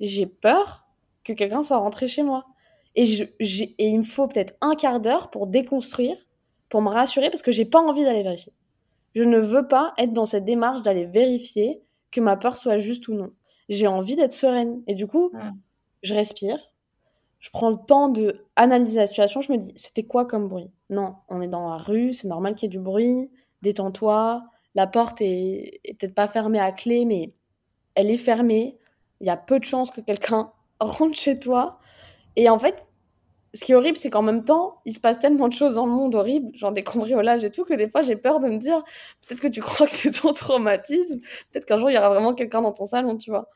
J'ai 0.00 0.26
peur 0.26 0.86
que 1.24 1.32
quelqu'un 1.32 1.62
soit 1.62 1.78
rentré 1.78 2.06
chez 2.06 2.22
moi. 2.22 2.44
Et, 2.94 3.04
je, 3.04 3.24
et 3.64 3.74
il 3.78 3.98
me 3.98 4.02
faut 4.02 4.26
peut-être 4.26 4.54
un 4.60 4.74
quart 4.74 5.00
d'heure 5.00 5.30
pour 5.30 5.46
déconstruire, 5.46 6.16
pour 6.68 6.80
me 6.80 6.88
rassurer, 6.88 7.30
parce 7.30 7.42
que 7.42 7.52
j'ai 7.52 7.64
pas 7.64 7.80
envie 7.80 8.04
d'aller 8.04 8.22
vérifier. 8.22 8.52
Je 9.14 9.22
ne 9.22 9.38
veux 9.38 9.66
pas 9.66 9.94
être 9.98 10.12
dans 10.12 10.26
cette 10.26 10.44
démarche 10.44 10.82
d'aller 10.82 11.06
vérifier 11.06 11.82
que 12.10 12.20
ma 12.20 12.36
peur 12.36 12.56
soit 12.56 12.78
juste 12.78 13.08
ou 13.08 13.14
non. 13.14 13.32
J'ai 13.68 13.86
envie 13.86 14.16
d'être 14.16 14.32
sereine. 14.32 14.82
Et 14.86 14.94
du 14.94 15.06
coup, 15.06 15.32
je 16.02 16.14
respire, 16.14 16.58
je 17.38 17.50
prends 17.50 17.70
le 17.70 17.78
temps 17.86 18.08
de 18.08 18.44
analyser 18.56 18.98
la 18.98 19.06
situation, 19.06 19.40
je 19.40 19.52
me 19.52 19.58
dis, 19.58 19.72
c'était 19.76 20.04
quoi 20.04 20.24
comme 20.24 20.48
bruit? 20.48 20.70
Non, 20.90 21.16
on 21.28 21.40
est 21.42 21.48
dans 21.48 21.68
la 21.68 21.76
rue, 21.76 22.12
c'est 22.12 22.28
normal 22.28 22.54
qu'il 22.54 22.68
y 22.68 22.70
ait 22.70 22.78
du 22.78 22.82
bruit, 22.82 23.30
détends-toi, 23.62 24.42
la 24.76 24.86
porte 24.86 25.22
est, 25.22 25.80
peut-être 25.98 26.14
pas 26.14 26.28
fermée 26.28 26.60
à 26.60 26.70
clé, 26.70 27.06
mais 27.06 27.32
elle 27.94 28.10
est 28.10 28.18
fermée. 28.18 28.78
Il 29.20 29.26
y 29.26 29.30
a 29.30 29.36
peu 29.36 29.58
de 29.58 29.64
chances 29.64 29.90
que 29.90 30.02
quelqu'un 30.02 30.52
rentre 30.80 31.16
chez 31.16 31.40
toi. 31.40 31.80
Et 32.36 32.50
en 32.50 32.58
fait, 32.58 32.82
ce 33.54 33.64
qui 33.64 33.72
est 33.72 33.74
horrible, 33.74 33.96
c'est 33.96 34.10
qu'en 34.10 34.20
même 34.20 34.44
temps, 34.44 34.82
il 34.84 34.92
se 34.92 35.00
passe 35.00 35.18
tellement 35.18 35.48
de 35.48 35.54
choses 35.54 35.74
dans 35.76 35.86
le 35.86 35.92
monde 35.92 36.14
horrible, 36.14 36.54
genre 36.54 36.72
des 36.72 36.84
cambriolages 36.84 37.42
et 37.42 37.50
tout, 37.50 37.64
que 37.64 37.72
des 37.72 37.88
fois 37.88 38.02
j'ai 38.02 38.16
peur 38.16 38.38
de 38.38 38.48
me 38.48 38.58
dire, 38.58 38.84
peut-être 39.26 39.40
que 39.40 39.48
tu 39.48 39.62
crois 39.62 39.86
que 39.86 39.92
c'est 39.92 40.10
ton 40.10 40.34
traumatisme, 40.34 41.20
peut-être 41.50 41.64
qu'un 41.64 41.78
jour 41.78 41.90
il 41.90 41.94
y 41.94 41.98
aura 41.98 42.10
vraiment 42.10 42.34
quelqu'un 42.34 42.60
dans 42.60 42.72
ton 42.72 42.84
salon, 42.84 43.16
tu 43.16 43.30
vois. 43.30 43.48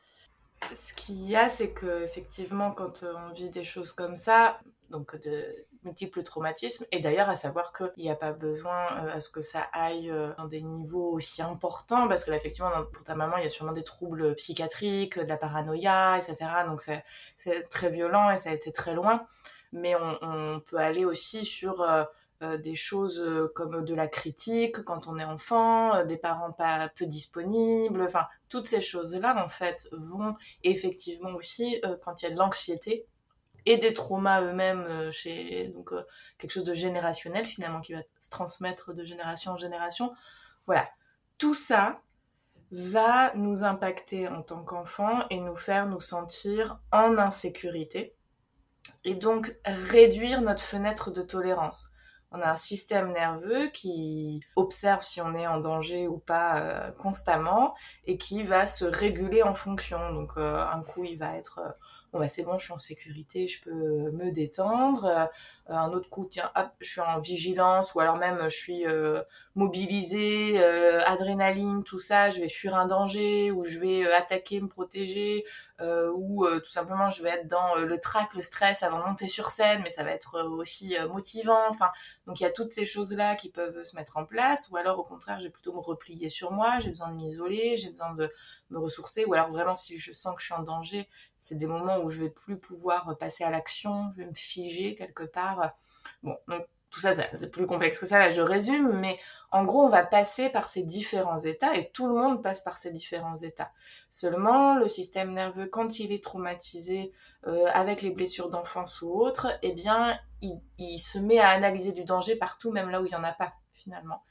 Ce 0.73 0.95
qu'il 0.95 1.21
y 1.29 1.35
a, 1.35 1.49
c'est 1.49 1.71
que 1.71 2.03
effectivement, 2.03 2.71
quand 2.71 3.03
on 3.03 3.31
vit 3.33 3.49
des 3.49 3.63
choses 3.63 3.93
comme 3.93 4.15
ça, 4.15 4.59
donc 4.89 5.21
de 5.21 5.45
multiples 5.83 6.23
traumatismes. 6.23 6.85
Et 6.91 6.99
d'ailleurs, 6.99 7.29
à 7.29 7.35
savoir 7.35 7.73
qu'il 7.73 8.03
n'y 8.03 8.11
a 8.11 8.15
pas 8.15 8.33
besoin 8.33 8.85
euh, 9.03 9.13
à 9.13 9.19
ce 9.19 9.29
que 9.29 9.41
ça 9.41 9.61
aille 9.73 10.09
euh, 10.09 10.33
dans 10.37 10.47
des 10.47 10.61
niveaux 10.61 11.11
aussi 11.11 11.41
importants, 11.41 12.07
parce 12.07 12.25
que 12.25 12.31
là, 12.31 12.37
effectivement, 12.37 12.71
pour 12.93 13.03
ta 13.03 13.15
maman, 13.15 13.37
il 13.37 13.43
y 13.43 13.45
a 13.45 13.49
sûrement 13.49 13.71
des 13.71 13.83
troubles 13.83 14.35
psychiatriques, 14.35 15.19
de 15.19 15.27
la 15.27 15.37
paranoïa, 15.37 16.17
etc. 16.17 16.35
Donc 16.67 16.81
c'est 16.81 17.63
très 17.69 17.89
violent 17.89 18.29
et 18.31 18.37
ça 18.37 18.51
a 18.51 18.53
été 18.53 18.71
très 18.71 18.93
loin. 18.93 19.25
Mais 19.71 19.95
on, 19.95 20.59
peut 20.59 20.77
aller 20.77 21.05
aussi 21.05 21.45
sur 21.45 21.81
euh, 21.81 22.03
des 22.57 22.75
choses 22.75 23.23
comme 23.55 23.85
de 23.85 23.95
la 23.95 24.07
critique 24.07 24.83
quand 24.83 25.07
on 25.07 25.17
est 25.17 25.23
enfant, 25.23 26.05
des 26.05 26.17
parents 26.17 26.51
pas 26.51 26.89
peu 26.89 27.05
disponibles, 27.05 28.01
enfin 28.01 28.25
toutes 28.49 28.67
ces 28.67 28.81
choses-là 28.81 29.41
en 29.43 29.47
fait 29.47 29.87
vont 29.93 30.35
effectivement 30.63 31.33
aussi 31.35 31.79
quand 32.03 32.21
il 32.21 32.25
y 32.25 32.27
a 32.27 32.31
de 32.31 32.39
l'anxiété 32.39 33.05
et 33.65 33.77
des 33.77 33.93
traumas 33.93 34.41
eux-mêmes 34.41 34.85
euh, 34.89 35.11
chez 35.11 35.67
donc 35.69 35.91
euh, 35.93 36.03
quelque 36.37 36.51
chose 36.51 36.63
de 36.63 36.73
générationnel 36.73 37.45
finalement 37.45 37.81
qui 37.81 37.93
va 37.93 38.01
se 38.19 38.29
transmettre 38.29 38.93
de 38.93 39.03
génération 39.03 39.53
en 39.53 39.57
génération. 39.57 40.11
Voilà, 40.65 40.87
tout 41.37 41.53
ça 41.53 42.01
va 42.71 43.33
nous 43.35 43.63
impacter 43.63 44.27
en 44.27 44.41
tant 44.41 44.63
qu'enfant 44.63 45.25
et 45.29 45.39
nous 45.39 45.55
faire 45.55 45.87
nous 45.87 45.99
sentir 45.99 46.79
en 46.91 47.17
insécurité 47.17 48.15
et 49.03 49.15
donc 49.15 49.55
réduire 49.65 50.41
notre 50.41 50.63
fenêtre 50.63 51.11
de 51.11 51.21
tolérance. 51.21 51.91
On 52.33 52.39
a 52.39 52.49
un 52.49 52.55
système 52.55 53.11
nerveux 53.11 53.67
qui 53.67 54.39
observe 54.55 55.01
si 55.01 55.19
on 55.19 55.35
est 55.35 55.47
en 55.47 55.59
danger 55.59 56.07
ou 56.07 56.17
pas 56.17 56.61
euh, 56.61 56.91
constamment 56.91 57.75
et 58.05 58.17
qui 58.17 58.43
va 58.43 58.65
se 58.65 58.85
réguler 58.85 59.43
en 59.43 59.53
fonction. 59.53 60.13
Donc 60.13 60.37
un 60.37 60.81
coup 60.83 61.03
il 61.03 61.17
va 61.17 61.35
être 61.35 61.75
bon 62.11 62.19
bah 62.19 62.27
c'est 62.27 62.43
bon, 62.43 62.57
je 62.57 62.65
suis 62.65 62.73
en 62.73 62.77
sécurité, 62.77 63.47
je 63.47 63.61
peux 63.61 64.11
me 64.11 64.31
détendre. 64.31 65.29
Euh, 65.71 65.75
un 65.75 65.91
autre 65.93 66.09
coup, 66.09 66.27
tiens, 66.29 66.51
hop, 66.55 66.69
je 66.81 66.89
suis 66.89 67.01
en 67.01 67.19
vigilance, 67.19 67.95
ou 67.95 68.01
alors 68.01 68.17
même 68.17 68.39
je 68.43 68.55
suis 68.55 68.85
euh, 68.85 69.23
mobilisée, 69.55 70.59
euh, 70.61 71.01
adrénaline, 71.05 71.83
tout 71.83 71.99
ça, 71.99 72.29
je 72.29 72.41
vais 72.41 72.49
fuir 72.49 72.75
un 72.75 72.85
danger, 72.85 73.51
ou 73.51 73.63
je 73.63 73.79
vais 73.79 74.11
attaquer, 74.11 74.59
me 74.61 74.67
protéger, 74.67 75.45
ou 76.13 76.45
tout 76.47 76.69
simplement 76.69 77.09
je 77.09 77.23
vais 77.23 77.29
être 77.29 77.47
dans 77.47 77.73
le 77.73 77.99
trac, 77.99 78.35
le 78.35 78.43
stress 78.43 78.83
avant 78.83 78.99
de 78.99 79.03
monter 79.03 79.27
sur 79.27 79.49
scène, 79.49 79.81
mais 79.83 79.89
ça 79.89 80.03
va 80.03 80.11
être 80.11 80.43
aussi 80.43 80.95
motivant. 81.11 81.67
Enfin, 81.69 81.89
donc 82.27 82.39
il 82.39 82.43
y 82.43 82.45
a 82.45 82.51
toutes 82.51 82.71
ces 82.71 82.85
choses-là 82.85 83.35
qui 83.35 83.49
peuvent 83.49 83.81
se 83.81 83.95
mettre 83.95 84.17
en 84.17 84.25
place, 84.25 84.69
ou 84.71 84.77
alors 84.77 84.99
au 84.99 85.03
contraire, 85.03 85.39
j'ai 85.39 85.49
plutôt 85.49 85.73
me 85.73 85.79
replier 85.79 86.29
sur 86.29 86.51
moi, 86.51 86.77
j'ai 86.79 86.89
besoin 86.89 87.09
de 87.09 87.15
m'isoler, 87.15 87.77
j'ai 87.77 87.89
besoin 87.89 88.13
de 88.13 88.31
me 88.69 88.77
ressourcer, 88.77 89.25
ou 89.25 89.33
alors 89.33 89.49
vraiment 89.49 89.73
si 89.73 89.97
je 89.97 90.11
sens 90.11 90.35
que 90.35 90.41
je 90.41 90.45
suis 90.45 90.53
en 90.53 90.61
danger, 90.61 91.07
c'est 91.39 91.55
des 91.55 91.65
moments 91.65 91.97
où 91.97 92.09
je 92.09 92.21
vais 92.21 92.29
plus 92.29 92.59
pouvoir 92.59 93.17
passer 93.17 93.43
à 93.43 93.49
l'action, 93.49 94.11
je 94.11 94.17
vais 94.17 94.27
me 94.27 94.35
figer 94.35 94.93
quelque 94.93 95.23
part. 95.23 95.60
Bon, 96.23 96.37
donc 96.47 96.65
tout 96.91 96.99
ça, 96.99 97.13
c'est 97.13 97.49
plus 97.49 97.65
complexe 97.65 97.97
que 97.99 98.05
ça, 98.05 98.19
là 98.19 98.29
je 98.29 98.41
résume, 98.41 98.99
mais 98.99 99.17
en 99.51 99.63
gros 99.63 99.83
on 99.83 99.87
va 99.87 100.05
passer 100.05 100.49
par 100.49 100.67
ces 100.67 100.83
différents 100.83 101.39
états 101.39 101.73
et 101.73 101.89
tout 101.91 102.07
le 102.07 102.13
monde 102.13 102.43
passe 102.43 102.61
par 102.61 102.75
ces 102.75 102.91
différents 102.91 103.37
états. 103.37 103.71
Seulement 104.09 104.75
le 104.75 104.89
système 104.89 105.31
nerveux, 105.31 105.67
quand 105.67 105.99
il 105.99 106.11
est 106.11 106.21
traumatisé 106.21 107.13
euh, 107.47 107.65
avec 107.73 108.01
les 108.01 108.09
blessures 108.09 108.49
d'enfance 108.49 109.01
ou 109.01 109.09
autres, 109.09 109.57
eh 109.61 109.71
bien 109.71 110.19
il, 110.41 110.99
se 110.99 111.17
met 111.17 111.39
à 111.39 111.49
analyser 111.49 111.93
du 111.93 112.03
danger 112.03 112.35
partout, 112.35 112.71
même 112.71 112.89
là 112.89 113.01
où 113.01 113.05
il 113.05 113.09
n'y 113.09 113.15
en 113.15 113.23
a 113.23 113.31
pas 113.31 113.53
finalement. 113.71 114.21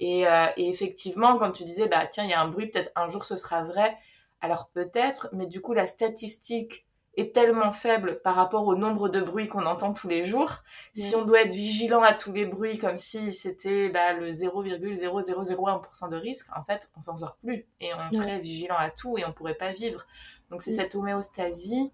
Et, 0.00 0.26
euh, 0.26 0.46
effectivement, 0.56 1.38
quand 1.38 1.52
tu 1.52 1.62
disais, 1.62 1.86
bah 1.86 2.06
tiens, 2.06 2.24
il 2.24 2.30
y 2.30 2.34
a 2.34 2.40
un 2.40 2.48
bruit, 2.48 2.66
peut-être 2.66 2.90
un 2.96 3.08
jour 3.08 3.22
ce 3.22 3.36
sera 3.36 3.62
vrai, 3.62 3.96
alors 4.40 4.70
peut-être, 4.70 5.28
mais 5.32 5.46
du 5.46 5.60
coup 5.60 5.74
la 5.74 5.86
statistique 5.86 6.88
est 7.16 7.34
tellement 7.34 7.72
faible 7.72 8.20
par 8.22 8.36
rapport 8.36 8.66
au 8.66 8.76
nombre 8.76 9.08
de 9.08 9.20
bruits 9.20 9.48
qu'on 9.48 9.66
entend 9.66 9.92
tous 9.92 10.08
les 10.08 10.22
jours. 10.22 10.62
Si 10.92 11.14
on 11.16 11.24
doit 11.24 11.42
être 11.42 11.52
vigilant 11.52 12.02
à 12.02 12.14
tous 12.14 12.32
les 12.32 12.46
bruits 12.46 12.78
comme 12.78 12.96
si 12.96 13.32
c'était 13.32 13.88
bah, 13.88 14.12
le 14.12 14.30
0,0001% 14.30 16.08
de 16.08 16.16
risque, 16.16 16.46
en 16.56 16.62
fait, 16.62 16.90
on 16.96 17.02
s'en 17.02 17.16
sort 17.16 17.36
plus 17.36 17.66
et 17.80 17.90
on 17.94 18.16
serait 18.16 18.38
vigilant 18.38 18.76
à 18.78 18.90
tout 18.90 19.18
et 19.18 19.24
on 19.24 19.32
pourrait 19.32 19.54
pas 19.54 19.72
vivre. 19.72 20.06
Donc 20.50 20.62
c'est 20.62 20.72
cette 20.72 20.94
homéostasie 20.94 21.92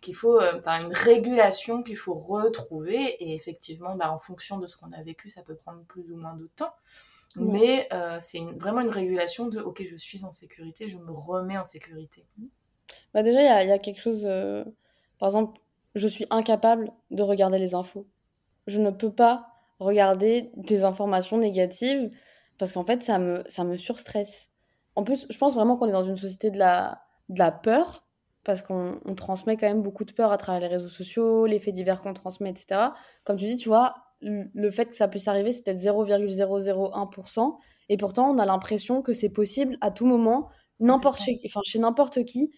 qu'il 0.00 0.16
faut, 0.16 0.40
euh, 0.40 0.58
enfin 0.58 0.82
une 0.82 0.92
régulation 0.92 1.82
qu'il 1.82 1.96
faut 1.96 2.14
retrouver 2.14 2.98
et 3.22 3.34
effectivement, 3.34 3.94
bah, 3.96 4.10
en 4.10 4.18
fonction 4.18 4.58
de 4.58 4.66
ce 4.66 4.76
qu'on 4.76 4.92
a 4.92 5.02
vécu, 5.02 5.30
ça 5.30 5.42
peut 5.42 5.54
prendre 5.56 5.84
plus 5.84 6.10
ou 6.10 6.16
moins 6.16 6.34
de 6.34 6.48
temps. 6.56 6.74
Mais 7.36 7.86
euh, 7.92 8.18
c'est 8.20 8.40
vraiment 8.56 8.80
une 8.80 8.90
régulation 8.90 9.46
de 9.46 9.60
ok, 9.60 9.84
je 9.88 9.96
suis 9.96 10.24
en 10.24 10.32
sécurité, 10.32 10.90
je 10.90 10.98
me 10.98 11.12
remets 11.12 11.58
en 11.58 11.64
sécurité. 11.64 12.26
Bah 13.14 13.22
déjà, 13.22 13.62
il 13.62 13.66
y, 13.66 13.68
y 13.68 13.72
a, 13.72 13.78
quelque 13.78 14.00
chose. 14.00 14.22
Euh, 14.24 14.64
par 15.18 15.28
exemple, 15.28 15.60
je 15.94 16.08
suis 16.08 16.26
incapable 16.30 16.92
de 17.10 17.22
regarder 17.22 17.58
les 17.58 17.74
infos. 17.74 18.06
Je 18.66 18.78
ne 18.80 18.90
peux 18.90 19.12
pas 19.12 19.48
regarder 19.78 20.50
des 20.56 20.84
informations 20.84 21.38
négatives 21.38 22.10
parce 22.58 22.72
qu'en 22.72 22.84
fait, 22.84 23.02
ça 23.02 23.18
me, 23.18 23.42
ça 23.48 23.64
me 23.64 23.76
surstresse. 23.76 24.50
En 24.94 25.02
plus, 25.02 25.26
je 25.30 25.38
pense 25.38 25.54
vraiment 25.54 25.76
qu'on 25.76 25.88
est 25.88 25.92
dans 25.92 26.02
une 26.02 26.16
société 26.16 26.50
de 26.50 26.58
la, 26.58 27.00
de 27.28 27.38
la 27.38 27.50
peur 27.50 28.04
parce 28.44 28.62
qu'on 28.62 29.00
on 29.04 29.14
transmet 29.14 29.56
quand 29.56 29.68
même 29.68 29.82
beaucoup 29.82 30.04
de 30.04 30.12
peur 30.12 30.32
à 30.32 30.36
travers 30.36 30.60
les 30.60 30.66
réseaux 30.66 30.88
sociaux, 30.88 31.46
les 31.46 31.58
faits 31.58 31.74
divers 31.74 32.00
qu'on 32.00 32.14
transmet, 32.14 32.50
etc. 32.50 32.90
Comme 33.24 33.36
tu 33.36 33.46
dis, 33.46 33.56
tu 33.56 33.68
vois, 33.68 33.94
le 34.22 34.70
fait 34.70 34.86
que 34.86 34.96
ça 34.96 35.08
puisse 35.08 35.28
arriver, 35.28 35.52
c'est 35.52 35.64
peut-être 35.64 35.80
0,001%. 35.80 37.58
Et 37.88 37.96
pourtant, 37.96 38.30
on 38.30 38.38
a 38.38 38.46
l'impression 38.46 39.02
que 39.02 39.12
c'est 39.12 39.30
possible 39.30 39.76
à 39.80 39.90
tout 39.90 40.06
moment, 40.06 40.48
n'importe 40.78 41.20
chez, 41.20 41.40
enfin, 41.46 41.60
chez 41.64 41.78
n'importe 41.78 42.24
qui. 42.24 42.52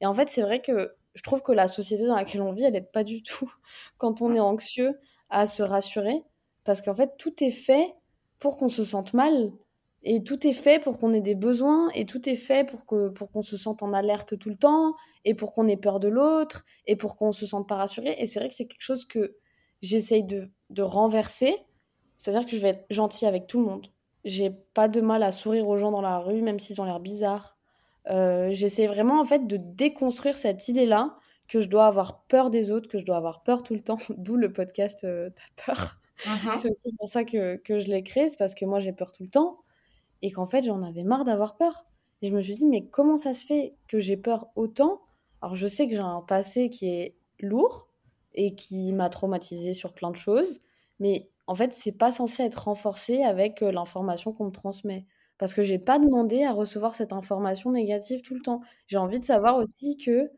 Et 0.00 0.06
en 0.06 0.14
fait, 0.14 0.28
c'est 0.28 0.42
vrai 0.42 0.60
que 0.60 0.94
je 1.14 1.22
trouve 1.22 1.42
que 1.42 1.52
la 1.52 1.68
société 1.68 2.06
dans 2.06 2.16
laquelle 2.16 2.42
on 2.42 2.52
vit, 2.52 2.64
elle 2.64 2.72
n'aide 2.72 2.90
pas 2.90 3.04
du 3.04 3.22
tout, 3.22 3.52
quand 3.98 4.22
on 4.22 4.34
est 4.34 4.40
anxieux, 4.40 4.98
à 5.30 5.46
se 5.46 5.62
rassurer. 5.62 6.22
Parce 6.64 6.82
qu'en 6.82 6.94
fait, 6.94 7.16
tout 7.18 7.42
est 7.42 7.50
fait 7.50 7.94
pour 8.38 8.56
qu'on 8.56 8.68
se 8.68 8.84
sente 8.84 9.14
mal. 9.14 9.52
Et 10.02 10.22
tout 10.22 10.46
est 10.46 10.52
fait 10.52 10.82
pour 10.82 10.98
qu'on 10.98 11.12
ait 11.12 11.20
des 11.20 11.34
besoins. 11.34 11.90
Et 11.94 12.06
tout 12.06 12.28
est 12.28 12.36
fait 12.36 12.68
pour 12.68 12.84
qu'on 12.86 13.12
pour 13.12 13.30
qu'on 13.30 13.42
se 13.42 13.56
sente 13.56 13.82
en 13.82 13.92
alerte 13.92 14.38
tout 14.38 14.50
le 14.50 14.56
temps. 14.56 14.94
Et 15.24 15.34
pour 15.34 15.52
qu'on 15.52 15.66
ait 15.68 15.76
peur 15.76 16.00
de 16.00 16.08
l'autre. 16.08 16.64
Et 16.86 16.96
pour 16.96 17.16
qu'on 17.16 17.32
se 17.32 17.46
sente 17.46 17.68
pas 17.68 17.76
rassuré. 17.76 18.14
Et 18.18 18.26
c'est 18.26 18.38
vrai 18.38 18.48
que 18.48 18.54
c'est 18.54 18.66
quelque 18.66 18.82
chose 18.82 19.06
que 19.06 19.36
j'essaye 19.82 20.24
de, 20.24 20.48
de 20.70 20.82
renverser. 20.82 21.56
C'est-à-dire 22.18 22.46
que 22.46 22.56
je 22.56 22.62
vais 22.62 22.68
être 22.70 22.86
gentille 22.90 23.28
avec 23.28 23.46
tout 23.46 23.58
le 23.60 23.66
monde. 23.66 23.88
J'ai 24.24 24.50
pas 24.50 24.88
de 24.88 25.00
mal 25.00 25.22
à 25.22 25.32
sourire 25.32 25.68
aux 25.68 25.76
gens 25.76 25.90
dans 25.90 26.00
la 26.00 26.18
rue, 26.18 26.40
même 26.40 26.58
s'ils 26.58 26.80
ont 26.80 26.84
l'air 26.84 27.00
bizarres. 27.00 27.58
Euh, 28.10 28.50
j'essaie 28.52 28.86
vraiment 28.86 29.20
en 29.20 29.24
fait 29.24 29.46
de 29.46 29.56
déconstruire 29.56 30.36
cette 30.36 30.68
idée-là 30.68 31.16
que 31.48 31.60
je 31.60 31.68
dois 31.68 31.86
avoir 31.86 32.22
peur 32.24 32.50
des 32.50 32.70
autres, 32.70 32.88
que 32.88 32.98
je 32.98 33.04
dois 33.04 33.16
avoir 33.16 33.42
peur 33.42 33.62
tout 33.62 33.74
le 33.74 33.82
temps, 33.82 33.98
d'où 34.16 34.36
le 34.36 34.52
podcast 34.52 35.04
euh, 35.04 35.30
T'as 35.30 35.64
peur. 35.66 36.00
Uh-huh. 36.24 36.60
C'est 36.60 36.70
aussi 36.70 36.92
pour 36.94 37.08
ça 37.08 37.24
que, 37.24 37.56
que 37.56 37.78
je 37.78 37.88
l'ai 37.88 38.02
créé, 38.02 38.28
c'est 38.28 38.38
parce 38.38 38.54
que 38.54 38.64
moi 38.64 38.80
j'ai 38.80 38.92
peur 38.92 39.12
tout 39.12 39.24
le 39.24 39.28
temps 39.28 39.58
et 40.22 40.30
qu'en 40.30 40.46
fait 40.46 40.62
j'en 40.62 40.82
avais 40.82 41.02
marre 41.02 41.24
d'avoir 41.24 41.56
peur. 41.56 41.84
Et 42.22 42.28
je 42.28 42.34
me 42.34 42.40
suis 42.40 42.54
dit, 42.54 42.66
mais 42.66 42.86
comment 42.86 43.16
ça 43.16 43.34
se 43.34 43.44
fait 43.44 43.74
que 43.88 43.98
j'ai 43.98 44.16
peur 44.16 44.48
autant? 44.56 45.02
Alors 45.42 45.54
je 45.54 45.66
sais 45.66 45.86
que 45.86 45.92
j'ai 45.92 45.98
un 45.98 46.22
passé 46.22 46.70
qui 46.70 46.88
est 46.88 47.16
lourd 47.40 47.88
et 48.34 48.54
qui 48.54 48.92
m'a 48.92 49.10
traumatisé 49.10 49.74
sur 49.74 49.92
plein 49.92 50.10
de 50.10 50.16
choses, 50.16 50.60
mais 51.00 51.28
en 51.46 51.54
fait 51.54 51.72
c'est 51.72 51.92
pas 51.92 52.12
censé 52.12 52.42
être 52.44 52.64
renforcé 52.64 53.22
avec 53.22 53.62
euh, 53.62 53.72
l'information 53.72 54.32
qu'on 54.32 54.46
me 54.46 54.50
transmet 54.50 55.04
parce 55.38 55.54
que 55.54 55.62
j'ai 55.62 55.78
pas 55.78 55.98
demandé 55.98 56.44
à 56.44 56.52
recevoir 56.52 56.94
cette 56.94 57.12
information 57.12 57.72
négative 57.72 58.22
tout 58.22 58.34
le 58.34 58.40
temps. 58.40 58.60
J'ai 58.86 58.98
envie 58.98 59.20
de 59.20 59.24
savoir 59.24 59.56
aussi 59.56 59.96
que 59.96 60.30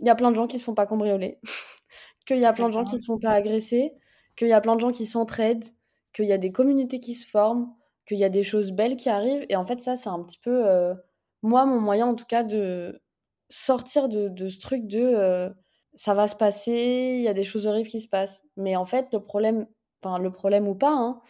il 0.00 0.06
y 0.06 0.10
a 0.10 0.14
plein 0.14 0.30
de 0.30 0.36
gens 0.36 0.46
qui 0.46 0.58
se 0.58 0.64
font 0.64 0.74
pas 0.74 0.86
cambrioler, 0.86 1.38
qu'il 2.26 2.38
y 2.38 2.44
a 2.44 2.52
plein 2.52 2.68
de 2.68 2.74
gens 2.74 2.84
qui 2.84 2.96
ne 2.96 3.00
se 3.00 3.06
font 3.06 3.18
pas 3.18 3.30
agresser, 3.30 3.94
qu'il 4.36 4.48
y 4.48 4.52
a 4.52 4.60
plein 4.60 4.76
de 4.76 4.80
gens 4.80 4.92
qui 4.92 5.06
s'entraident, 5.06 5.64
qu'il 6.12 6.26
y 6.26 6.32
a 6.32 6.38
des 6.38 6.52
communautés 6.52 7.00
qui 7.00 7.14
se 7.14 7.26
forment, 7.26 7.72
qu'il 8.06 8.18
y 8.18 8.24
a 8.24 8.28
des 8.28 8.42
choses 8.42 8.72
belles 8.72 8.96
qui 8.96 9.08
arrivent. 9.08 9.46
Et 9.48 9.56
en 9.56 9.66
fait, 9.66 9.80
ça, 9.80 9.96
c'est 9.96 10.08
un 10.08 10.22
petit 10.22 10.38
peu, 10.38 10.66
euh, 10.66 10.94
moi, 11.42 11.64
mon 11.66 11.80
moyen 11.80 12.06
en 12.06 12.14
tout 12.14 12.26
cas 12.26 12.44
de 12.44 13.00
sortir 13.48 14.08
de, 14.08 14.28
de 14.28 14.48
ce 14.48 14.58
truc 14.58 14.86
de 14.86 15.00
euh, 15.00 15.50
ça 15.94 16.14
va 16.14 16.28
se 16.28 16.36
passer, 16.36 17.14
il 17.18 17.22
y 17.22 17.28
a 17.28 17.34
des 17.34 17.44
choses 17.44 17.66
horribles 17.66 17.88
qui 17.88 18.00
se 18.00 18.08
passent. 18.08 18.44
Mais 18.56 18.76
en 18.76 18.84
fait, 18.84 19.08
le 19.12 19.20
problème, 19.20 19.66
enfin, 20.02 20.18
le 20.18 20.30
problème 20.30 20.68
ou 20.68 20.74
pas, 20.74 20.92
hein, 20.92 21.20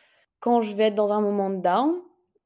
quand 0.41 0.61
je 0.61 0.75
vais 0.75 0.85
être 0.89 0.95
dans 0.95 1.13
un 1.13 1.21
moment 1.21 1.51
de 1.51 1.63
down, 1.63 1.95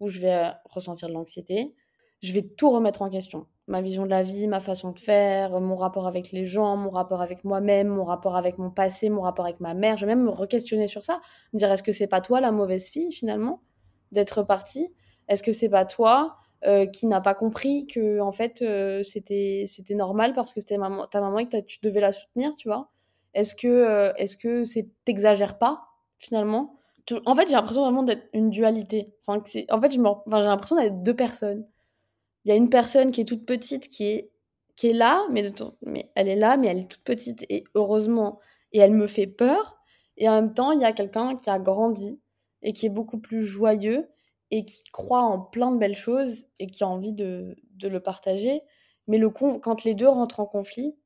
où 0.01 0.09
je 0.09 0.19
vais 0.21 0.35
euh, 0.35 0.51
ressentir 0.65 1.09
de 1.09 1.15
l'anxiété, 1.15 1.75
je 2.23 2.33
vais 2.33 2.43
tout 2.43 2.71
remettre 2.71 3.03
en 3.03 3.11
question. 3.11 3.47
Ma 3.67 3.81
vision 3.81 4.05
de 4.05 4.11
la 4.11 4.23
vie, 4.23 4.47
ma 4.47 4.61
façon 4.61 4.91
de 4.91 4.99
faire, 4.99 5.61
mon 5.61 5.77
rapport 5.77 6.07
avec 6.07 6.33
les 6.33 6.45
gens, 6.45 6.77
mon 6.77 6.91
rapport 6.91 7.23
avec 7.23 7.45
moi-même, 7.45 7.89
mon 7.89 8.05
rapport 8.05 8.37
avec 8.37 8.59
mon 8.59 8.71
passé, 8.71 9.09
mon 9.11 9.23
rapport 9.23 9.47
avec 9.47 9.61
ma 9.61 9.75
mère. 9.75 9.97
Je 9.97 10.05
vais 10.05 10.15
même 10.15 10.25
me 10.25 10.31
re-questionner 10.31 10.89
sur 10.89 11.05
ça. 11.05 11.21
Me 11.53 11.59
dire, 11.59 11.71
est-ce 11.71 11.83
que 11.83 11.93
c'est 11.93 12.07
pas 12.07 12.21
toi 12.21 12.41
la 12.41 12.51
mauvaise 12.51 12.89
fille 12.89 13.13
finalement 13.13 13.63
d'être 14.13 14.43
partie? 14.43 14.93
Est-ce 15.29 15.43
que 15.43 15.53
c'est 15.53 15.69
pas 15.69 15.85
toi 15.85 16.37
euh, 16.67 16.87
qui 16.87 17.07
n'a 17.07 17.21
pas 17.21 17.35
compris 17.35 17.87
que 17.87 18.21
en 18.21 18.33
fait 18.33 18.61
euh, 18.61 19.03
c'était 19.03 19.65
c'était 19.67 19.95
normal 19.95 20.35
parce 20.35 20.53
que 20.53 20.61
c'était 20.61 20.77
ta 21.11 21.21
maman 21.21 21.39
et 21.39 21.49
que 21.49 21.61
tu 21.61 21.79
devais 21.83 22.01
la 22.01 22.13
soutenir, 22.13 22.55
tu 22.57 22.69
vois? 22.69 22.91
Est-ce 23.35 23.55
que 23.55 24.13
est-ce 24.17 24.37
que 24.37 24.65
c'est 24.65 24.91
t'exagères 25.05 25.59
pas 25.59 25.85
finalement 26.19 26.80
en 27.27 27.35
fait, 27.35 27.49
j'ai 27.49 27.55
l'impression 27.55 27.83
vraiment 27.83 28.03
d'être 28.03 28.29
une 28.33 28.51
dualité. 28.51 29.15
En 29.27 29.41
fait, 29.43 29.91
j'ai 29.91 29.99
l'impression 30.27 30.77
d'être 30.77 31.03
deux 31.03 31.15
personnes. 31.15 31.67
Il 32.45 32.51
y 32.51 32.53
a 32.53 32.55
une 32.57 32.71
personne 32.71 33.13
qui 33.13 33.21
est 33.21 33.25
toute 33.25 33.47
petite, 33.47 33.89
qui 33.89 34.07
est, 34.07 34.31
qui 34.77 34.89
est 34.89 34.93
là, 34.95 35.27
mais, 35.31 35.51
mais 35.83 36.11
elle 36.15 36.29
est 36.29 36.37
là, 36.37 36.57
mais 36.57 36.69
elle 36.69 36.79
est 36.79 36.91
toute 36.91 37.05
petite, 37.05 37.45
et 37.49 37.65
heureusement, 37.75 38.41
et 38.73 38.79
elle 38.79 38.93
me 38.93 39.07
fait 39.07 39.27
peur. 39.27 39.79
Et 40.17 40.29
en 40.29 40.35
même 40.35 40.55
temps, 40.55 40.73
il 40.73 40.81
y 40.81 40.85
a 40.85 40.93
quelqu'un 40.93 41.37
qui 41.37 41.51
a 41.51 41.59
grandi 41.59 42.21
et 42.63 42.73
qui 42.73 42.87
est 42.87 42.91
beaucoup 42.91 43.19
plus 43.19 43.43
joyeux 43.43 44.09
et 44.51 44.65
qui 44.65 44.83
croit 44.93 45.23
en 45.23 45.41
plein 45.41 45.71
de 45.73 45.79
belles 45.79 45.97
choses 45.97 46.47
et 46.59 46.67
qui 46.67 46.85
a 46.85 46.89
envie 46.89 47.13
de, 47.13 47.57
de 47.77 47.89
le 47.89 48.01
partager. 48.01 48.63
Mais 49.07 49.19
le 49.19 49.31
quand 49.31 49.85
les 49.85 49.95
deux 49.95 50.09
rentrent 50.09 50.41
en 50.41 50.47
conflit, 50.47 50.97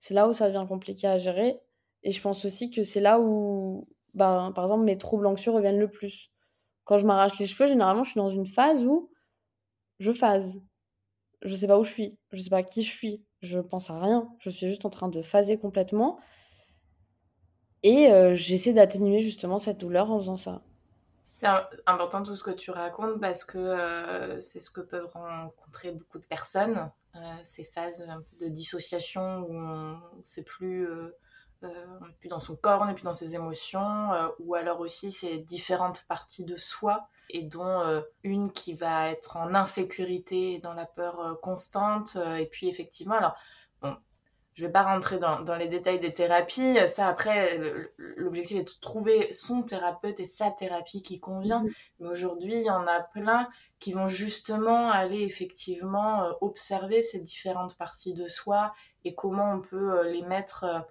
c'est 0.00 0.14
là 0.14 0.28
où 0.28 0.32
ça 0.32 0.48
devient 0.48 0.66
compliqué 0.68 1.06
à 1.06 1.18
gérer. 1.18 1.60
Et 2.02 2.10
je 2.12 2.20
pense 2.20 2.44
aussi 2.44 2.70
que 2.70 2.82
c'est 2.82 3.00
là 3.00 3.20
où, 3.20 3.86
ben, 4.14 4.52
par 4.54 4.64
exemple, 4.64 4.84
mes 4.84 4.98
troubles 4.98 5.26
anxieux 5.26 5.52
reviennent 5.52 5.78
le 5.78 5.90
plus. 5.90 6.30
Quand 6.84 6.98
je 6.98 7.06
m'arrache 7.06 7.38
les 7.38 7.46
cheveux, 7.46 7.66
généralement, 7.66 8.04
je 8.04 8.10
suis 8.10 8.18
dans 8.18 8.30
une 8.30 8.46
phase 8.46 8.84
où 8.84 9.10
je 9.98 10.12
phase. 10.12 10.60
Je 11.42 11.56
sais 11.56 11.66
pas 11.66 11.78
où 11.78 11.84
je 11.84 11.90
suis, 11.90 12.18
je 12.32 12.40
sais 12.40 12.50
pas 12.50 12.62
qui 12.62 12.82
je 12.82 12.90
suis, 12.90 13.24
je 13.40 13.58
pense 13.58 13.90
à 13.90 13.98
rien. 13.98 14.28
Je 14.38 14.50
suis 14.50 14.66
juste 14.66 14.84
en 14.84 14.90
train 14.90 15.08
de 15.08 15.22
phaser 15.22 15.58
complètement. 15.58 16.18
Et 17.82 18.12
euh, 18.12 18.34
j'essaie 18.34 18.72
d'atténuer 18.72 19.22
justement 19.22 19.58
cette 19.58 19.78
douleur 19.78 20.10
en 20.10 20.18
faisant 20.18 20.36
ça. 20.36 20.62
C'est 21.34 21.48
important 21.86 22.22
tout 22.22 22.36
ce 22.36 22.44
que 22.44 22.52
tu 22.52 22.70
racontes 22.70 23.20
parce 23.20 23.44
que 23.44 23.58
euh, 23.58 24.40
c'est 24.40 24.60
ce 24.60 24.70
que 24.70 24.80
peuvent 24.80 25.10
rencontrer 25.12 25.90
beaucoup 25.90 26.20
de 26.20 26.26
personnes, 26.26 26.88
euh, 27.16 27.18
ces 27.42 27.64
phases 27.64 28.06
de 28.38 28.46
dissociation 28.46 29.40
où 29.40 29.52
on 29.52 29.98
plus 30.46 30.86
on 31.62 32.06
n'est 32.06 32.14
plus 32.14 32.28
dans 32.28 32.40
son 32.40 32.56
corps, 32.56 32.82
on 32.82 32.86
n'est 32.86 32.94
plus 32.94 33.04
dans 33.04 33.12
ses 33.12 33.34
émotions, 33.34 34.12
euh, 34.12 34.28
ou 34.40 34.54
alors 34.54 34.80
aussi 34.80 35.12
c'est 35.12 35.38
différentes 35.38 36.04
parties 36.08 36.44
de 36.44 36.56
soi, 36.56 37.08
et 37.30 37.42
dont 37.42 37.80
euh, 37.80 38.00
une 38.24 38.52
qui 38.52 38.74
va 38.74 39.10
être 39.10 39.36
en 39.36 39.54
insécurité, 39.54 40.58
dans 40.58 40.74
la 40.74 40.86
peur 40.86 41.38
constante, 41.40 42.16
et 42.38 42.46
puis 42.46 42.68
effectivement, 42.68 43.14
alors, 43.14 43.34
bon, 43.80 43.94
je 44.54 44.66
vais 44.66 44.72
pas 44.72 44.82
rentrer 44.82 45.18
dans, 45.18 45.40
dans, 45.40 45.56
les 45.56 45.68
détails 45.68 45.98
des 45.98 46.12
thérapies, 46.12 46.76
ça 46.86 47.08
après, 47.08 47.58
l'objectif 48.16 48.58
est 48.58 48.64
de 48.64 48.80
trouver 48.80 49.32
son 49.32 49.62
thérapeute 49.62 50.20
et 50.20 50.26
sa 50.26 50.50
thérapie 50.50 51.02
qui 51.02 51.20
convient, 51.20 51.64
mm-hmm. 51.64 51.74
mais 52.00 52.08
aujourd'hui, 52.08 52.54
il 52.56 52.64
y 52.64 52.70
en 52.70 52.86
a 52.86 53.00
plein 53.00 53.48
qui 53.78 53.92
vont 53.92 54.08
justement 54.08 54.90
aller 54.90 55.22
effectivement 55.22 56.36
observer 56.40 57.02
ces 57.02 57.20
différentes 57.20 57.76
parties 57.76 58.14
de 58.14 58.28
soi 58.28 58.72
et 59.04 59.14
comment 59.14 59.54
on 59.54 59.60
peut 59.60 60.06
les 60.06 60.22
mettre 60.22 60.86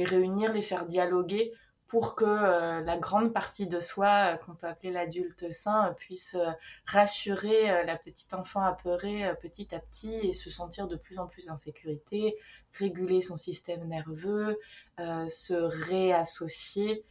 les 0.00 0.06
réunir, 0.06 0.52
les 0.52 0.62
faire 0.62 0.86
dialoguer 0.86 1.52
pour 1.86 2.14
que 2.14 2.24
euh, 2.24 2.80
la 2.82 2.96
grande 2.96 3.32
partie 3.32 3.66
de 3.66 3.80
soi, 3.80 4.34
euh, 4.34 4.36
qu'on 4.36 4.54
peut 4.54 4.68
appeler 4.68 4.92
l'adulte 4.92 5.52
sain, 5.52 5.92
puisse 5.98 6.36
euh, 6.36 6.50
rassurer 6.86 7.84
la 7.84 7.96
petite 7.96 8.32
enfant 8.32 8.62
apeurée 8.62 9.34
petit 9.42 9.74
à 9.74 9.80
petit 9.80 10.14
et 10.14 10.32
se 10.32 10.50
sentir 10.50 10.86
de 10.86 10.96
plus 10.96 11.18
en 11.18 11.26
plus 11.26 11.50
en 11.50 11.56
sécurité, 11.56 12.36
réguler 12.74 13.20
son 13.20 13.36
système 13.36 13.88
nerveux, 13.88 14.58
se 14.98 15.54
réassocier 15.54 17.04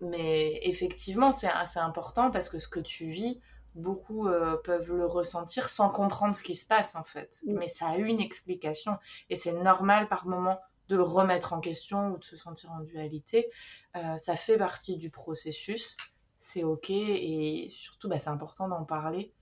mais 0.00 0.60
effectivement, 0.62 1.32
c'est 1.32 1.48
assez 1.48 1.78
important 1.78 2.30
parce 2.30 2.48
que 2.48 2.58
ce 2.58 2.68
que 2.68 2.80
tu 2.80 3.06
vis, 3.06 3.40
beaucoup 3.74 4.26
euh, 4.26 4.56
peuvent 4.64 4.92
le 4.92 5.06
ressentir 5.06 5.68
sans 5.68 5.90
comprendre 5.90 6.34
ce 6.34 6.42
qui 6.42 6.54
se 6.54 6.66
passe 6.66 6.96
en 6.96 7.04
fait. 7.04 7.42
Mm. 7.46 7.58
Mais 7.58 7.68
ça 7.68 7.88
a 7.88 7.96
une 7.96 8.20
explication 8.20 8.96
et 9.30 9.36
c'est 9.36 9.52
normal 9.52 10.08
par 10.08 10.26
moment 10.26 10.58
de 10.88 10.96
le 10.96 11.02
remettre 11.02 11.52
en 11.52 11.60
question 11.60 12.08
ou 12.12 12.18
de 12.18 12.24
se 12.24 12.36
sentir 12.36 12.72
en 12.72 12.80
dualité. 12.80 13.50
Euh, 13.96 14.16
ça 14.16 14.36
fait 14.36 14.56
partie 14.58 14.96
du 14.96 15.10
processus, 15.10 15.96
c'est 16.38 16.64
ok 16.64 16.90
et 16.90 17.68
surtout 17.70 18.08
bah, 18.08 18.18
c'est 18.18 18.30
important 18.30 18.68
d'en 18.68 18.84
parler 18.84 19.32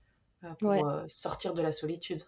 euh, 0.43 0.53
pour 0.63 0.69
Ouais. 0.69 0.81
euh, 0.83 1.03
sortir 1.07 1.53
de 1.53 1.61
la 1.61 1.71
solitude. 1.71 2.23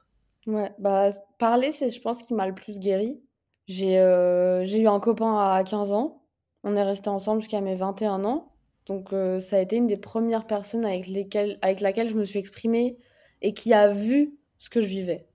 Ouais, 0.45 0.74
bah, 0.80 1.09
parler, 1.39 1.72
c'est, 1.72 1.89
je 1.89 1.99
pense, 2.01 2.22
qui 2.22 2.34
m'a 2.34 2.47
le 2.47 2.55
plus 2.55 2.80
guéri. 2.80 3.22
J'ai 3.68 3.95
eu 3.97 4.88
un 4.88 4.99
copain 4.99 5.38
à 5.38 5.63
15 5.63 5.91
ans. 5.91 6.24
On 6.63 6.76
est 6.76 6.84
resté 6.84 7.09
ensemble 7.09 7.41
jusqu'à 7.41 7.61
mes 7.61 7.76
21 7.76 8.24
ans. 8.24 8.53
Donc, 8.86 9.09
ça 9.41 9.57
a 9.57 9.59
été 9.59 9.76
une 9.76 9.88
des 9.88 9.97
premières 9.97 10.47
personnes 10.47 10.86
avec 10.86 11.07
lesquelles, 11.07 11.59
avec 11.61 11.82
laquelle 11.82 12.07
je 12.09 12.15
me 12.15 12.24
suis 12.24 12.39
exprimée 12.39 12.97
et 13.41 13.53
qui 13.53 13.74
a 13.74 13.89
vu 13.89 14.38
ce 14.57 14.70
que 14.70 14.82
je 14.82 14.88
vivais. 14.88 15.26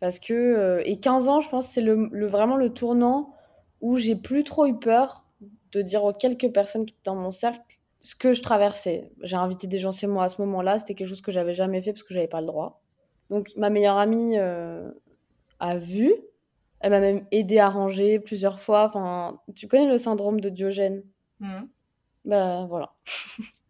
Parce 0.00 0.18
que, 0.18 0.32
euh, 0.34 0.82
et 0.84 0.96
15 1.00 1.28
ans, 1.28 1.40
je 1.40 1.48
pense, 1.48 1.66
c'est 1.68 1.80
le, 1.80 2.08
le- 2.12 2.26
vraiment 2.26 2.56
le 2.56 2.70
tournant 2.70 3.32
où 3.80 3.96
j'ai 3.96 4.16
plus 4.16 4.44
trop 4.44 4.66
eu 4.66 4.78
peur 4.78 5.24
de 5.72 5.82
dire 5.82 6.04
aux 6.04 6.12
quelques 6.12 6.50
personnes 6.52 6.86
qui 6.86 6.94
étaient 6.94 7.02
dans 7.04 7.16
mon 7.16 7.32
cercle 7.32 7.78
ce 8.00 8.14
que 8.14 8.32
je 8.32 8.42
traversais. 8.42 9.10
J'ai 9.22 9.36
invité 9.36 9.66
des 9.66 9.78
gens 9.78 9.92
chez 9.92 10.06
moi 10.06 10.24
à 10.24 10.28
ce 10.28 10.40
moment-là. 10.42 10.78
C'était 10.78 10.94
quelque 10.94 11.08
chose 11.08 11.22
que 11.22 11.32
j'avais 11.32 11.54
jamais 11.54 11.80
fait 11.82 11.92
parce 11.92 12.02
que 12.04 12.12
j'avais 12.14 12.28
pas 12.28 12.40
le 12.40 12.46
droit. 12.46 12.82
Donc, 13.30 13.50
ma 13.56 13.70
meilleure 13.70 13.96
amie 13.96 14.36
euh, 14.38 14.90
a 15.60 15.78
vu. 15.78 16.14
Elle 16.80 16.90
m'a 16.90 17.00
même 17.00 17.26
aidé 17.32 17.58
à 17.58 17.68
ranger 17.70 18.18
plusieurs 18.20 18.60
fois. 18.60 18.84
Enfin, 18.86 19.40
tu 19.54 19.68
connais 19.68 19.88
le 19.88 19.98
syndrome 19.98 20.40
de 20.40 20.50
Diogène? 20.50 21.02
Mhm. 21.40 21.68
Ben 22.26 22.66
voilà. 22.66 22.94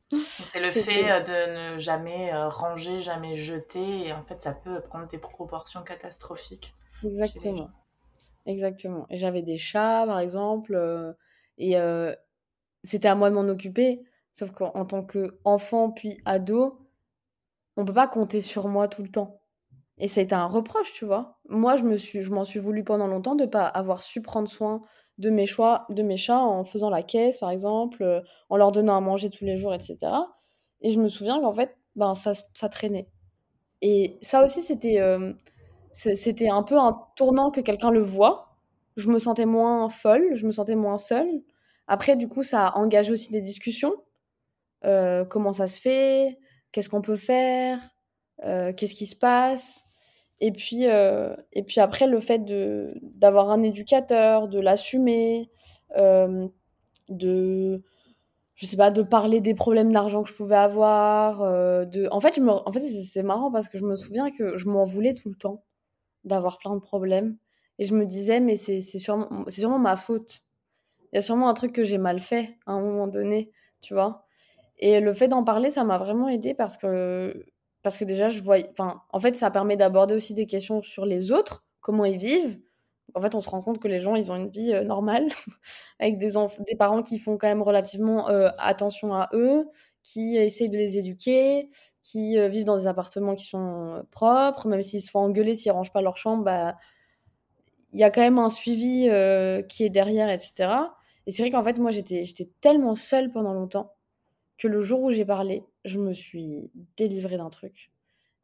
C'est 0.47 0.61
le 0.61 0.71
fait 0.71 1.11
euh, 1.11 1.21
de 1.21 1.75
ne 1.75 1.79
jamais 1.79 2.33
euh, 2.33 2.49
ranger, 2.49 3.01
jamais 3.01 3.35
jeter 3.35 4.07
et 4.07 4.13
en 4.13 4.23
fait 4.23 4.43
ça 4.43 4.53
peut 4.53 4.81
prendre 4.81 5.09
des 5.09 5.19
proportions 5.19 5.83
catastrophiques. 5.83 6.75
Exactement. 7.03 7.71
Exactement. 8.47 9.07
Et 9.11 9.17
j'avais 9.17 9.43
des 9.43 9.57
chats, 9.57 10.05
par 10.07 10.19
exemple, 10.19 10.75
euh, 10.75 11.13
et 11.59 11.79
euh, 11.79 12.15
c'était 12.83 13.09
à 13.09 13.15
moi 13.15 13.31
de 13.31 13.35
m'en 13.35 13.49
occuper. 13.49 14.05
Sauf 14.33 14.51
qu'en 14.51 14.73
en 14.75 14.85
tant 14.85 15.05
qu'enfant 15.05 15.91
puis 15.91 16.21
ado, 16.25 16.87
on 17.77 17.85
peut 17.85 17.95
pas 17.95 18.09
compter 18.09 18.41
sur 18.41 18.69
moi 18.69 18.89
tout 18.89 19.03
le 19.03 19.11
temps. 19.11 19.41
Et 19.99 20.09
ça 20.09 20.21
a 20.21 20.25
été 20.25 20.35
un 20.35 20.47
reproche, 20.47 20.93
tu 20.93 21.05
vois. 21.05 21.39
Moi, 21.49 21.77
je 21.77 21.85
me 21.85 21.97
suis, 21.97 22.23
je 22.23 22.33
m'en 22.33 22.45
suis 22.45 22.59
voulu 22.59 22.83
pendant 22.83 23.07
longtemps 23.07 23.37
de 23.37 23.47
pas 23.47 23.67
avoir 23.67 24.03
su 24.03 24.23
prendre 24.23 24.49
soin 24.49 24.83
de 25.19 25.31
mes 25.31 25.47
choix, 25.47 25.87
de 25.91 26.03
mes 26.03 26.17
chats 26.17 26.41
en 26.41 26.65
faisant 26.65 26.91
la 26.91 27.03
caisse, 27.03 27.39
par 27.39 27.51
exemple, 27.51 28.03
euh, 28.03 28.21
en 28.49 28.57
leur 28.57 28.73
donnant 28.73 28.97
à 28.97 29.01
manger 29.01 29.31
tous 29.31 29.45
les 29.45 29.57
jours, 29.57 29.75
etc. 29.75 29.99
Et 30.81 30.91
je 30.91 31.01
me 31.01 31.09
souviens 31.09 31.41
qu'en 31.41 31.53
fait, 31.53 31.77
ben 31.97 32.15
ça, 32.15 32.35
traînait. 32.69 33.09
Et 33.83 34.19
ça 34.23 34.45
aussi, 34.45 34.63
c'était 34.63 35.01
euh, 35.01 35.33
c'était 35.93 36.49
un 36.49 36.63
peu 36.63 36.79
un 36.79 36.99
tournant 37.17 37.51
que 37.51 37.61
quelqu'un 37.61 37.91
le 37.91 38.01
voit. 38.01 38.57
Je 38.97 39.09
me 39.11 39.19
sentais 39.19 39.47
moins 39.47 39.89
folle, 39.89 40.35
je 40.35 40.47
me 40.47 40.53
sentais 40.53 40.75
moins 40.75 40.99
seule. 40.99 41.43
Après, 41.87 42.17
du 42.17 42.29
coup, 42.29 42.43
ça 42.43 42.69
a 42.69 42.79
engagé 42.79 43.13
aussi 43.13 43.31
des 43.31 43.41
discussions. 43.41 43.95
Euh, 44.85 45.25
comment 45.25 45.53
ça 45.53 45.67
se 45.67 45.81
fait? 45.81 46.39
Qu'est-ce 46.73 46.89
qu'on 46.89 47.03
peut 47.03 47.17
faire? 47.17 47.81
Qu'est-ce 48.43 48.95
qui 48.95 49.07
se 49.07 49.17
passe? 49.17 49.87
Et 50.47 50.53
puis, 50.53 50.87
euh, 50.89 51.35
et 51.55 51.63
puis 51.63 51.81
après, 51.81 52.07
le 52.07 52.21
fait 52.21 52.43
d'avoir 53.19 53.51
un 53.51 53.63
éducateur, 53.63 54.47
de 54.49 54.61
l'assumer, 54.61 55.51
euh, 55.97 56.47
de, 57.09 57.83
je 58.55 58.67
sais 58.67 58.77
pas, 58.77 58.91
de 58.91 59.03
parler 59.03 59.41
des 59.41 59.55
problèmes 59.55 59.91
d'argent 59.91 60.23
que 60.23 60.29
je 60.29 60.35
pouvais 60.35 60.57
avoir. 60.57 61.41
euh, 61.43 61.87
de... 61.87 62.09
En 62.11 62.21
fait, 62.21 62.39
me... 62.39 62.51
en 62.51 62.73
fait 62.73 62.81
c'est 62.81 63.23
marrant 63.23 63.51
parce 63.51 63.69
que 63.71 63.79
je 63.79 63.85
me 63.85 63.97
souviens 63.97 64.31
que 64.31 64.59
je 64.59 64.69
m'en 64.69 64.85
voulais 64.85 65.15
tout 65.15 65.31
le 65.31 65.35
temps 65.37 65.65
d'avoir 66.25 66.59
plein 66.59 66.75
de 66.75 66.81
problèmes. 66.81 67.39
Et 67.79 67.87
je 67.87 67.95
me 67.95 68.05
disais, 68.07 68.41
mais 68.41 68.57
c'est 68.57 68.83
sûrement, 68.83 69.45
sûrement 69.49 69.79
ma 69.79 69.97
faute. 69.97 70.43
Il 71.13 71.17
y 71.17 71.19
a 71.19 71.23
sûrement 71.23 71.49
un 71.49 71.55
truc 71.55 71.73
que 71.73 71.85
j'ai 71.85 71.99
mal 71.99 72.21
fait 72.21 72.59
à 72.67 72.73
un 72.73 72.83
moment 72.83 73.07
donné, 73.09 73.51
tu 73.81 73.95
vois. 73.95 74.27
Et 74.79 75.01
le 75.01 75.13
fait 75.15 75.29
d'en 75.29 75.45
parler, 75.45 75.71
ça 75.71 75.85
m'a 75.85 75.99
vraiment 75.99 76.29
aidé 76.29 76.55
parce 76.55 76.77
que, 76.77 77.47
parce 77.85 77.99
que 77.99 78.05
déjà, 78.05 78.31
je 78.31 78.41
vois. 78.41 78.57
Enfin, 78.71 79.03
en 79.13 79.21
fait, 79.21 79.37
ça 79.37 79.51
permet 79.51 79.77
d'aborder 79.77 80.15
aussi 80.15 80.35
des 80.35 80.47
questions 80.47 80.83
sur 80.83 81.07
les 81.07 81.33
autres, 81.33 81.65
comment 81.83 82.07
ils 82.07 82.19
vivent. 82.19 82.59
En 83.15 83.21
fait, 83.21 83.35
on 83.35 83.43
se 83.43 83.51
rend 83.51 83.63
compte 83.63 83.79
que 83.79 83.89
les 83.89 84.01
gens, 84.01 84.17
ils 84.17 84.33
ont 84.33 84.37
une 84.37 84.49
vie 84.49 84.73
euh, 84.73 84.85
normale, 84.85 85.29
avec 86.01 86.19
des, 86.19 86.31
des 86.67 86.77
parents 86.77 87.03
qui 87.03 87.19
font 87.19 87.37
quand 87.39 87.47
même 87.47 87.63
relativement 87.63 88.31
euh, 88.31 88.49
attention 88.59 89.15
à 89.15 89.29
eux, 89.35 89.69
qui 90.03 90.37
essayent 90.37 90.71
de 90.71 90.79
les 90.79 90.99
éduquer, 90.99 91.69
qui 92.03 92.39
euh, 92.39 92.49
vivent 92.49 92.65
dans 92.65 92.79
des 92.79 92.87
appartements 92.87 93.35
qui 93.35 93.45
sont 93.45 94.05
propres, 94.11 94.67
même 94.69 94.83
s'ils 94.83 95.03
se 95.03 95.11
font 95.11 95.21
engueuler 95.21 95.55
s'ils 95.55 95.73
rangent 95.73 95.93
pas 95.93 96.03
leur 96.03 96.17
chambre, 96.17 96.43
bah, 96.45 96.77
il 97.93 98.01
y 98.01 98.05
a 98.05 98.11
quand 98.11 98.23
même 98.23 98.39
un 98.39 98.51
suivi 98.51 99.09
qui 99.69 99.85
est 99.85 99.91
derrière, 99.91 100.29
etc. 100.31 100.71
Et 101.27 101.31
c'est 101.31 101.43
vrai 101.43 101.51
qu'en 101.51 101.63
fait, 101.63 101.79
moi, 101.79 101.91
j'étais 101.91 102.25
tellement 102.61 102.95
seule 102.95 103.31
pendant 103.31 103.53
longtemps 103.55 103.95
que 104.59 104.69
le 104.69 104.81
jour 104.81 105.03
où 105.03 105.11
j'ai 105.11 105.25
parlé, 105.25 105.65
je 105.85 105.99
me 105.99 106.13
suis 106.13 106.71
délivrée 106.97 107.37
d'un 107.37 107.51
truc. 107.51 107.91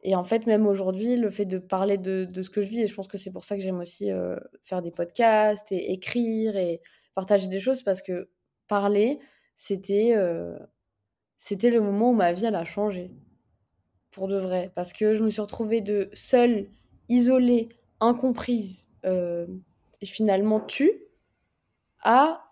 Et 0.03 0.15
en 0.15 0.25
fait, 0.25 0.47
même 0.47 0.67
aujourd'hui, 0.67 1.17
le 1.17 1.31
fait 1.31 1.45
de 1.45 1.59
parler 1.59 1.99
de, 1.99 2.29
ce 2.43 2.51
que 2.51 2.63
je 2.63 2.69
vis, 2.69 2.81
et 2.83 2.87
je 2.87 2.95
pense 2.95 3.07
que 3.07 3.19
c'est 3.19 3.31
pour 3.31 3.45
ça 3.45 3.57
que 3.57 3.63
j'aime 3.63 3.81
aussi 3.81 4.11
euh, 4.11 4.37
faire 4.63 4.81
des 4.83 4.91
podcasts 4.91 5.73
et 5.73 5.93
écrire 5.93 6.57
et 6.57 6.81
partager 7.15 7.49
des 7.49 7.61
choses, 7.61 7.83
parce 7.83 8.01
que 8.01 8.31
parler, 8.67 9.19
c'était 9.57 10.13
euh, 10.15 10.59
c'était 11.37 11.71
le 11.71 11.81
moment 11.81 12.11
où 12.11 12.15
ma 12.15 12.33
vie, 12.33 12.47
elle 12.47 12.55
a 12.55 12.65
changé. 12.65 13.11
Pour 14.11 14.27
de 14.29 14.37
vrai. 14.37 14.73
Parce 14.75 14.93
que 14.93 15.15
je 15.15 15.23
me 15.23 15.31
suis 15.31 15.41
retrouvée 15.41 15.81
de 15.81 16.11
seule, 16.13 16.69
isolée, 17.09 17.69
incomprise, 18.01 18.89
euh, 19.05 19.47
et 20.01 20.07
finalement 20.07 20.61
tue, 20.61 20.93
à 22.03 22.50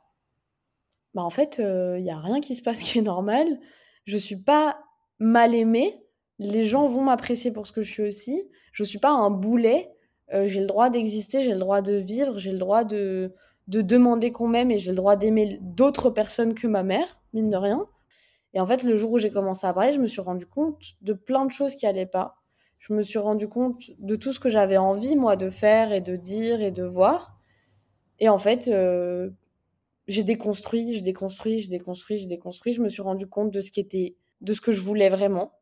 bah 1.14 1.22
en 1.22 1.30
fait, 1.30 1.58
il 1.58 2.04
y 2.04 2.10
a 2.10 2.18
rien 2.18 2.40
qui 2.40 2.54
se 2.54 2.62
passe 2.62 2.82
qui 2.82 2.98
est 2.98 3.02
normal. 3.02 3.58
Je 4.04 4.16
suis 4.16 4.36
pas 4.36 4.78
mal 5.18 5.54
aimée. 5.54 6.02
Les 6.38 6.64
gens 6.64 6.86
vont 6.86 7.02
m'apprécier 7.02 7.50
pour 7.50 7.66
ce 7.66 7.72
que 7.72 7.82
je 7.82 7.90
suis 7.90 8.02
aussi. 8.02 8.48
Je 8.72 8.84
suis 8.84 8.98
pas 8.98 9.10
un 9.10 9.30
boulet. 9.30 9.90
Euh, 10.32 10.46
j'ai 10.46 10.60
le 10.60 10.66
droit 10.66 10.90
d'exister, 10.90 11.42
j'ai 11.42 11.52
le 11.52 11.58
droit 11.58 11.80
de 11.80 11.94
vivre, 11.94 12.38
j'ai 12.38 12.52
le 12.52 12.58
droit 12.58 12.84
de, 12.84 13.32
de 13.66 13.80
demander 13.80 14.30
qu'on 14.30 14.46
m'aime 14.46 14.70
et 14.70 14.78
j'ai 14.78 14.90
le 14.90 14.96
droit 14.96 15.16
d'aimer 15.16 15.58
d'autres 15.62 16.10
personnes 16.10 16.54
que 16.54 16.66
ma 16.66 16.82
mère, 16.82 17.20
mine 17.32 17.48
de 17.48 17.56
rien. 17.56 17.86
Et 18.54 18.60
en 18.60 18.66
fait, 18.66 18.82
le 18.82 18.96
jour 18.96 19.12
où 19.12 19.18
j'ai 19.18 19.30
commencé 19.30 19.66
à 19.66 19.72
parler, 19.72 19.92
je 19.92 20.00
me 20.00 20.06
suis 20.06 20.20
rendu 20.20 20.46
compte 20.46 20.82
de 21.00 21.12
plein 21.12 21.46
de 21.46 21.50
choses 21.50 21.74
qui 21.74 21.86
allaient 21.86 22.06
pas. 22.06 22.36
Je 22.78 22.92
me 22.92 23.02
suis 23.02 23.18
rendu 23.18 23.48
compte 23.48 23.82
de 23.98 24.16
tout 24.16 24.32
ce 24.32 24.40
que 24.40 24.48
j'avais 24.48 24.76
envie, 24.76 25.16
moi, 25.16 25.36
de 25.36 25.50
faire 25.50 25.92
et 25.92 26.00
de 26.00 26.16
dire 26.16 26.62
et 26.62 26.70
de 26.70 26.84
voir. 26.84 27.36
Et 28.20 28.28
en 28.28 28.38
fait, 28.38 28.68
euh, 28.68 29.30
j'ai 30.08 30.22
déconstruit, 30.24 30.94
j'ai 30.94 31.02
déconstruit, 31.02 31.60
j'ai 31.60 31.68
déconstruit, 31.68 32.16
j'ai 32.16 32.26
déconstruit. 32.26 32.72
Je 32.72 32.80
me 32.80 32.88
suis 32.88 33.02
rendu 33.02 33.28
compte 33.28 33.50
de 33.52 33.60
ce 33.60 33.70
qui 33.70 33.80
était, 33.80 34.16
de 34.40 34.54
ce 34.54 34.60
que 34.60 34.72
je 34.72 34.80
voulais 34.80 35.10
vraiment. 35.10 35.52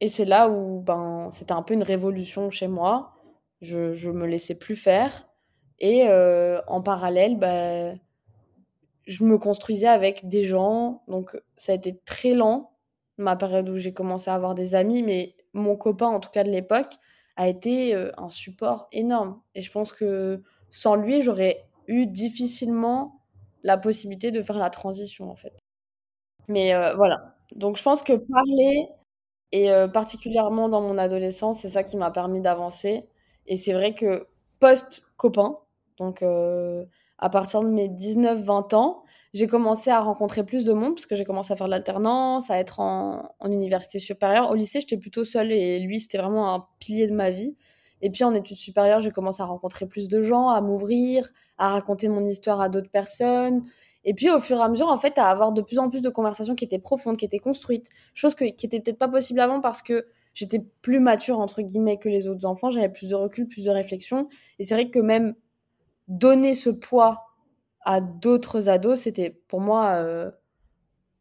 Et 0.00 0.08
c'est 0.08 0.26
là 0.26 0.50
où 0.50 0.80
ben, 0.80 1.30
c'était 1.32 1.52
un 1.52 1.62
peu 1.62 1.72
une 1.72 1.82
révolution 1.82 2.50
chez 2.50 2.68
moi. 2.68 3.14
Je, 3.62 3.94
je 3.94 4.10
me 4.10 4.26
laissais 4.26 4.54
plus 4.54 4.76
faire. 4.76 5.28
Et 5.78 6.06
euh, 6.08 6.60
en 6.66 6.82
parallèle, 6.82 7.38
ben, 7.38 7.98
je 9.06 9.24
me 9.24 9.38
construisais 9.38 9.88
avec 9.88 10.28
des 10.28 10.44
gens. 10.44 11.02
Donc 11.08 11.34
ça 11.56 11.72
a 11.72 11.74
été 11.74 11.98
très 12.04 12.34
lent, 12.34 12.76
ma 13.16 13.34
période 13.34 13.68
où 13.70 13.76
j'ai 13.76 13.94
commencé 13.94 14.30
à 14.30 14.34
avoir 14.34 14.54
des 14.54 14.74
amis. 14.74 15.02
Mais 15.02 15.36
mon 15.54 15.76
copain, 15.76 16.08
en 16.08 16.20
tout 16.20 16.30
cas 16.30 16.44
de 16.44 16.50
l'époque, 16.50 16.92
a 17.36 17.48
été 17.48 17.94
euh, 17.94 18.10
un 18.18 18.28
support 18.28 18.88
énorme. 18.92 19.40
Et 19.54 19.62
je 19.62 19.72
pense 19.72 19.92
que 19.92 20.42
sans 20.68 20.96
lui, 20.96 21.22
j'aurais 21.22 21.64
eu 21.86 22.06
difficilement 22.06 23.13
la 23.64 23.78
possibilité 23.78 24.30
de 24.30 24.42
faire 24.42 24.58
la 24.58 24.70
transition, 24.70 25.30
en 25.30 25.36
fait. 25.36 25.54
Mais 26.48 26.74
euh, 26.74 26.94
voilà. 26.96 27.34
Donc 27.56 27.76
je 27.76 27.82
pense 27.82 28.02
que 28.02 28.12
parler, 28.14 28.88
et 29.52 29.70
euh, 29.72 29.88
particulièrement 29.88 30.68
dans 30.68 30.80
mon 30.82 30.98
adolescence, 30.98 31.60
c'est 31.60 31.68
ça 31.70 31.82
qui 31.82 31.96
m'a 31.96 32.10
permis 32.10 32.40
d'avancer. 32.40 33.06
Et 33.46 33.56
c'est 33.56 33.72
vrai 33.72 33.94
que 33.94 34.28
post-copain, 34.60 35.58
donc 35.98 36.22
euh, 36.22 36.84
à 37.18 37.30
partir 37.30 37.62
de 37.62 37.68
mes 37.68 37.88
19-20 37.88 38.74
ans, 38.74 39.04
j'ai 39.34 39.46
commencé 39.48 39.90
à 39.90 40.00
rencontrer 40.00 40.44
plus 40.44 40.64
de 40.64 40.72
monde 40.72 40.94
parce 40.94 41.06
que 41.06 41.16
j'ai 41.16 41.24
commencé 41.24 41.52
à 41.52 41.56
faire 41.56 41.66
de 41.66 41.72
l'alternance, 41.72 42.50
à 42.50 42.58
être 42.58 42.80
en, 42.80 43.34
en 43.40 43.52
université 43.52 43.98
supérieure. 43.98 44.50
Au 44.50 44.54
lycée, 44.54 44.80
j'étais 44.80 44.98
plutôt 44.98 45.24
seule 45.24 45.52
et 45.52 45.80
lui, 45.80 46.00
c'était 46.00 46.18
vraiment 46.18 46.54
un 46.54 46.66
pilier 46.80 47.06
de 47.06 47.14
ma 47.14 47.30
vie. 47.30 47.56
Et 48.02 48.10
puis 48.10 48.24
en 48.24 48.34
études 48.34 48.56
supérieures, 48.56 49.00
j'ai 49.00 49.10
commencé 49.10 49.42
à 49.42 49.46
rencontrer 49.46 49.86
plus 49.86 50.08
de 50.08 50.22
gens, 50.22 50.48
à 50.48 50.60
m'ouvrir, 50.60 51.30
à 51.58 51.68
raconter 51.68 52.08
mon 52.08 52.24
histoire 52.24 52.60
à 52.60 52.68
d'autres 52.68 52.90
personnes. 52.90 53.62
Et 54.04 54.14
puis 54.14 54.30
au 54.30 54.40
fur 54.40 54.58
et 54.58 54.62
à 54.62 54.68
mesure, 54.68 54.88
en 54.88 54.98
fait, 54.98 55.16
à 55.18 55.28
avoir 55.28 55.52
de 55.52 55.62
plus 55.62 55.78
en 55.78 55.88
plus 55.88 56.02
de 56.02 56.10
conversations 56.10 56.54
qui 56.54 56.64
étaient 56.64 56.78
profondes, 56.78 57.16
qui 57.16 57.24
étaient 57.24 57.38
construites, 57.38 57.88
chose 58.12 58.34
qui 58.34 58.44
était 58.44 58.80
peut-être 58.80 58.98
pas 58.98 59.08
possible 59.08 59.40
avant 59.40 59.60
parce 59.60 59.80
que 59.80 60.06
j'étais 60.34 60.60
plus 60.82 61.00
mature 61.00 61.38
entre 61.40 61.62
guillemets 61.62 61.98
que 61.98 62.08
les 62.08 62.28
autres 62.28 62.44
enfants, 62.44 62.68
j'avais 62.70 62.90
plus 62.90 63.08
de 63.08 63.14
recul, 63.14 63.48
plus 63.48 63.64
de 63.64 63.70
réflexion. 63.70 64.28
Et 64.58 64.64
c'est 64.64 64.74
vrai 64.74 64.90
que 64.90 64.98
même 64.98 65.34
donner 66.08 66.54
ce 66.54 66.70
poids 66.70 67.24
à 67.80 68.00
d'autres 68.00 68.68
ados, 68.68 69.00
c'était 69.00 69.30
pour 69.30 69.60
moi 69.60 69.92
euh, 69.92 70.30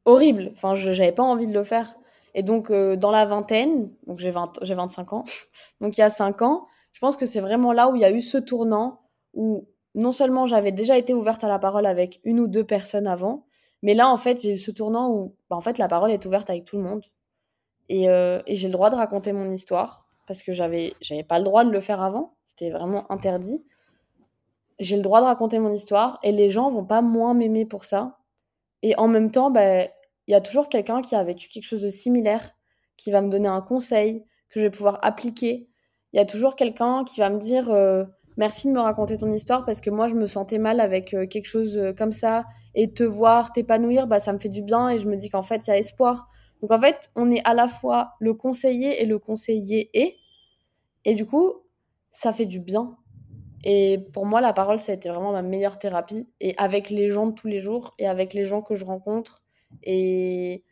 horrible. 0.06 0.52
Enfin, 0.54 0.76
je 0.76 0.90
n'avais 0.90 1.12
pas 1.12 1.24
envie 1.24 1.48
de 1.48 1.54
le 1.54 1.64
faire. 1.64 1.96
Et 2.36 2.44
donc, 2.44 2.72
euh, 2.72 2.96
dans 2.96 3.12
la 3.12 3.26
vingtaine, 3.26 3.92
donc 4.08 4.20
j'ai 4.20 4.32
25 4.32 5.14
ans, 5.14 5.24
donc 5.82 5.98
il 5.98 6.02
y 6.02 6.04
a 6.04 6.10
5 6.10 6.42
ans, 6.42 6.68
je 6.92 7.00
pense 7.00 7.16
que 7.18 7.26
c'est 7.26 7.40
vraiment 7.40 7.74
là 7.74 7.90
où 7.90 7.96
il 7.96 8.02
y 8.02 8.06
a 8.06 8.12
eu 8.12 8.22
ce 8.22 8.38
tournant 8.38 9.02
où 9.34 9.68
non 9.96 10.12
seulement 10.12 10.46
j'avais 10.46 10.72
déjà 10.72 10.98
été 10.98 11.14
ouverte 11.14 11.44
à 11.44 11.48
la 11.48 11.60
parole 11.60 11.86
avec 11.86 12.20
une 12.24 12.40
ou 12.40 12.48
deux 12.48 12.64
personnes 12.64 13.08
avant, 13.08 13.46
mais 13.84 13.94
là, 13.94 14.10
en 14.10 14.18
fait, 14.18 14.42
j'ai 14.42 14.54
eu 14.54 14.58
ce 14.58 14.72
tournant 14.72 15.12
où 15.12 15.36
bah, 15.50 15.58
en 15.58 15.62
fait, 15.62 15.78
la 15.78 15.88
parole 15.88 16.10
est 16.10 16.26
ouverte 16.26 16.50
avec 16.50 16.64
tout 16.64 16.78
le 16.78 16.84
monde. 16.84 17.06
Et, 17.90 18.10
euh, 18.10 18.42
et 18.48 18.56
j'ai 18.56 18.70
le 18.70 18.74
droit 18.74 18.90
de 18.90 18.96
raconter 18.96 19.34
mon 19.34 19.50
histoire 19.50 20.08
parce 20.26 20.42
que 20.42 20.54
j'avais 20.54 20.94
j'avais 21.02 21.24
pas 21.24 21.38
le 21.38 21.44
droit 21.44 21.66
de 21.66 21.70
le 21.70 21.82
faire 21.82 22.02
avant. 22.02 22.34
C'était 22.46 22.70
vraiment 22.72 23.12
interdit. 23.12 23.62
J'ai 24.80 24.96
le 24.96 25.02
droit 25.02 25.20
de 25.20 25.26
raconter 25.26 25.60
mon 25.60 25.72
histoire 25.72 26.18
et 26.24 26.32
les 26.32 26.50
gens 26.50 26.70
vont 26.70 26.86
pas 26.86 27.02
moins 27.02 27.34
m'aimer 27.34 27.66
pour 27.66 27.84
ça. 27.84 28.20
Et 28.84 28.98
en 28.98 29.10
même 29.10 29.32
temps, 29.32 29.52
ben, 29.52 29.90
il 30.28 30.32
y 30.32 30.36
a 30.36 30.42
toujours 30.42 30.70
quelqu'un 30.70 31.02
qui 31.02 31.16
a 31.16 31.24
vécu 31.24 31.50
quelque 31.50 31.66
chose 31.66 31.82
de 31.82 31.90
similaire, 31.90 32.52
qui 32.98 33.12
va 33.12 33.22
me 33.22 33.30
donner 33.30 33.48
un 33.48 33.62
conseil 33.62 34.24
que 34.50 34.60
je 34.60 34.66
vais 34.66 34.72
pouvoir 34.72 35.00
appliquer. 35.02 35.68
Il 36.14 36.18
y 36.18 36.20
a 36.20 36.26
toujours 36.26 36.56
quelqu'un 36.56 37.04
qui 37.04 37.20
va 37.20 37.30
me 37.30 37.40
dire 37.40 37.70
euh, 37.70 38.06
merci 38.38 38.68
de 38.68 38.74
me 38.74 38.80
raconter 38.80 39.18
ton 39.18 39.32
histoire 39.32 39.66
parce 39.66 39.82
que 39.82 39.90
moi 39.90 40.08
je 40.08 40.16
me 40.16 40.28
sentais 40.28 40.60
mal 40.60 40.80
avec 40.80 41.14
euh, 41.14 41.26
quelque 41.26 41.48
chose 41.48 41.78
euh, 41.78 41.94
comme 41.94 42.12
ça 42.12 42.46
et 42.76 42.94
te 42.94 43.04
voir 43.04 43.52
t'épanouir, 43.52 44.08
bah, 44.08 44.20
ça 44.20 44.34
me 44.34 44.40
fait 44.40 44.50
du 44.50 44.62
bien 44.62 44.90
et 44.90 44.98
je 44.98 45.08
me 45.08 45.16
dis 45.16 45.30
qu'en 45.30 45.42
fait 45.42 45.68
il 45.68 45.70
y 45.72 45.74
a 45.74 45.78
espoir. 45.78 46.28
Donc 46.62 46.72
en 46.72 46.80
fait, 46.80 47.12
on 47.16 47.30
est 47.30 47.42
à 47.44 47.54
la 47.54 47.68
fois 47.68 48.14
le 48.20 48.34
conseiller 48.34 49.02
et 49.02 49.06
le 49.06 49.20
conseiller 49.20 49.90
et. 49.94 50.18
Et 51.06 51.14
du 51.14 51.26
coup, 51.26 51.52
ça 52.12 52.32
fait 52.32 52.46
du 52.46 52.62
bien. 52.62 52.96
Et 53.66 54.00
pour 54.14 54.26
moi, 54.26 54.40
la 54.40 54.54
parole, 54.54 54.80
ça 54.80 54.94
a 54.94 54.96
été 54.96 55.10
vraiment 55.10 55.34
ma 55.34 55.42
meilleure 55.42 55.78
thérapie. 55.78 56.26
Et 56.40 56.54
avec 56.58 56.90
les 56.90 57.10
gens 57.10 57.28
de 57.28 57.34
tous 57.34 57.48
les 57.48 57.60
jours 57.60 57.94
et 58.00 58.08
avec 58.08 58.34
les 58.34 58.46
gens 58.46 58.62
que 58.62 58.76
je 58.76 58.86
rencontre. 58.86 59.43
Et, 59.82 60.64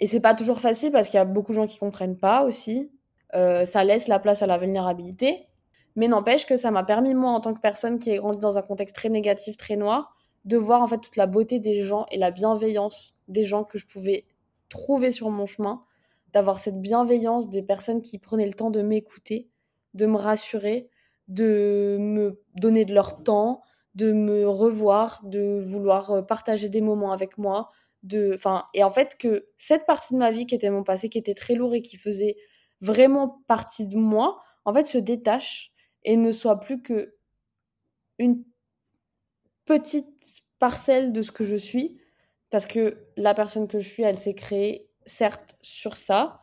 et 0.00 0.06
c'est 0.06 0.20
pas 0.20 0.34
toujours 0.34 0.60
facile 0.60 0.92
parce 0.92 1.08
qu'il 1.08 1.16
y 1.16 1.20
a 1.20 1.24
beaucoup 1.24 1.52
de 1.52 1.56
gens 1.56 1.66
qui 1.66 1.78
comprennent 1.78 2.18
pas 2.18 2.44
aussi. 2.44 2.90
Euh, 3.34 3.64
ça 3.64 3.84
laisse 3.84 4.08
la 4.08 4.18
place 4.18 4.42
à 4.42 4.46
la 4.46 4.58
vulnérabilité. 4.58 5.46
Mais 5.96 6.08
n'empêche 6.08 6.46
que 6.46 6.56
ça 6.56 6.70
m'a 6.70 6.84
permis, 6.84 7.14
moi, 7.14 7.30
en 7.32 7.40
tant 7.40 7.54
que 7.54 7.60
personne 7.60 7.98
qui 7.98 8.10
est 8.10 8.18
grandi 8.18 8.38
dans 8.38 8.56
un 8.56 8.62
contexte 8.62 8.94
très 8.94 9.08
négatif, 9.08 9.56
très 9.56 9.76
noir, 9.76 10.14
de 10.44 10.56
voir 10.56 10.80
en 10.80 10.86
fait 10.86 10.98
toute 10.98 11.16
la 11.16 11.26
beauté 11.26 11.58
des 11.58 11.82
gens 11.82 12.06
et 12.10 12.18
la 12.18 12.30
bienveillance 12.30 13.14
des 13.26 13.44
gens 13.44 13.64
que 13.64 13.78
je 13.78 13.86
pouvais 13.86 14.24
trouver 14.68 15.10
sur 15.10 15.30
mon 15.30 15.46
chemin, 15.46 15.82
d'avoir 16.32 16.58
cette 16.58 16.80
bienveillance 16.80 17.48
des 17.48 17.62
personnes 17.62 18.02
qui 18.02 18.18
prenaient 18.18 18.46
le 18.46 18.52
temps 18.52 18.70
de 18.70 18.82
m'écouter, 18.82 19.48
de 19.94 20.06
me 20.06 20.16
rassurer, 20.16 20.88
de 21.26 21.96
me 21.98 22.40
donner 22.54 22.84
de 22.84 22.94
leur 22.94 23.22
temps, 23.22 23.62
de 23.98 24.12
me 24.12 24.48
revoir, 24.48 25.20
de 25.24 25.58
vouloir 25.58 26.10
euh, 26.12 26.22
partager 26.22 26.68
des 26.68 26.80
moments 26.80 27.12
avec 27.12 27.36
moi, 27.36 27.70
de 28.04 28.32
enfin 28.34 28.66
et 28.72 28.84
en 28.84 28.90
fait 28.92 29.16
que 29.18 29.48
cette 29.58 29.84
partie 29.84 30.14
de 30.14 30.18
ma 30.20 30.30
vie 30.30 30.46
qui 30.46 30.54
était 30.54 30.70
mon 30.70 30.84
passé 30.84 31.08
qui 31.08 31.18
était 31.18 31.34
très 31.34 31.54
lourd 31.54 31.74
et 31.74 31.82
qui 31.82 31.96
faisait 31.96 32.36
vraiment 32.80 33.42
partie 33.48 33.88
de 33.88 33.96
moi, 33.96 34.38
en 34.64 34.72
fait 34.72 34.86
se 34.86 34.98
détache 34.98 35.72
et 36.04 36.16
ne 36.16 36.30
soit 36.30 36.60
plus 36.60 36.80
que 36.80 37.16
une 38.20 38.44
petite 39.64 40.42
parcelle 40.60 41.12
de 41.12 41.22
ce 41.22 41.32
que 41.32 41.44
je 41.44 41.56
suis 41.56 41.98
parce 42.50 42.66
que 42.66 43.04
la 43.16 43.34
personne 43.34 43.66
que 43.66 43.80
je 43.80 43.88
suis, 43.88 44.04
elle 44.04 44.16
s'est 44.16 44.34
créée, 44.34 44.88
certes, 45.06 45.56
sur 45.60 45.96
ça, 45.96 46.40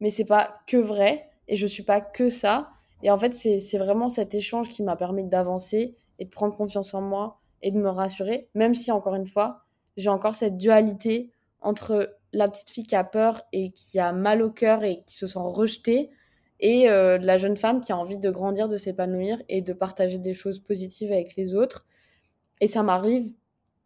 mais 0.00 0.10
c'est 0.10 0.26
pas 0.26 0.60
que 0.66 0.76
vrai, 0.76 1.30
et 1.48 1.56
je 1.56 1.66
suis 1.66 1.82
pas 1.82 2.00
que 2.00 2.28
ça. 2.28 2.68
Et 3.02 3.10
en 3.10 3.16
fait, 3.16 3.32
c'est 3.32 3.78
vraiment 3.78 4.08
cet 4.08 4.34
échange 4.34 4.68
qui 4.68 4.82
m'a 4.82 4.96
permis 4.96 5.24
d'avancer 5.24 5.96
et 6.18 6.24
de 6.24 6.30
prendre 6.30 6.54
confiance 6.54 6.94
en 6.94 7.00
moi 7.00 7.40
et 7.62 7.70
de 7.70 7.78
me 7.78 7.88
rassurer, 7.88 8.48
même 8.54 8.74
si, 8.74 8.90
encore 8.92 9.14
une 9.14 9.26
fois, 9.26 9.62
j'ai 9.96 10.10
encore 10.10 10.34
cette 10.34 10.56
dualité 10.56 11.30
entre 11.60 12.16
la 12.32 12.48
petite 12.48 12.70
fille 12.70 12.86
qui 12.86 12.96
a 12.96 13.04
peur 13.04 13.42
et 13.52 13.70
qui 13.70 13.98
a 13.98 14.12
mal 14.12 14.42
au 14.42 14.50
cœur 14.50 14.84
et 14.84 15.02
qui 15.06 15.16
se 15.16 15.26
sent 15.26 15.38
rejetée, 15.38 16.10
et 16.60 16.88
euh, 16.88 17.18
la 17.18 17.36
jeune 17.36 17.56
femme 17.56 17.80
qui 17.80 17.92
a 17.92 17.96
envie 17.96 18.16
de 18.16 18.30
grandir, 18.30 18.68
de 18.68 18.76
s'épanouir 18.76 19.42
et 19.48 19.60
de 19.60 19.72
partager 19.72 20.18
des 20.18 20.32
choses 20.32 20.58
positives 20.58 21.12
avec 21.12 21.36
les 21.36 21.54
autres. 21.54 21.86
Et 22.60 22.66
ça 22.66 22.82
m'arrive 22.82 23.32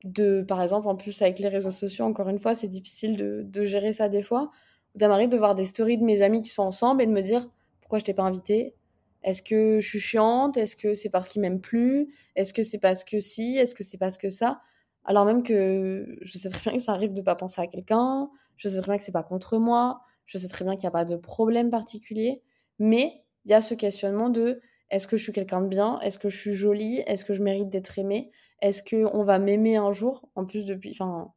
de, 0.04 0.42
par 0.42 0.62
exemple, 0.62 0.86
en 0.88 0.96
plus 0.96 1.20
avec 1.22 1.40
les 1.40 1.48
réseaux 1.48 1.70
sociaux, 1.70 2.04
encore 2.04 2.28
une 2.28 2.38
fois, 2.38 2.54
c'est 2.54 2.68
difficile 2.68 3.16
de, 3.16 3.42
de, 3.44 3.64
gérer 3.64 3.92
ça 3.92 4.08
des 4.08 4.22
fois. 4.22 4.50
Ça 4.98 5.08
m'arrive 5.08 5.28
de 5.28 5.36
voir 5.36 5.54
des 5.54 5.64
stories 5.64 5.98
de 5.98 6.04
mes 6.04 6.22
amis 6.22 6.42
qui 6.42 6.50
sont 6.50 6.62
ensemble 6.62 7.02
et 7.02 7.06
de 7.06 7.12
me 7.12 7.22
dire 7.22 7.46
pourquoi 7.80 7.98
je 7.98 8.04
t'ai 8.04 8.14
pas 8.14 8.22
invité 8.22 8.74
Est-ce 9.22 9.42
que 9.42 9.80
je 9.80 9.86
suis 9.86 10.00
chiante? 10.00 10.56
Est-ce 10.56 10.76
que 10.76 10.94
c'est 10.94 11.10
parce 11.10 11.28
qu'ils 11.28 11.42
m'aiment 11.42 11.60
plus? 11.60 12.14
Est-ce 12.36 12.52
que 12.52 12.62
c'est 12.62 12.78
parce 12.78 13.04
que 13.04 13.20
si? 13.20 13.56
Est-ce 13.56 13.74
que 13.74 13.84
c'est 13.84 13.98
parce 13.98 14.18
que 14.18 14.30
ça? 14.30 14.60
Alors 15.04 15.24
même 15.24 15.42
que 15.42 16.18
je 16.20 16.38
sais 16.38 16.50
très 16.50 16.70
bien 16.70 16.78
que 16.78 16.82
ça 16.84 16.92
arrive 16.92 17.14
de 17.14 17.22
pas 17.22 17.34
penser 17.34 17.60
à 17.60 17.66
quelqu'un, 17.66 18.30
je 18.56 18.68
sais 18.68 18.78
très 18.80 18.92
bien 18.92 18.98
que 18.98 19.04
c'est 19.04 19.12
pas 19.12 19.22
contre 19.22 19.58
moi, 19.58 20.00
je 20.26 20.38
sais 20.38 20.48
très 20.48 20.64
bien 20.64 20.76
qu'il 20.76 20.84
n'y 20.84 20.88
a 20.88 20.92
pas 20.92 21.04
de 21.04 21.16
problème 21.16 21.70
particulier, 21.70 22.42
mais 22.78 23.24
il 23.44 23.50
y 23.50 23.54
a 23.54 23.60
ce 23.60 23.74
questionnement 23.74 24.28
de 24.28 24.60
est-ce 24.90 25.06
que 25.06 25.16
je 25.16 25.22
suis 25.22 25.32
quelqu'un 25.32 25.62
de 25.62 25.68
bien? 25.68 26.00
Est-ce 26.00 26.18
que 26.18 26.28
je 26.28 26.38
suis 26.38 26.54
jolie? 26.54 27.02
Est-ce 27.06 27.24
que 27.24 27.32
je 27.32 27.42
mérite 27.42 27.70
d'être 27.70 27.98
aimée? 27.98 28.30
Est-ce 28.60 28.82
qu'on 28.82 29.22
va 29.22 29.38
m'aimer 29.38 29.76
un 29.76 29.92
jour? 29.92 30.28
En 30.34 30.44
plus, 30.44 30.64
depuis. 30.64 30.90
Enfin, 30.90 31.32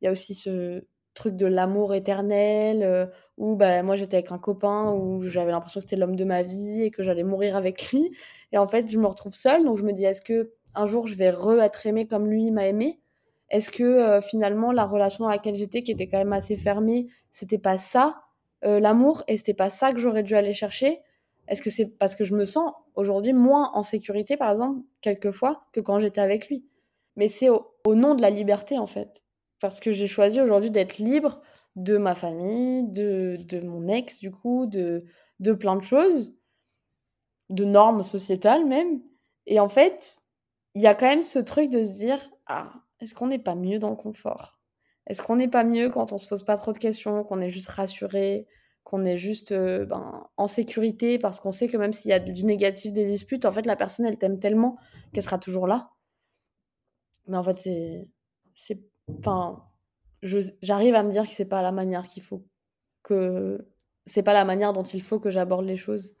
il 0.00 0.06
y 0.06 0.08
a 0.08 0.10
aussi 0.10 0.34
ce 0.34 0.86
truc 1.14 1.36
de 1.36 1.46
l'amour 1.46 1.94
éternel, 1.94 2.82
euh, 2.82 3.06
où 3.38 3.56
bah, 3.56 3.82
moi 3.82 3.96
j'étais 3.96 4.16
avec 4.18 4.32
un 4.32 4.38
copain, 4.38 4.92
où 4.92 5.20
j'avais 5.22 5.52
l'impression 5.52 5.80
que 5.80 5.86
c'était 5.86 5.96
l'homme 5.96 6.16
de 6.16 6.24
ma 6.24 6.42
vie 6.42 6.82
et 6.82 6.90
que 6.90 7.02
j'allais 7.02 7.22
mourir 7.22 7.56
avec 7.56 7.90
lui. 7.90 8.10
Et 8.52 8.58
en 8.58 8.66
fait, 8.66 8.90
je 8.90 8.98
me 8.98 9.06
retrouve 9.06 9.34
seule, 9.34 9.64
donc 9.64 9.78
je 9.78 9.84
me 9.84 9.92
dis 9.92 10.04
est-ce 10.04 10.22
que 10.22 10.52
un 10.74 10.86
jour 10.86 11.06
je 11.06 11.14
vais 11.16 11.30
re-être 11.30 11.86
aimée 11.86 12.06
comme 12.06 12.28
lui 12.28 12.50
m'a 12.50 12.66
aimée 12.66 13.00
Est-ce 13.50 13.70
que 13.70 13.84
euh, 13.84 14.20
finalement 14.20 14.72
la 14.72 14.84
relation 14.84 15.24
dans 15.24 15.30
laquelle 15.30 15.54
j'étais, 15.54 15.82
qui 15.82 15.92
était 15.92 16.08
quand 16.08 16.18
même 16.18 16.32
assez 16.32 16.56
fermée, 16.56 17.06
c'était 17.30 17.58
pas 17.58 17.76
ça 17.76 18.16
euh, 18.64 18.80
l'amour 18.80 19.22
et 19.28 19.36
c'était 19.36 19.54
pas 19.54 19.70
ça 19.70 19.92
que 19.92 20.00
j'aurais 20.00 20.22
dû 20.22 20.34
aller 20.34 20.52
chercher? 20.52 21.00
Est-ce 21.48 21.62
que 21.62 21.70
c'est 21.70 21.86
parce 21.86 22.16
que 22.16 22.24
je 22.24 22.34
me 22.34 22.44
sens 22.44 22.72
aujourd'hui 22.94 23.32
moins 23.32 23.70
en 23.74 23.82
sécurité, 23.82 24.36
par 24.36 24.50
exemple, 24.50 24.80
quelquefois, 25.00 25.66
que 25.72 25.80
quand 25.80 25.98
j'étais 25.98 26.20
avec 26.20 26.48
lui? 26.48 26.64
Mais 27.16 27.28
c'est 27.28 27.50
au, 27.50 27.66
nom 27.86 28.14
de 28.14 28.22
la 28.22 28.30
liberté, 28.30 28.78
en 28.78 28.86
fait. 28.86 29.23
Parce 29.64 29.80
que 29.80 29.92
j'ai 29.92 30.06
choisi 30.06 30.42
aujourd'hui 30.42 30.70
d'être 30.70 30.98
libre 30.98 31.40
de 31.74 31.96
ma 31.96 32.14
famille, 32.14 32.82
de, 32.90 33.38
de 33.48 33.66
mon 33.66 33.88
ex, 33.88 34.18
du 34.18 34.30
coup, 34.30 34.66
de, 34.66 35.06
de 35.40 35.52
plein 35.54 35.74
de 35.76 35.82
choses, 35.82 36.36
de 37.48 37.64
normes 37.64 38.02
sociétales 38.02 38.66
même. 38.66 39.00
Et 39.46 39.58
en 39.60 39.68
fait, 39.68 40.20
il 40.74 40.82
y 40.82 40.86
a 40.86 40.94
quand 40.94 41.06
même 41.06 41.22
ce 41.22 41.38
truc 41.38 41.70
de 41.70 41.82
se 41.82 41.94
dire 41.96 42.20
Ah, 42.44 42.74
est-ce 43.00 43.14
qu'on 43.14 43.28
n'est 43.28 43.38
pas 43.38 43.54
mieux 43.54 43.78
dans 43.78 43.88
le 43.88 43.96
confort? 43.96 44.60
Est-ce 45.06 45.22
qu'on 45.22 45.36
n'est 45.36 45.48
pas 45.48 45.64
mieux 45.64 45.88
quand 45.88 46.12
on 46.12 46.18
se 46.18 46.28
pose 46.28 46.42
pas 46.42 46.58
trop 46.58 46.72
de 46.72 46.78
questions, 46.78 47.24
qu'on 47.24 47.40
est 47.40 47.48
juste 47.48 47.70
rassuré 47.70 48.46
qu'on 48.82 49.06
est 49.06 49.16
juste 49.16 49.52
euh, 49.52 49.86
ben, 49.86 50.28
en 50.36 50.46
sécurité? 50.46 51.18
Parce 51.18 51.40
qu'on 51.40 51.52
sait 51.52 51.68
que 51.68 51.78
même 51.78 51.94
s'il 51.94 52.10
y 52.10 52.14
a 52.14 52.20
du 52.20 52.44
négatif, 52.44 52.92
des 52.92 53.06
disputes, 53.06 53.46
en 53.46 53.50
fait, 53.50 53.64
la 53.64 53.76
personne, 53.76 54.04
elle 54.04 54.18
t'aime 54.18 54.38
tellement 54.38 54.76
qu'elle 55.14 55.22
sera 55.22 55.38
toujours 55.38 55.66
là. 55.66 55.88
Mais 57.26 57.38
en 57.38 57.42
fait, 57.42 57.58
c'est. 58.54 58.93
Enfin, 59.18 59.64
j'arrive 60.22 60.94
à 60.94 61.02
me 61.02 61.10
dire 61.10 61.24
que 61.24 61.32
c'est 61.32 61.44
pas 61.44 61.62
la 61.62 61.72
manière 61.72 62.06
qu'il 62.06 62.22
faut 62.22 62.44
que. 63.02 63.66
C'est 64.06 64.22
pas 64.22 64.34
la 64.34 64.44
manière 64.44 64.72
dont 64.74 64.82
il 64.82 65.02
faut 65.02 65.18
que 65.18 65.30
j'aborde 65.30 65.64
les 65.64 65.76
choses. 65.76 66.14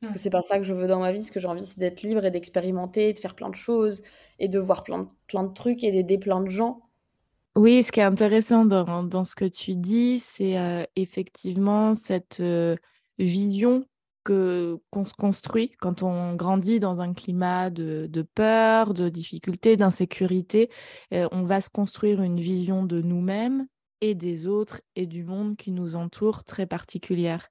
Parce 0.00 0.12
que 0.12 0.18
c'est 0.18 0.30
pas 0.30 0.42
ça 0.42 0.58
que 0.58 0.64
je 0.64 0.74
veux 0.74 0.86
dans 0.86 1.00
ma 1.00 1.12
vie. 1.12 1.24
Ce 1.24 1.32
que 1.32 1.40
j'ai 1.40 1.48
envie, 1.48 1.64
c'est 1.64 1.78
d'être 1.78 2.02
libre 2.02 2.24
et 2.24 2.30
d'expérimenter, 2.30 3.12
de 3.12 3.18
faire 3.18 3.34
plein 3.34 3.48
de 3.48 3.54
choses 3.54 4.02
et 4.38 4.48
de 4.48 4.58
voir 4.58 4.84
plein 4.84 5.10
plein 5.26 5.42
de 5.42 5.52
trucs 5.52 5.84
et 5.84 5.90
d'aider 5.90 6.18
plein 6.18 6.40
de 6.40 6.48
gens. 6.48 6.82
Oui, 7.56 7.82
ce 7.82 7.90
qui 7.90 8.00
est 8.00 8.04
intéressant 8.04 8.66
dans, 8.66 9.02
dans 9.02 9.24
ce 9.24 9.34
que 9.34 9.46
tu 9.46 9.76
dis, 9.76 10.18
c'est 10.18 10.58
euh, 10.58 10.84
effectivement 10.94 11.94
cette 11.94 12.40
euh, 12.40 12.76
vision 13.18 13.86
qu'on 14.26 15.04
se 15.04 15.14
construit 15.14 15.70
quand 15.78 16.02
on 16.02 16.34
grandit 16.34 16.80
dans 16.80 17.00
un 17.00 17.14
climat 17.14 17.70
de, 17.70 18.26
peur, 18.34 18.94
de 18.94 19.08
difficulté, 19.08 19.76
d'insécurité. 19.76 20.70
Euh, 21.12 21.28
on 21.32 21.44
va 21.44 21.60
se 21.60 21.70
construire 21.70 22.22
une 22.22 22.40
vision 22.40 22.84
de 22.84 23.00
nous-mêmes 23.00 23.66
et 24.00 24.14
des 24.14 24.46
autres 24.46 24.80
et 24.94 25.06
du 25.06 25.24
monde 25.24 25.56
qui 25.56 25.72
nous 25.72 25.96
entoure 25.96 26.44
très 26.44 26.66
particulière. 26.66 27.48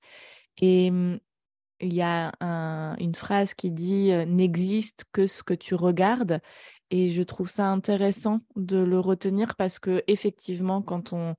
Et 0.62 0.90
hum, 0.90 1.20
il 1.82 1.94
y 1.94 2.02
a 2.02 2.32
une 3.00 3.16
phrase 3.16 3.54
qui 3.54 3.70
dit 3.70 4.10
n'existe 4.28 5.04
que 5.12 5.28
ce 5.28 5.44
que 5.44 5.54
tu 5.54 5.76
regardes 5.76 6.40
et 6.92 7.10
je 7.10 7.24
trouve 7.24 7.50
ça 7.50 7.68
intéressant 7.68 8.40
de 8.56 8.78
le 8.78 9.00
retenir 9.00 9.56
parce 9.56 9.80
que 9.80 10.04
effectivement, 10.08 10.82
quand 10.82 11.14
on 11.14 11.36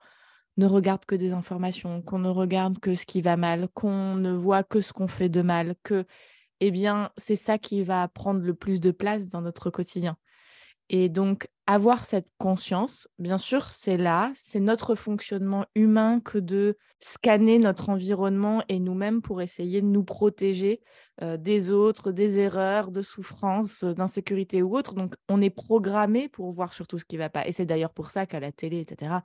ne 0.57 0.66
regarde 0.66 1.04
que 1.04 1.14
des 1.14 1.32
informations, 1.32 2.02
qu'on 2.02 2.18
ne 2.18 2.28
regarde 2.28 2.78
que 2.78 2.94
ce 2.94 3.07
qui 3.07 3.22
va 3.22 3.36
mal, 3.36 3.68
qu'on 3.74 4.14
ne 4.16 4.32
voit 4.32 4.64
que 4.64 4.80
ce 4.80 4.92
qu'on 4.92 5.09
fait 5.09 5.28
de 5.28 5.42
mal, 5.42 5.76
que 5.82 6.04
eh 6.61 6.70
bien, 6.70 7.11
c'est 7.16 7.36
ça 7.36 7.59
qui 7.59 7.82
va 7.82 8.09
prendre 8.09 8.40
le 8.40 8.54
plus 8.54 8.80
de 8.80 8.90
place 8.90 9.28
dans 9.28 9.42
notre 9.42 9.70
quotidien. 9.70 10.16
Et 10.88 11.09
donc, 11.09 11.48
avoir 11.66 12.04
cette 12.04 12.28
conscience, 12.38 13.08
bien 13.18 13.38
sûr, 13.38 13.64
c'est 13.66 13.96
là, 13.96 14.30
c'est 14.34 14.60
notre 14.60 14.94
fonctionnement 14.94 15.66
humain 15.74 16.20
que 16.20 16.38
de 16.38 16.76
scanner 17.00 17.58
notre 17.58 17.88
environnement 17.88 18.62
et 18.68 18.78
nous-mêmes 18.78 19.20
pour 19.20 19.42
essayer 19.42 19.82
de 19.82 19.86
nous 19.86 20.04
protéger 20.04 20.80
des 21.20 21.70
autres, 21.70 22.12
des 22.12 22.38
erreurs, 22.38 22.90
de 22.90 23.00
souffrances, 23.02 23.84
d'insécurité 23.84 24.62
ou 24.62 24.76
autre. 24.76 24.94
Donc, 24.94 25.14
on 25.28 25.42
est 25.42 25.50
programmé 25.50 26.28
pour 26.28 26.52
voir 26.52 26.72
surtout 26.72 26.98
ce 26.98 27.04
qui 27.04 27.16
ne 27.16 27.22
va 27.22 27.30
pas. 27.30 27.46
Et 27.48 27.52
c'est 27.52 27.66
d'ailleurs 27.66 27.92
pour 27.92 28.10
ça 28.10 28.26
qu'à 28.26 28.38
la 28.38 28.52
télé, 28.52 28.80
etc., 28.80 29.16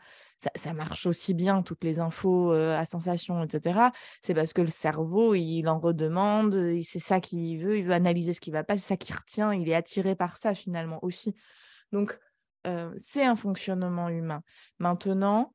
ça, 0.56 0.74
marche 0.74 1.06
aussi 1.06 1.34
bien, 1.34 1.62
toutes 1.62 1.84
les 1.84 2.00
infos 2.00 2.52
à 2.54 2.86
sensation, 2.86 3.44
etc. 3.44 3.92
C'est 4.22 4.34
parce 4.34 4.54
que 4.54 4.62
le 4.62 4.68
cerveau, 4.68 5.36
il 5.36 5.68
en 5.68 5.80
redemande, 5.80 6.80
c'est 6.82 7.00
ça 7.00 7.20
qu'il 7.20 7.60
veut, 7.64 7.78
il 7.78 7.86
veut 7.86 7.94
analyser 7.94 8.34
ce 8.34 8.42
qui 8.42 8.50
ne 8.52 8.56
va 8.56 8.64
pas, 8.64 8.78
c'est 8.78 8.88
ça 8.88 8.98
qui 8.98 9.14
retient, 9.14 9.54
il 9.54 9.70
est 9.70 9.76
attiré 9.76 10.16
par 10.16 10.38
ça 10.38 10.56
finalement 10.56 11.00
aussi. 11.04 11.36
Donc, 11.92 12.18
c'est 12.98 13.26
un 13.26 13.36
fonctionnement 13.36 14.10
humain. 14.10 14.44
Maintenant, 14.80 15.54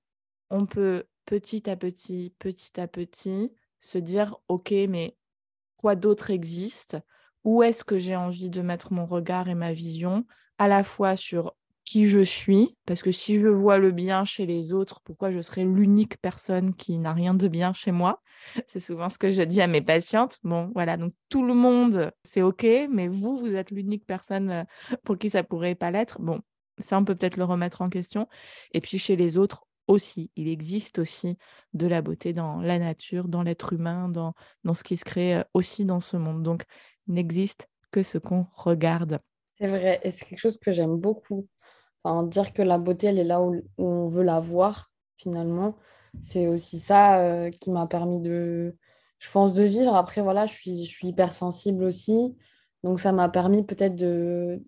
on 0.50 0.66
peut 0.66 1.04
petit 1.24 1.68
à 1.68 1.76
petit, 1.76 2.34
petit 2.38 2.80
à 2.80 2.88
petit, 2.88 3.52
se 3.80 3.98
dire, 3.98 4.36
OK, 4.48 4.70
mais 4.88 5.16
quoi 5.76 5.94
d'autre 5.96 6.30
existe? 6.30 6.98
Où 7.44 7.62
est-ce 7.62 7.84
que 7.84 7.98
j'ai 7.98 8.16
envie 8.16 8.50
de 8.50 8.62
mettre 8.62 8.92
mon 8.92 9.06
regard 9.06 9.48
et 9.48 9.54
ma 9.54 9.72
vision, 9.72 10.26
à 10.58 10.68
la 10.68 10.82
fois 10.82 11.16
sur 11.16 11.54
qui 11.84 12.08
je 12.08 12.20
suis, 12.20 12.76
parce 12.84 13.00
que 13.00 13.12
si 13.12 13.38
je 13.38 13.46
vois 13.46 13.78
le 13.78 13.92
bien 13.92 14.24
chez 14.24 14.44
les 14.44 14.72
autres, 14.72 15.00
pourquoi 15.04 15.30
je 15.30 15.40
serais 15.40 15.64
l'unique 15.64 16.20
personne 16.20 16.74
qui 16.74 16.98
n'a 16.98 17.12
rien 17.12 17.32
de 17.32 17.46
bien 17.46 17.72
chez 17.72 17.92
moi? 17.92 18.20
C'est 18.66 18.80
souvent 18.80 19.08
ce 19.08 19.18
que 19.18 19.30
je 19.30 19.42
dis 19.42 19.62
à 19.62 19.68
mes 19.68 19.82
patientes. 19.82 20.38
Bon, 20.42 20.72
voilà, 20.74 20.96
donc 20.96 21.12
tout 21.28 21.46
le 21.46 21.54
monde, 21.54 22.10
c'est 22.24 22.42
OK, 22.42 22.66
mais 22.90 23.06
vous, 23.06 23.36
vous 23.36 23.54
êtes 23.54 23.70
l'unique 23.70 24.04
personne 24.04 24.66
pour 25.04 25.16
qui 25.16 25.30
ça 25.30 25.44
pourrait 25.44 25.76
pas 25.76 25.92
l'être. 25.92 26.20
Bon, 26.20 26.40
ça, 26.78 26.98
on 26.98 27.04
peut 27.04 27.14
peut-être 27.14 27.36
le 27.36 27.44
remettre 27.44 27.82
en 27.82 27.88
question. 27.88 28.28
Et 28.72 28.80
puis 28.80 28.98
chez 28.98 29.16
les 29.16 29.38
autres 29.38 29.66
aussi, 29.88 30.30
il 30.36 30.48
existe 30.48 30.98
aussi 30.98 31.38
de 31.72 31.86
la 31.86 32.02
beauté 32.02 32.32
dans 32.32 32.60
la 32.60 32.78
nature, 32.78 33.28
dans 33.28 33.42
l'être 33.42 33.72
humain, 33.72 34.08
dans, 34.08 34.34
dans 34.64 34.74
ce 34.74 34.82
qui 34.82 34.96
se 34.96 35.04
crée 35.04 35.42
aussi 35.54 35.84
dans 35.84 36.00
ce 36.00 36.16
monde. 36.16 36.42
Donc, 36.42 36.64
n'existe 37.06 37.68
que 37.90 38.02
ce 38.02 38.18
qu'on 38.18 38.46
regarde. 38.56 39.20
C'est 39.58 39.68
vrai, 39.68 40.00
et 40.02 40.10
c'est 40.10 40.26
quelque 40.26 40.40
chose 40.40 40.58
que 40.58 40.72
j'aime 40.72 40.96
beaucoup. 40.96 41.46
Enfin, 42.02 42.24
dire 42.24 42.52
que 42.52 42.62
la 42.62 42.78
beauté, 42.78 43.08
elle 43.08 43.18
est 43.18 43.24
là 43.24 43.40
où, 43.40 43.62
on 43.78 44.06
veut 44.06 44.22
la 44.22 44.40
voir, 44.40 44.90
finalement. 45.16 45.76
C'est 46.20 46.46
aussi 46.46 46.80
ça 46.80 47.50
qui 47.60 47.70
m'a 47.70 47.86
permis 47.86 48.20
de, 48.20 48.76
je 49.18 49.30
pense, 49.30 49.52
de 49.52 49.64
vivre. 49.64 49.94
Après, 49.94 50.20
voilà, 50.20 50.46
je 50.46 50.52
suis, 50.52 50.84
je 50.84 50.90
suis 50.90 51.08
hypersensible 51.08 51.84
aussi. 51.84 52.36
Donc, 52.82 53.00
ça 53.00 53.12
m'a 53.12 53.28
permis 53.28 53.64
peut-être 53.64 53.96
de, 53.96 54.62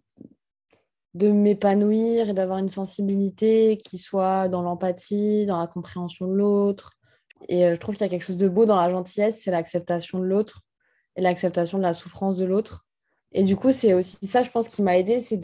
de 1.14 1.30
m'épanouir 1.30 2.28
et 2.28 2.32
d'avoir 2.32 2.58
une 2.58 2.68
sensibilité 2.68 3.78
qui 3.78 3.98
soit 3.98 4.48
dans 4.48 4.62
l'empathie, 4.62 5.46
dans 5.46 5.58
la 5.58 5.66
compréhension 5.66 6.26
de 6.26 6.34
l'autre. 6.34 6.92
Et 7.48 7.64
euh, 7.64 7.74
je 7.74 7.80
trouve 7.80 7.94
qu'il 7.94 8.04
y 8.04 8.08
a 8.08 8.10
quelque 8.10 8.24
chose 8.24 8.36
de 8.36 8.48
beau 8.48 8.66
dans 8.66 8.76
la 8.76 8.90
gentillesse, 8.90 9.40
c'est 9.40 9.50
l'acceptation 9.50 10.18
de 10.18 10.24
l'autre 10.24 10.62
et 11.16 11.20
l'acceptation 11.20 11.78
de 11.78 11.82
la 11.82 11.94
souffrance 11.94 12.36
de 12.36 12.44
l'autre. 12.44 12.86
Et 13.32 13.42
du 13.42 13.56
coup, 13.56 13.72
c'est 13.72 13.94
aussi 13.94 14.26
ça, 14.26 14.42
je 14.42 14.50
pense, 14.50 14.68
qui 14.68 14.82
m'a 14.82 14.96
aidé, 14.96 15.20
c'est 15.20 15.38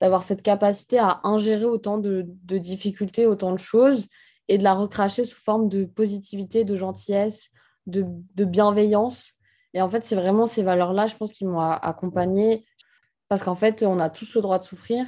d'avoir 0.00 0.22
cette 0.22 0.42
capacité 0.42 0.98
à 0.98 1.20
ingérer 1.24 1.64
autant 1.64 1.98
de, 1.98 2.24
difficultés, 2.46 3.26
autant 3.26 3.52
de 3.52 3.58
choses, 3.58 4.06
et 4.48 4.58
de 4.58 4.64
la 4.64 4.74
recracher 4.74 5.24
sous 5.24 5.38
forme 5.38 5.68
de 5.68 5.84
positivité, 5.84 6.64
de 6.64 6.74
gentillesse, 6.74 7.50
de, 7.86 8.06
de 8.34 8.44
bienveillance. 8.44 9.32
Et 9.74 9.82
en 9.82 9.88
fait, 9.88 10.02
c'est 10.02 10.16
vraiment 10.16 10.46
ces 10.46 10.62
valeurs-là, 10.62 11.06
je 11.06 11.16
pense, 11.16 11.32
qui 11.32 11.44
m'ont 11.44 11.60
accompagnée 11.60 12.64
parce 13.30 13.44
qu'en 13.44 13.54
fait, 13.54 13.84
on 13.84 14.00
a 14.00 14.10
tous 14.10 14.34
le 14.34 14.40
droit 14.40 14.58
de 14.58 14.64
souffrir. 14.64 15.06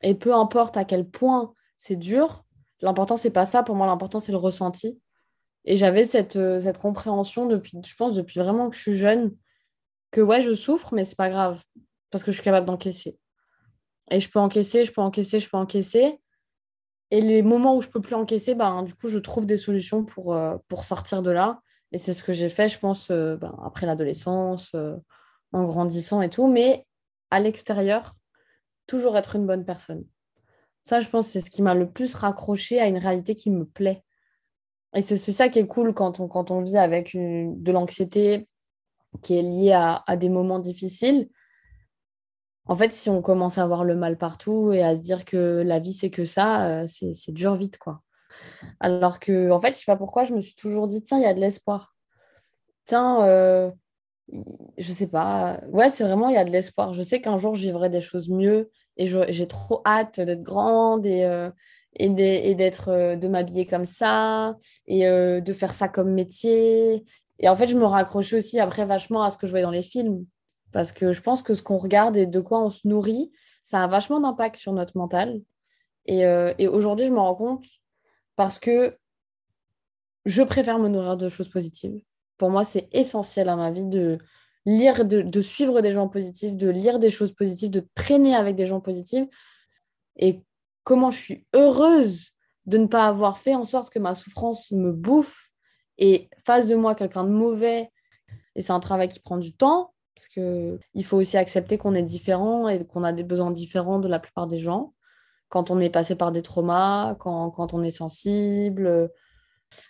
Et 0.00 0.14
peu 0.14 0.34
importe 0.34 0.78
à 0.78 0.86
quel 0.86 1.06
point 1.06 1.52
c'est 1.76 1.96
dur, 1.96 2.46
l'important, 2.80 3.18
c'est 3.18 3.30
pas 3.30 3.44
ça. 3.44 3.62
Pour 3.62 3.76
moi, 3.76 3.86
l'important, 3.86 4.20
c'est 4.20 4.32
le 4.32 4.38
ressenti. 4.38 4.98
Et 5.66 5.76
j'avais 5.76 6.06
cette, 6.06 6.36
euh, 6.36 6.62
cette 6.62 6.78
compréhension 6.78 7.46
depuis, 7.46 7.78
je 7.86 7.94
pense, 7.94 8.16
depuis 8.16 8.40
vraiment 8.40 8.70
que 8.70 8.76
je 8.76 8.80
suis 8.80 8.96
jeune, 8.96 9.36
que 10.12 10.22
ouais, 10.22 10.40
je 10.40 10.54
souffre, 10.54 10.94
mais 10.94 11.04
c'est 11.04 11.14
pas 11.14 11.28
grave, 11.28 11.62
parce 12.10 12.24
que 12.24 12.32
je 12.32 12.36
suis 12.36 12.44
capable 12.44 12.66
d'encaisser. 12.66 13.18
Et 14.10 14.18
je 14.18 14.30
peux 14.30 14.38
encaisser, 14.38 14.86
je 14.86 14.92
peux 14.92 15.02
encaisser, 15.02 15.38
je 15.38 15.50
peux 15.50 15.58
encaisser. 15.58 16.18
Et 17.10 17.20
les 17.20 17.42
moments 17.42 17.76
où 17.76 17.82
je 17.82 17.88
peux 17.88 18.00
plus 18.00 18.14
encaisser, 18.14 18.54
ben, 18.54 18.82
du 18.82 18.94
coup, 18.94 19.08
je 19.08 19.18
trouve 19.18 19.44
des 19.44 19.58
solutions 19.58 20.06
pour, 20.06 20.32
euh, 20.32 20.56
pour 20.68 20.84
sortir 20.84 21.20
de 21.20 21.30
là. 21.30 21.60
Et 21.92 21.98
c'est 21.98 22.14
ce 22.14 22.24
que 22.24 22.32
j'ai 22.32 22.48
fait, 22.48 22.70
je 22.70 22.78
pense, 22.78 23.10
euh, 23.10 23.36
ben, 23.36 23.54
après 23.62 23.84
l'adolescence, 23.84 24.74
en 25.52 25.64
grandissant 25.64 26.22
et 26.22 26.30
tout. 26.30 26.48
Mais 26.48 26.86
à 27.32 27.40
l'extérieur, 27.40 28.14
toujours 28.86 29.16
être 29.16 29.36
une 29.36 29.46
bonne 29.46 29.64
personne. 29.64 30.04
Ça, 30.82 31.00
je 31.00 31.08
pense, 31.08 31.28
c'est 31.28 31.40
ce 31.40 31.50
qui 31.50 31.62
m'a 31.62 31.74
le 31.74 31.90
plus 31.90 32.14
raccroché 32.14 32.78
à 32.78 32.86
une 32.86 32.98
réalité 32.98 33.34
qui 33.34 33.50
me 33.50 33.64
plaît. 33.64 34.04
Et 34.94 35.00
c'est 35.00 35.16
ça 35.16 35.48
qui 35.48 35.58
est 35.58 35.66
cool 35.66 35.94
quand 35.94 36.20
on, 36.20 36.28
quand 36.28 36.50
on 36.50 36.60
vit 36.60 36.76
avec 36.76 37.16
de 37.16 37.72
l'anxiété 37.72 38.48
qui 39.22 39.38
est 39.38 39.42
liée 39.42 39.72
à, 39.72 40.16
des 40.16 40.28
moments 40.28 40.58
difficiles. 40.58 41.30
En 42.66 42.76
fait, 42.76 42.92
si 42.92 43.08
on 43.08 43.22
commence 43.22 43.56
à 43.56 43.62
avoir 43.62 43.84
le 43.84 43.96
mal 43.96 44.18
partout 44.18 44.72
et 44.72 44.82
à 44.82 44.94
se 44.94 45.00
dire 45.00 45.24
que 45.24 45.62
la 45.64 45.78
vie, 45.78 45.94
c'est 45.94 46.10
que 46.10 46.24
ça, 46.24 46.82
euh, 46.82 46.86
c'est 46.86 47.32
dur 47.32 47.54
vite, 47.54 47.78
quoi. 47.78 48.02
Alors 48.78 49.18
que, 49.18 49.50
en 49.50 49.60
fait, 49.60 49.74
je 49.74 49.80
sais 49.80 49.86
pas 49.86 49.96
pourquoi, 49.96 50.24
je 50.24 50.34
me 50.34 50.40
suis 50.40 50.54
toujours 50.54 50.86
dit, 50.86 51.02
tiens, 51.02 51.18
il 51.18 51.22
y 51.22 51.26
a 51.26 51.34
de 51.34 51.40
l'espoir. 51.40 51.96
Tiens, 52.84 53.24
euh, 53.24 53.70
je 54.78 54.92
sais 54.92 55.06
pas. 55.06 55.60
Ouais, 55.70 55.90
c'est 55.90 56.04
vraiment, 56.04 56.28
il 56.28 56.34
y 56.34 56.38
a 56.38 56.44
de 56.44 56.50
l'espoir. 56.50 56.92
Je 56.92 57.02
sais 57.02 57.20
qu'un 57.20 57.38
jour, 57.38 57.54
je 57.56 57.62
vivrai 57.62 57.90
des 57.90 58.00
choses 58.00 58.28
mieux 58.28 58.70
et 58.96 59.06
j'ai 59.06 59.46
trop 59.46 59.82
hâte 59.86 60.20
d'être 60.20 60.42
grande 60.42 61.06
et, 61.06 61.24
euh, 61.24 61.50
et 61.94 62.54
d'être, 62.54 62.88
euh, 62.88 63.16
de 63.16 63.28
m'habiller 63.28 63.66
comme 63.66 63.86
ça 63.86 64.56
et 64.86 65.06
euh, 65.06 65.40
de 65.40 65.52
faire 65.52 65.74
ça 65.74 65.88
comme 65.88 66.12
métier. 66.12 67.04
Et 67.38 67.48
en 67.48 67.56
fait, 67.56 67.66
je 67.66 67.76
me 67.76 67.84
raccroche 67.84 68.32
aussi 68.32 68.60
après 68.60 68.84
vachement 68.84 69.22
à 69.22 69.30
ce 69.30 69.38
que 69.38 69.46
je 69.46 69.52
voyais 69.52 69.64
dans 69.64 69.70
les 69.70 69.82
films. 69.82 70.26
Parce 70.72 70.92
que 70.92 71.12
je 71.12 71.20
pense 71.20 71.42
que 71.42 71.54
ce 71.54 71.62
qu'on 71.62 71.76
regarde 71.76 72.16
et 72.16 72.26
de 72.26 72.40
quoi 72.40 72.62
on 72.62 72.70
se 72.70 72.88
nourrit, 72.88 73.30
ça 73.64 73.82
a 73.82 73.86
vachement 73.86 74.20
d'impact 74.20 74.56
sur 74.56 74.72
notre 74.72 74.96
mental. 74.96 75.42
Et, 76.06 76.22
et 76.58 76.66
aujourd'hui, 76.66 77.06
je 77.06 77.12
me 77.12 77.20
rends 77.20 77.34
compte 77.34 77.64
parce 78.36 78.58
que 78.58 78.96
je 80.24 80.42
préfère 80.42 80.78
me 80.78 80.88
nourrir 80.88 81.18
de 81.18 81.28
choses 81.28 81.48
positives 81.48 82.00
pour 82.42 82.50
moi, 82.50 82.64
c'est 82.64 82.88
essentiel 82.90 83.48
à 83.48 83.54
ma 83.54 83.70
vie 83.70 83.84
de 83.84 84.18
lire, 84.66 85.04
de, 85.04 85.40
suivre 85.42 85.80
des 85.80 85.92
gens 85.92 86.08
positifs, 86.08 86.56
de 86.56 86.70
lire 86.70 86.98
des 86.98 87.08
choses 87.08 87.32
positives, 87.32 87.70
de 87.70 87.86
traîner 87.94 88.34
avec 88.34 88.56
des 88.56 88.66
gens 88.66 88.80
positifs. 88.80 89.28
Et 90.16 90.42
comment 90.82 91.12
je 91.12 91.20
suis 91.20 91.46
heureuse 91.54 92.32
de 92.66 92.78
ne 92.78 92.88
pas 92.88 93.06
avoir 93.06 93.38
fait 93.38 93.54
en 93.54 93.62
sorte 93.62 93.92
que 93.92 94.00
ma 94.00 94.16
souffrance 94.16 94.72
me 94.72 94.90
bouffe 94.90 95.50
et 95.98 96.28
fasse 96.44 96.66
de 96.66 96.74
moi 96.74 96.96
quelqu'un 96.96 97.22
de 97.22 97.28
mauvais. 97.28 97.92
Et 98.56 98.60
c'est 98.60 98.72
un 98.72 98.80
travail 98.80 99.08
qui 99.08 99.20
prend 99.20 99.38
du 99.38 99.54
temps, 99.54 99.94
parce 100.16 100.26
qu'il 100.26 101.04
faut 101.04 101.18
aussi 101.18 101.36
accepter 101.36 101.78
qu'on 101.78 101.94
est 101.94 102.02
différent 102.02 102.66
et 102.66 102.84
qu'on 102.84 103.04
a 103.04 103.12
des 103.12 103.22
besoins 103.22 103.52
différents 103.52 104.00
de 104.00 104.08
la 104.08 104.18
plupart 104.18 104.48
des 104.48 104.58
gens. 104.58 104.94
Quand 105.48 105.70
on 105.70 105.78
est 105.78 105.90
passé 105.90 106.16
par 106.16 106.32
des 106.32 106.42
traumas, 106.42 107.14
quand, 107.20 107.52
quand 107.52 107.72
on 107.72 107.84
est 107.84 107.92
sensible, 107.92 109.12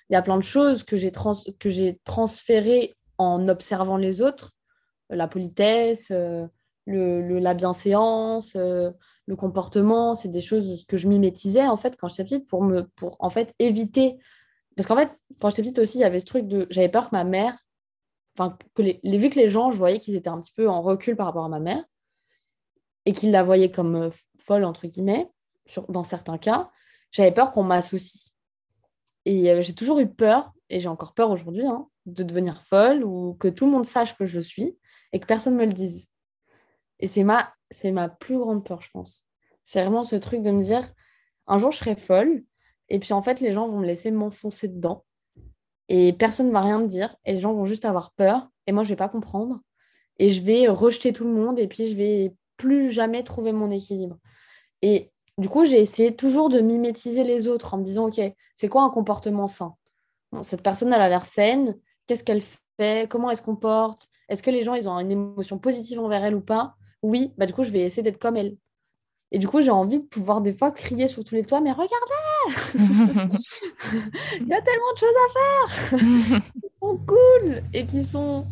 il 0.09 0.15
y 0.15 0.17
a 0.17 0.23
plein 0.23 0.37
de 0.37 0.43
choses 0.43 0.83
que 0.83 0.97
j'ai 0.97 1.11
trans 1.11 1.35
transférées 2.05 2.95
en 3.19 3.49
observant 3.49 3.97
les 3.97 4.23
autres, 4.23 4.53
la 5.11 5.29
politesse, 5.29 6.11
euh, 6.11 6.47
le, 6.87 7.39
la 7.39 7.55
bienséance, 7.55 8.55
euh, 8.57 8.91
le 9.27 9.37
comportement, 9.37 10.15
c'est 10.15 10.29
des 10.29 10.41
choses 10.41 10.85
que 10.87 10.97
je 10.97 11.09
mimétisais 11.09 11.67
en 11.67 11.77
fait 11.77 11.97
quand 11.97 12.09
j'étais 12.09 12.25
petite 12.25 12.49
pour 12.49 12.63
me 12.63 12.83
pour 12.97 13.17
en 13.21 13.31
fait 13.31 13.55
éviter. 13.59 14.19
Parce 14.77 14.89
qu'en 14.89 14.97
fait 14.97 15.11
quand 15.41 15.51
j'étais 15.51 15.63
petite 15.63 15.79
aussi 15.79 15.99
il 15.99 16.01
y 16.01 16.05
avait 16.05 16.21
ce 16.21 16.27
truc 16.27 16.47
de 16.49 16.67
j'avais 16.71 16.89
peur 16.89 17.11
que 17.11 17.15
ma 17.15 17.25
mère 17.25 17.57
enfin 18.37 18.57
que 18.75 18.83
les, 18.83 19.01
vu 19.05 19.31
que 19.31 19.39
les 19.39 19.49
gens 19.49 19.71
je 19.71 19.79
voyais 19.79 19.99
qu'ils 19.99 20.17
étaient 20.17 20.29
un 20.29 20.41
petit 20.41 20.53
peu 20.53 20.69
en 20.69 20.81
recul 20.83 21.17
par 21.17 21.27
rapport 21.27 21.45
à 21.45 21.49
ma 21.49 21.61
mère 21.61 21.85
et 23.05 23.13
qu'ils 23.13 23.31
la 23.31 23.43
voyaient 23.43 23.71
comme 23.71 23.97
euh, 23.97 24.11
folle 24.39 24.65
entre 24.65 24.87
guillemets 24.87 25.31
dans 25.89 26.05
certains 26.05 26.39
cas 26.39 26.71
j'avais 27.11 27.33
peur 27.33 27.51
qu'on 27.51 27.63
m'associe 27.63 28.32
et 29.25 29.51
euh, 29.51 29.61
j'ai 29.61 29.75
toujours 29.75 29.99
eu 30.01 30.09
peur, 30.09 30.53
et 30.69 30.81
j'ai 30.81 30.89
encore 30.89 31.15
peur 31.15 31.31
aujourd'hui, 31.31 31.67
hein, 31.67 31.89
de 32.07 32.23
devenir 32.23 32.63
folle 32.63 33.05
ou 33.05 33.35
que 33.35 33.49
tout 33.49 33.67
le 33.67 33.73
monde 33.73 33.87
sache 33.87 34.17
que 34.17 34.25
je 34.25 34.41
suis 34.41 34.77
et 35.13 35.21
que 35.21 35.27
personne 35.27 35.55
ne 35.55 35.61
me 35.61 35.67
le 35.67 35.73
dise. 35.73 36.09
Et 37.01 37.09
c'est 37.09 37.25
ma, 37.25 37.53
c'est 37.71 37.93
ma 37.93 38.09
plus 38.09 38.39
grande 38.39 38.65
peur, 38.65 38.81
je 38.81 38.91
pense. 38.93 39.27
C'est 39.63 39.83
vraiment 39.83 40.05
ce 40.05 40.17
truc 40.17 40.43
de 40.43 40.51
me 40.51 40.63
dire, 40.63 40.93
un 41.47 41.59
jour 41.59 41.73
je 41.73 41.79
serai 41.79 41.97
folle, 41.97 42.43
et 42.89 42.99
puis 42.99 43.13
en 43.13 43.23
fait 43.23 43.41
les 43.41 43.53
gens 43.53 43.69
vont 43.69 43.79
me 43.79 43.87
laisser 43.87 44.11
m'enfoncer 44.11 44.69
dedans, 44.69 45.05
et 45.89 46.13
personne 46.13 46.49
ne 46.49 46.53
va 46.53 46.63
rien 46.63 46.79
me 46.79 46.89
dire, 46.89 47.17
et 47.25 47.33
les 47.33 47.39
gens 47.39 47.53
vont 47.53 47.65
juste 47.65 47.85
avoir 47.85 48.13
peur, 48.13 48.49
et 48.67 48.73
moi 48.73 48.83
je 48.83 48.89
vais 48.89 48.97
pas 48.97 49.09
comprendre, 49.09 49.61
et 50.19 50.31
je 50.31 50.43
vais 50.43 50.69
rejeter 50.69 51.13
tout 51.13 51.25
le 51.25 51.33
monde, 51.33 51.59
et 51.59 51.69
puis 51.69 51.89
je 51.89 51.97
vais 51.97 52.35
plus 52.57 52.91
jamais 52.91 53.23
trouver 53.25 53.53
mon 53.53 53.71
équilibre. 53.71 54.19
Et 54.83 55.12
du 55.39 55.49
coup, 55.49 55.65
j'ai 55.65 55.81
essayé 55.81 56.15
toujours 56.15 56.49
de 56.49 56.61
mimétiser 56.61 57.25
les 57.25 57.49
autres 57.49 57.75
en 57.75 57.79
me 57.79 57.85
disant, 57.85 58.07
OK, 58.07 58.21
c'est 58.55 58.69
quoi 58.69 58.83
un 58.83 58.91
comportement 58.91 59.49
sain? 59.49 59.75
Cette 60.43 60.63
personne, 60.63 60.93
elle 60.93 61.01
a 61.01 61.09
l'air 61.09 61.25
saine. 61.25 61.77
Qu'est-ce 62.07 62.25
qu'elle 62.25 62.43
fait? 62.79 63.09
Comment 63.09 63.31
elle 63.31 63.37
se 63.37 63.43
comporte? 63.43 64.09
Est-ce 64.29 64.43
que 64.43 64.51
les 64.51 64.63
gens, 64.63 64.75
ils 64.75 64.89
ont 64.89 64.99
une 64.99 65.11
émotion 65.11 65.59
positive 65.59 66.01
envers 66.01 66.25
elle 66.25 66.35
ou 66.35 66.41
pas? 66.41 66.75
Oui, 67.03 67.33
bah, 67.37 67.47
du 67.47 67.53
coup, 67.53 67.65
je 67.65 67.71
vais 67.71 67.81
essayer 67.81 68.03
d'être 68.03 68.19
comme 68.19 68.37
elle. 68.37 68.57
Et 69.31 69.39
du 69.39 69.49
coup, 69.49 69.63
j'ai 69.63 69.71
envie 69.71 70.01
de 70.01 70.05
pouvoir 70.05 70.43
des 70.43 70.53
fois 70.53 70.71
crier 70.71 71.09
sur 71.09 71.25
tous 71.25 71.35
les 71.35 71.45
toits, 71.45 71.61
mais 71.61 71.73
regardez! 71.73 71.93
Il 74.41 74.49
y 74.49 74.55
a 74.55 74.61
tellement 74.61 74.93
de 74.93 74.99
choses 74.99 75.17
à 75.17 75.33
faire! 75.33 75.99
Qui 76.53 76.79
sont 76.79 76.99
cool 77.07 77.63
et 77.73 77.87
qui 77.87 78.05
sont 78.05 78.45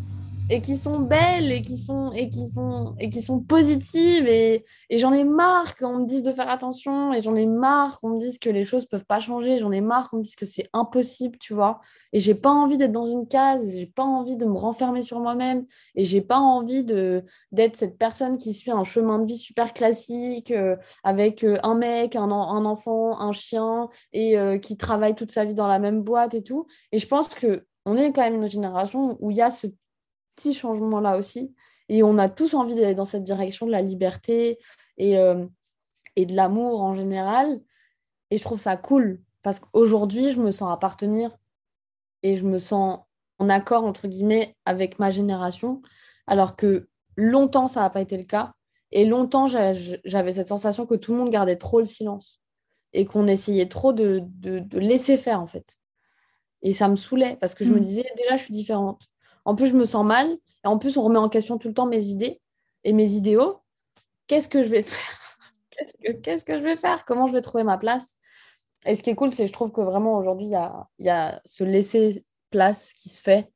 et 0.50 0.60
qui 0.60 0.76
sont 0.76 0.98
belles 0.98 1.52
et 1.52 1.62
qui 1.62 1.78
sont 1.78 2.12
et 2.12 2.28
qui 2.28 2.46
sont 2.50 2.96
et 2.98 3.08
qui 3.08 3.22
sont 3.22 3.38
positives. 3.38 4.26
Et, 4.26 4.64
et 4.90 4.98
j'en 4.98 5.12
ai 5.12 5.22
marre 5.22 5.76
qu'on 5.76 5.98
me 5.98 6.06
dise 6.06 6.22
de 6.22 6.32
faire 6.32 6.50
attention 6.50 7.12
et 7.12 7.22
j'en 7.22 7.36
ai 7.36 7.46
marre 7.46 8.00
qu'on 8.00 8.10
me 8.10 8.18
dise 8.18 8.38
que 8.40 8.50
les 8.50 8.64
choses 8.64 8.84
peuvent 8.84 9.04
pas 9.04 9.20
changer. 9.20 9.58
J'en 9.58 9.70
ai 9.70 9.80
marre 9.80 10.10
qu'on 10.10 10.18
me 10.18 10.22
dise 10.22 10.34
que 10.34 10.46
c'est 10.46 10.68
impossible 10.72 11.38
tu 11.38 11.54
vois. 11.54 11.80
Et 12.12 12.18
j'ai 12.18 12.34
pas 12.34 12.50
envie 12.50 12.76
d'être 12.78 12.92
dans 12.92 13.06
une 13.06 13.28
case 13.28 13.70
j'ai 13.70 13.86
pas 13.86 14.02
envie 14.02 14.36
de 14.36 14.44
me 14.44 14.56
renfermer 14.56 15.02
sur 15.02 15.20
moi-même 15.20 15.64
et 15.94 16.02
j'ai 16.04 16.20
pas 16.20 16.38
envie 16.38 16.82
de 16.82 17.24
d'être 17.52 17.76
cette 17.76 17.96
personne 17.96 18.36
qui 18.36 18.52
suit 18.52 18.72
un 18.72 18.84
chemin 18.84 19.20
de 19.20 19.26
vie 19.26 19.38
super 19.38 19.72
classique 19.72 20.50
euh, 20.50 20.76
avec 21.04 21.44
euh, 21.44 21.58
un 21.62 21.76
mec 21.76 22.16
un, 22.16 22.30
enfant 22.30 23.20
un 23.20 23.30
chien 23.30 23.88
et 24.12 24.36
euh, 24.36 24.58
qui 24.58 24.76
travaille 24.76 25.14
toute 25.14 25.30
sa 25.30 25.44
vie 25.44 25.54
dans 25.54 25.68
la 25.68 25.78
même 25.78 26.02
boîte 26.02 26.34
et 26.34 26.42
tout. 26.42 26.66
Et 26.90 26.98
je 26.98 27.06
pense 27.06 27.28
que 27.28 27.64
on 27.86 27.96
est 27.96 28.12
quand 28.12 28.22
même 28.22 28.42
une 28.42 28.48
génération 28.48 29.16
où 29.20 29.30
il 29.30 29.36
y 29.36 29.42
a 29.42 29.50
ce 29.50 29.66
changement-là 30.54 31.16
aussi. 31.16 31.54
Et 31.88 32.02
on 32.02 32.18
a 32.18 32.28
tous 32.28 32.54
envie 32.54 32.74
d'aller 32.74 32.94
dans 32.94 33.04
cette 33.04 33.24
direction 33.24 33.66
de 33.66 33.72
la 33.72 33.82
liberté 33.82 34.58
et, 34.96 35.18
euh, 35.18 35.44
et 36.16 36.26
de 36.26 36.34
l'amour 36.34 36.82
en 36.82 36.94
général. 36.94 37.60
Et 38.30 38.38
je 38.38 38.42
trouve 38.42 38.60
ça 38.60 38.76
cool 38.76 39.20
parce 39.42 39.60
qu'aujourd'hui, 39.60 40.30
je 40.30 40.40
me 40.40 40.50
sens 40.50 40.72
appartenir 40.72 41.36
et 42.22 42.36
je 42.36 42.44
me 42.44 42.58
sens 42.58 43.00
en 43.38 43.48
accord, 43.48 43.84
entre 43.84 44.06
guillemets, 44.06 44.56
avec 44.64 44.98
ma 44.98 45.10
génération. 45.10 45.82
Alors 46.26 46.56
que 46.56 46.88
longtemps, 47.16 47.68
ça 47.68 47.80
n'a 47.80 47.90
pas 47.90 48.02
été 48.02 48.16
le 48.16 48.24
cas. 48.24 48.52
Et 48.92 49.04
longtemps, 49.04 49.46
j'avais 49.46 50.32
cette 50.32 50.48
sensation 50.48 50.86
que 50.86 50.94
tout 50.94 51.12
le 51.12 51.18
monde 51.18 51.30
gardait 51.30 51.56
trop 51.56 51.78
le 51.78 51.86
silence 51.86 52.40
et 52.92 53.04
qu'on 53.04 53.26
essayait 53.28 53.68
trop 53.68 53.92
de, 53.92 54.22
de, 54.24 54.78
laisser 54.78 55.16
faire, 55.16 55.40
en 55.40 55.46
fait. 55.46 55.78
Et 56.62 56.72
ça 56.72 56.88
me 56.88 56.96
saoulait 56.96 57.36
parce 57.40 57.54
que 57.54 57.64
je 57.64 57.72
me 57.72 57.78
mm. 57.78 57.82
disais, 57.82 58.06
déjà, 58.16 58.36
je 58.36 58.42
suis 58.44 58.54
différente. 58.54 59.02
En 59.50 59.56
plus, 59.56 59.66
je 59.66 59.76
me 59.76 59.84
sens 59.84 60.06
mal. 60.06 60.28
Et 60.64 60.68
en 60.68 60.78
plus, 60.78 60.96
on 60.96 61.02
remet 61.02 61.18
en 61.18 61.28
question 61.28 61.58
tout 61.58 61.66
le 61.66 61.74
temps 61.74 61.86
mes 61.86 62.04
idées 62.04 62.40
et 62.84 62.92
mes 62.92 63.14
idéaux. 63.14 63.58
Qu'est-ce 64.28 64.48
que 64.48 64.62
je 64.62 64.68
vais 64.68 64.84
faire? 64.84 65.36
Qu'est-ce 66.22 66.44
que, 66.44 66.56
je 66.56 66.62
vais 66.62 66.76
faire? 66.76 67.04
Comment 67.04 67.26
je 67.26 67.32
vais 67.32 67.40
trouver 67.40 67.64
ma 67.64 67.76
place? 67.76 68.16
Et 68.86 68.94
ce 68.94 69.02
qui 69.02 69.10
est 69.10 69.16
cool, 69.16 69.32
c'est 69.32 69.42
que 69.42 69.48
je 69.48 69.52
trouve 69.52 69.72
que 69.72 69.80
vraiment 69.80 70.16
aujourd'hui, 70.16 70.46
il 70.46 70.52
y 70.52 70.54
a, 70.54 70.86
y 71.00 71.08
a 71.08 71.40
ce 71.44 71.64
laisser 71.64 72.24
place 72.50 72.92
qui 72.92 73.08
se 73.08 73.20
fait 73.20 73.50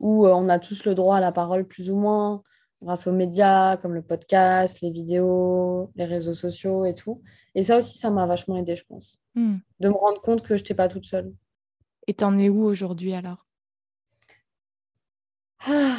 où 0.00 0.26
euh, 0.26 0.32
on 0.32 0.48
a 0.48 0.58
tous 0.58 0.86
le 0.86 0.94
droit 0.94 1.16
à 1.16 1.20
la 1.20 1.30
parole 1.30 1.66
plus 1.66 1.90
ou 1.90 1.96
moins 1.96 2.42
grâce 2.82 3.06
aux 3.06 3.12
médias 3.12 3.76
comme 3.76 3.92
le 3.92 4.00
podcast, 4.00 4.80
les 4.80 4.90
vidéos, 4.90 5.90
les 5.94 6.06
réseaux 6.06 6.32
sociaux 6.32 6.86
et 6.86 6.94
tout. 6.94 7.20
Et 7.54 7.64
ça 7.64 7.76
aussi, 7.76 7.98
ça 7.98 8.08
m'a 8.08 8.24
vachement 8.24 8.56
aidé, 8.56 8.76
je 8.76 8.84
pense. 8.86 9.18
Hmm. 9.34 9.56
De 9.80 9.90
me 9.90 9.94
rendre 9.94 10.22
compte 10.22 10.40
que 10.40 10.56
je 10.56 10.62
n'étais 10.62 10.74
pas 10.74 10.88
toute 10.88 11.04
seule. 11.04 11.34
Et 12.06 12.14
t'en 12.14 12.38
es 12.38 12.48
où 12.48 12.64
aujourd'hui 12.64 13.12
alors? 13.12 13.44
Ah. 15.66 15.96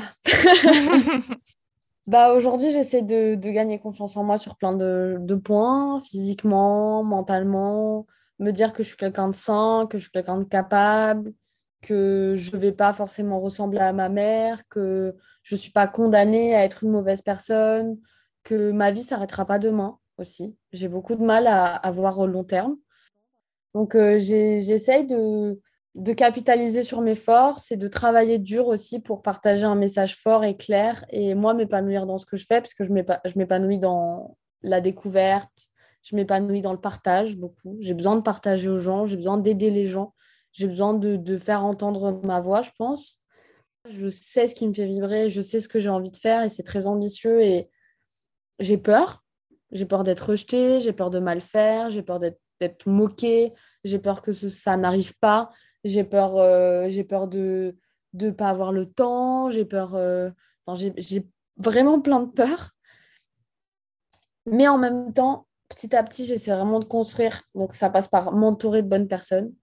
bah 2.07 2.33
aujourd'hui, 2.33 2.71
j'essaie 2.71 3.01
de, 3.01 3.35
gagner 3.35 3.79
confiance 3.79 4.17
en 4.17 4.23
moi 4.23 4.37
sur 4.37 4.55
plein 4.55 4.73
de, 4.73 5.35
points, 5.35 5.99
physiquement, 6.01 7.03
mentalement, 7.03 8.05
me 8.39 8.51
dire 8.51 8.73
que 8.73 8.83
je 8.83 8.89
suis 8.89 8.97
quelqu'un 8.97 9.29
de 9.29 9.35
sain, 9.35 9.87
que 9.89 9.97
je 9.97 10.03
suis 10.03 10.11
quelqu'un 10.11 10.37
de 10.37 10.43
capable, 10.43 11.33
que 11.81 12.35
je 12.37 12.55
ne 12.55 12.61
vais 12.61 12.71
pas 12.71 12.93
forcément 12.93 13.39
ressembler 13.39 13.79
à 13.79 13.93
ma 13.93 14.09
mère, 14.09 14.67
que 14.69 15.15
je 15.43 15.55
ne 15.55 15.59
suis 15.59 15.71
pas 15.71 15.87
condamnée 15.87 16.55
à 16.55 16.63
être 16.63 16.83
une 16.83 16.91
mauvaise 16.91 17.21
personne, 17.21 17.97
que 18.43 18.71
ma 18.71 18.91
vie 18.91 19.03
s'arrêtera 19.03 19.45
pas 19.45 19.59
demain 19.59 19.97
aussi. 20.17 20.55
J'ai 20.73 20.87
beaucoup 20.87 21.15
de 21.15 21.23
mal 21.23 21.47
à, 21.47 21.75
à 21.75 21.91
voir 21.91 22.19
au 22.19 22.27
long 22.27 22.43
terme. 22.43 22.77
Donc 23.75 23.93
euh, 23.93 24.19
j'essaye 24.19 25.05
de, 25.05 25.59
de 25.95 26.11
capitaliser 26.11 26.83
sur 26.83 26.99
mes 26.99 27.15
forces 27.15 27.71
et 27.71 27.77
de 27.77 27.87
travailler 27.87 28.37
dur 28.37 28.67
aussi 28.67 28.99
pour 28.99 29.21
partager 29.21 29.63
un 29.63 29.75
message 29.75 30.17
fort 30.17 30.43
et 30.43 30.57
clair 30.57 31.05
et 31.09 31.35
moi 31.35 31.53
m'épanouir 31.53 32.05
dans 32.05 32.17
ce 32.17 32.25
que 32.25 32.35
je 32.35 32.45
fais 32.45 32.59
parce 32.59 32.73
que 32.73 32.83
je 32.83 32.91
m'épanouis 33.37 33.79
dans 33.79 34.37
la 34.61 34.81
découverte, 34.81 35.69
je 36.03 36.15
m'épanouis 36.17 36.61
dans 36.61 36.73
le 36.73 36.81
partage 36.81 37.37
beaucoup. 37.37 37.77
J'ai 37.79 37.93
besoin 37.93 38.17
de 38.17 38.21
partager 38.21 38.67
aux 38.67 38.77
gens, 38.77 39.05
j'ai 39.05 39.15
besoin 39.15 39.37
d'aider 39.37 39.69
les 39.69 39.87
gens, 39.87 40.13
j'ai 40.51 40.67
besoin 40.67 40.93
de, 40.93 41.37
faire 41.37 41.63
entendre 41.63 42.19
ma 42.23 42.41
voix, 42.41 42.61
je 42.61 42.71
pense. 42.77 43.19
Je 43.87 44.09
sais 44.09 44.47
ce 44.47 44.55
qui 44.55 44.67
me 44.67 44.73
fait 44.73 44.85
vibrer, 44.85 45.29
je 45.29 45.39
sais 45.39 45.61
ce 45.61 45.69
que 45.69 45.79
j'ai 45.79 45.89
envie 45.89 46.11
de 46.11 46.17
faire 46.17 46.43
et 46.43 46.49
c'est 46.49 46.63
très 46.63 46.87
ambitieux 46.87 47.41
et 47.41 47.69
j'ai 48.59 48.77
peur. 48.77 49.23
J'ai 49.71 49.85
peur 49.85 50.03
d'être 50.03 50.29
rejetée, 50.31 50.79
j'ai 50.81 50.93
peur 50.93 51.09
de 51.09 51.19
mal 51.19 51.41
faire, 51.41 51.89
j'ai 51.89 52.01
peur 52.01 52.19
d'être 52.19 52.85
moquée, 52.85 53.53
j'ai 53.83 53.99
peur 53.99 54.21
que 54.21 54.31
ça 54.31 54.77
n'arrive 54.77 55.17
pas, 55.19 55.51
j'ai 55.85 56.03
peur, 56.03 56.37
euh, 56.37 56.89
j'ai 56.89 57.03
peur 57.03 57.27
de 57.27 57.75
ne 58.13 58.31
pas 58.31 58.49
avoir 58.49 58.71
le 58.71 58.85
temps, 58.87 59.49
j'ai 59.49 59.65
peur, 59.65 59.93
euh, 59.95 60.31
j'ai 60.97 61.25
vraiment 61.57 62.01
plein 62.01 62.19
de 62.19 62.31
peurs. 62.31 62.71
Mais 64.47 64.67
en 64.67 64.77
même 64.77 65.13
temps, 65.13 65.47
petit 65.69 65.95
à 65.95 66.03
petit, 66.03 66.25
j'essaie 66.25 66.51
vraiment 66.51 66.79
de 66.79 66.85
construire. 66.85 67.43
Donc 67.53 67.73
ça 67.73 67.89
passe 67.89 68.07
par 68.07 68.31
m'entourer 68.31 68.81
de 68.81 68.87
bonnes 68.87 69.07
personnes. 69.07 69.53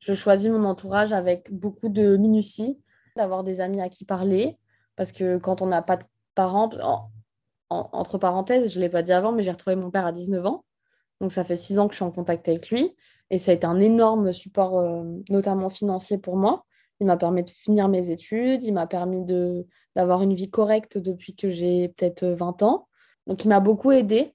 Je 0.00 0.12
choisis 0.12 0.50
mon 0.50 0.64
entourage 0.64 1.12
avec 1.12 1.52
beaucoup 1.52 1.88
de 1.88 2.16
minutie, 2.16 2.78
d'avoir 3.16 3.42
des 3.42 3.60
amis 3.60 3.80
à 3.80 3.88
qui 3.88 4.04
parler. 4.04 4.58
Parce 4.96 5.12
que 5.12 5.38
quand 5.38 5.62
on 5.62 5.66
n'a 5.66 5.82
pas 5.82 5.96
de 5.96 6.04
parents, 6.34 6.70
entre 7.70 8.18
parenthèses, 8.18 8.72
je 8.72 8.78
ne 8.78 8.84
l'ai 8.84 8.90
pas 8.90 9.02
dit 9.02 9.12
avant, 9.12 9.32
mais 9.32 9.42
j'ai 9.42 9.50
retrouvé 9.50 9.76
mon 9.76 9.90
père 9.90 10.06
à 10.06 10.12
19 10.12 10.44
ans. 10.46 10.64
Donc 11.24 11.32
ça 11.32 11.42
fait 11.42 11.56
six 11.56 11.78
ans 11.78 11.88
que 11.88 11.94
je 11.94 11.96
suis 11.96 12.04
en 12.04 12.10
contact 12.10 12.50
avec 12.50 12.68
lui. 12.68 12.94
Et 13.30 13.38
ça 13.38 13.50
a 13.50 13.54
été 13.54 13.66
un 13.66 13.80
énorme 13.80 14.30
support, 14.34 14.78
euh, 14.78 15.04
notamment 15.30 15.70
financier 15.70 16.18
pour 16.18 16.36
moi. 16.36 16.66
Il 17.00 17.06
m'a 17.06 17.16
permis 17.16 17.42
de 17.42 17.48
finir 17.48 17.88
mes 17.88 18.10
études, 18.10 18.62
il 18.62 18.72
m'a 18.74 18.86
permis 18.86 19.24
d'avoir 19.96 20.20
une 20.20 20.34
vie 20.34 20.50
correcte 20.50 20.98
depuis 20.98 21.34
que 21.34 21.48
j'ai 21.48 21.88
peut-être 21.88 22.26
20 22.26 22.62
ans. 22.62 22.88
Donc 23.26 23.42
il 23.42 23.48
m'a 23.48 23.60
beaucoup 23.60 23.90
aidé. 23.90 24.34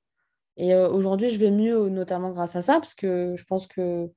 Et 0.58 0.74
euh, 0.74 0.90
aujourd'hui, 0.90 1.30
je 1.30 1.38
vais 1.38 1.52
mieux, 1.52 1.90
notamment 1.90 2.32
grâce 2.32 2.56
à 2.56 2.64
ça, 2.64 2.80
parce 2.80 2.96
que 2.96 3.36
je 3.38 3.44
pense 3.44 3.68
que, 3.68 4.10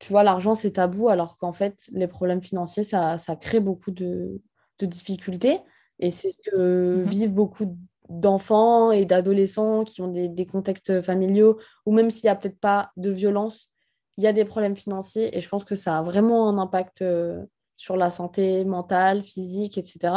tu 0.00 0.10
vois, 0.10 0.24
l'argent, 0.24 0.56
c'est 0.56 0.72
tabou, 0.72 1.08
alors 1.08 1.36
qu'en 1.36 1.52
fait, 1.52 1.88
les 1.92 2.08
problèmes 2.08 2.42
financiers, 2.42 2.82
ça, 2.82 3.16
ça 3.18 3.36
crée 3.36 3.60
beaucoup 3.60 3.92
de, 3.92 4.42
de 4.80 4.86
difficultés. 4.86 5.60
Et 6.00 6.10
c'est 6.10 6.30
ce 6.30 6.50
que 6.50 6.96
mmh 6.96 7.02
vivent 7.02 7.32
beaucoup 7.32 7.78
d'enfants 8.20 8.92
et 8.92 9.04
d'adolescents 9.04 9.84
qui 9.84 10.02
ont 10.02 10.08
des, 10.08 10.46
contextes 10.46 11.00
familiaux, 11.00 11.58
ou 11.86 11.92
même 11.92 12.10
s'il 12.10 12.26
n'y 12.26 12.30
a 12.30 12.36
peut-être 12.36 12.60
pas 12.60 12.90
de 12.96 13.10
violence, 13.10 13.70
il 14.16 14.24
y 14.24 14.26
a 14.26 14.32
des 14.32 14.44
problèmes 14.44 14.76
financiers 14.76 15.36
et 15.36 15.40
je 15.40 15.48
pense 15.48 15.64
que 15.64 15.74
ça 15.74 15.98
a 15.98 16.02
vraiment 16.02 16.48
un 16.48 16.58
impact 16.58 17.02
euh, 17.02 17.44
sur 17.76 17.96
la 17.96 18.10
santé 18.10 18.64
mentale, 18.64 19.22
physique, 19.22 19.78
etc. 19.78 20.14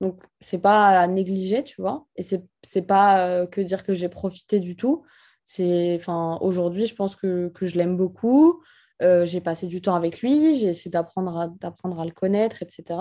Donc, 0.00 0.22
c'est 0.40 0.58
pas 0.58 0.98
à 1.00 1.06
négliger, 1.06 1.62
tu 1.62 1.80
vois. 1.80 2.06
Et 2.16 2.22
c'est 2.22 2.42
n'est 2.74 2.82
pas 2.82 3.28
euh, 3.28 3.46
que 3.46 3.60
dire 3.60 3.84
que 3.84 3.94
j'ai 3.94 4.08
profité 4.08 4.58
du 4.58 4.76
tout. 4.76 5.04
C'est, 5.44 6.00
aujourd'hui, 6.40 6.86
je 6.86 6.94
pense 6.94 7.16
que, 7.16 7.48
que 7.48 7.66
je 7.66 7.76
l'aime 7.76 7.96
beaucoup. 7.96 8.62
Euh, 9.02 9.26
j'ai 9.26 9.40
passé 9.40 9.66
du 9.66 9.82
temps 9.82 9.94
avec 9.94 10.20
lui, 10.20 10.56
j'ai 10.56 10.68
essayé 10.68 10.90
d'apprendre 10.90 11.36
à, 11.36 11.48
d'apprendre 11.48 12.00
à 12.00 12.04
le 12.04 12.12
connaître, 12.12 12.62
etc. 12.62 12.98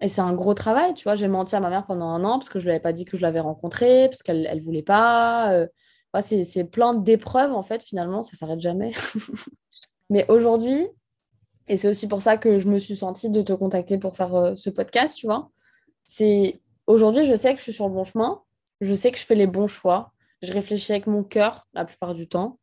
Et 0.00 0.08
c'est 0.08 0.20
un 0.20 0.34
gros 0.34 0.54
travail, 0.54 0.94
tu 0.94 1.04
vois. 1.04 1.14
J'ai 1.14 1.28
menti 1.28 1.56
à 1.56 1.60
ma 1.60 1.70
mère 1.70 1.86
pendant 1.86 2.06
un 2.06 2.22
an 2.24 2.38
parce 2.38 2.50
que 2.50 2.58
je 2.58 2.64
ne 2.64 2.70
lui 2.70 2.70
avais 2.72 2.82
pas 2.82 2.92
dit 2.92 3.04
que 3.04 3.16
je 3.16 3.22
l'avais 3.22 3.40
rencontré, 3.40 4.08
parce 4.08 4.22
qu'elle 4.22 4.50
ne 4.52 4.60
voulait 4.60 4.82
pas 4.82 5.66
c'est 6.20 6.64
plein 6.64 6.94
d'épreuves, 6.94 7.52
en 7.52 7.62
fait, 7.62 7.82
finalement, 7.82 8.22
ça 8.22 8.36
s'arrête 8.36 8.60
jamais. 8.60 8.92
Mais 10.10 10.24
aujourd'hui, 10.30 10.86
et 11.68 11.76
c'est 11.76 11.88
aussi 11.88 12.06
pour 12.06 12.22
ça 12.22 12.36
que 12.36 12.58
je 12.58 12.68
me 12.68 12.78
suis 12.78 12.96
sentie 12.96 13.30
de 13.30 13.42
te 13.42 13.52
contacter 13.52 13.98
pour 13.98 14.16
faire 14.16 14.34
euh, 14.34 14.54
ce 14.54 14.70
podcast, 14.70 15.16
tu 15.16 15.26
vois, 15.26 15.50
c'est 16.04 16.60
aujourd'hui, 16.86 17.24
je 17.24 17.34
sais 17.34 17.52
que 17.52 17.58
je 17.58 17.64
suis 17.64 17.72
sur 17.72 17.88
le 17.88 17.94
bon 17.94 18.04
chemin, 18.04 18.40
je 18.80 18.94
sais 18.94 19.10
que 19.10 19.18
je 19.18 19.24
fais 19.24 19.34
les 19.34 19.48
bons 19.48 19.66
choix, 19.66 20.12
je 20.42 20.52
réfléchis 20.52 20.92
avec 20.92 21.06
mon 21.06 21.24
cœur 21.24 21.66
la 21.74 21.84
plupart 21.84 22.14
du 22.14 22.28
temps. 22.28 22.58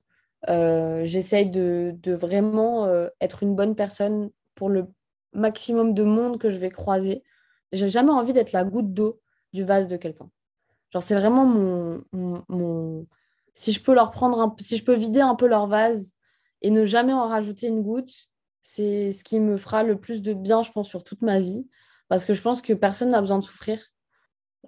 Euh, 0.49 1.03
j'essaye 1.05 1.49
de, 1.49 1.95
vraiment 2.05 2.85
euh, 2.85 3.09
être 3.19 3.43
une 3.43 3.55
bonne 3.55 3.75
personne 3.75 4.29
pour 4.55 4.69
le 4.69 4.87
maximum 5.33 5.93
de 5.93 6.03
monde 6.03 6.37
que 6.37 6.49
je 6.49 6.57
vais 6.57 6.69
croiser. 6.69 7.23
J'ai 7.71 7.89
jamais 7.89 8.11
envie 8.11 8.33
d'être 8.33 8.51
la 8.51 8.63
goutte 8.63 8.93
d'eau 8.93 9.21
du 9.51 9.63
vase 9.63 9.87
de 9.87 9.97
quelqu'un. 9.97 10.29
Genre, 10.91 11.03
c'est 11.03 11.15
vraiment 11.15 11.45
mon, 11.45 12.03
mon, 12.49 13.07
si 13.53 13.71
je 13.71 13.81
peux 13.81 13.93
leur 13.93 14.11
prendre 14.11 14.55
si 14.59 14.77
je 14.77 14.83
peux 14.83 14.93
vider 14.93 15.21
un 15.21 15.35
peu 15.35 15.47
leur 15.47 15.67
vase 15.67 16.13
et 16.61 16.69
ne 16.69 16.85
jamais 16.85 17.13
en 17.13 17.27
rajouter 17.27 17.67
une 17.67 17.81
goutte, 17.81 18.13
c'est 18.61 19.11
ce 19.11 19.23
qui 19.23 19.39
me 19.39 19.57
fera 19.57 19.83
le 19.83 19.99
plus 19.99 20.21
de 20.21 20.33
bien, 20.33 20.63
je 20.63 20.71
pense, 20.71 20.87
sur 20.87 21.03
toute 21.03 21.21
ma 21.21 21.39
vie. 21.39 21.67
Parce 22.07 22.25
que 22.25 22.33
je 22.33 22.41
pense 22.41 22.61
que 22.61 22.73
personne 22.73 23.09
n'a 23.09 23.21
besoin 23.21 23.39
de 23.39 23.43
souffrir. 23.43 23.79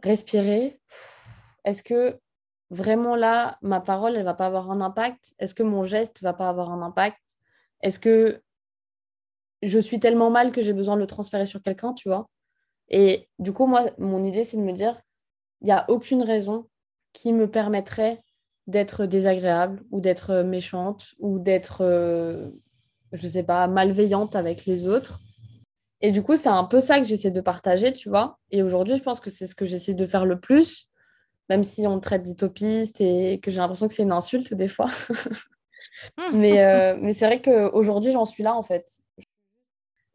Respirer. 0.04 0.82
Est-ce 1.64 1.84
que 1.84 2.20
vraiment 2.70 3.16
là, 3.16 3.58
ma 3.62 3.80
parole, 3.80 4.16
elle 4.16 4.26
va 4.26 4.34
pas 4.34 4.48
avoir 4.48 4.72
un 4.72 4.82
impact? 4.82 5.34
Est-ce 5.40 5.56
que 5.56 5.64
mon 5.64 5.84
geste 5.84 6.22
va 6.22 6.34
pas 6.34 6.50
avoir 6.50 6.72
un 6.72 6.82
impact? 6.82 7.22
Est-ce 7.82 8.00
que 8.00 8.42
je 9.68 9.80
suis 9.80 10.00
tellement 10.00 10.30
mal 10.30 10.52
que 10.52 10.62
j'ai 10.62 10.74
besoin 10.74 10.96
de 10.96 11.02
le 11.02 11.08
transférer 11.08 11.46
sur 11.46 11.62
quelqu'un, 11.62 11.94
tu 11.94 12.10
vois 12.10 12.28
Et 12.90 13.30
du 13.40 13.54
coup, 13.54 13.66
moi, 13.68 13.86
mon 13.98 14.24
idée, 14.24 14.44
c'est 14.44 14.58
de 14.58 14.62
me 14.62 14.72
dire, 14.72 15.00
il 15.62 15.66
n'y 15.66 15.72
a 15.72 15.86
aucune 15.90 16.24
raison 16.24 16.68
qui 17.14 17.34
me 17.34 17.50
permettrait 17.50 18.22
d'être 18.68 19.06
désagréable 19.06 19.84
ou 19.92 20.02
d'être 20.02 20.42
méchante 20.42 21.14
ou 21.20 21.40
d'être, 21.40 21.82
euh, 21.82 22.50
je 23.12 23.28
sais 23.28 23.44
pas, 23.44 23.68
malveillante 23.68 24.36
avec 24.36 24.66
les 24.66 24.88
autres. 24.88 25.20
Et 26.02 26.12
du 26.12 26.22
coup, 26.22 26.36
c'est 26.36 26.50
un 26.50 26.66
peu 26.66 26.80
ça 26.80 27.00
que 27.00 27.06
j'essaie 27.06 27.32
de 27.32 27.42
partager, 27.42 27.94
tu 27.94 28.10
vois. 28.10 28.38
Et 28.52 28.64
aujourd'hui, 28.64 28.96
je 28.96 29.04
pense 29.04 29.20
que 29.20 29.30
c'est 29.30 29.48
ce 29.48 29.56
que 29.56 29.66
j'essaie 29.66 29.94
de 29.94 30.06
faire 30.06 30.26
le 30.26 30.40
plus, 30.40 30.90
même 31.50 31.64
si 31.64 31.88
on 31.88 31.96
me 31.96 32.02
traite 32.02 32.24
d'utopiste 32.24 33.02
et 33.02 33.40
que 33.42 33.50
j'ai 33.50 33.58
l'impression 33.58 33.88
que 33.88 33.94
c'est 33.94 34.04
une 34.04 34.12
insulte 34.12 34.54
des 34.54 34.68
fois. 34.68 34.90
mais 36.34 36.64
euh, 36.64 36.98
mais 37.00 37.14
c'est 37.14 37.26
vrai 37.26 37.42
qu'aujourd'hui, 37.42 38.12
j'en 38.12 38.26
suis 38.26 38.44
là, 38.44 38.56
en 38.56 38.64
fait. 38.64 38.86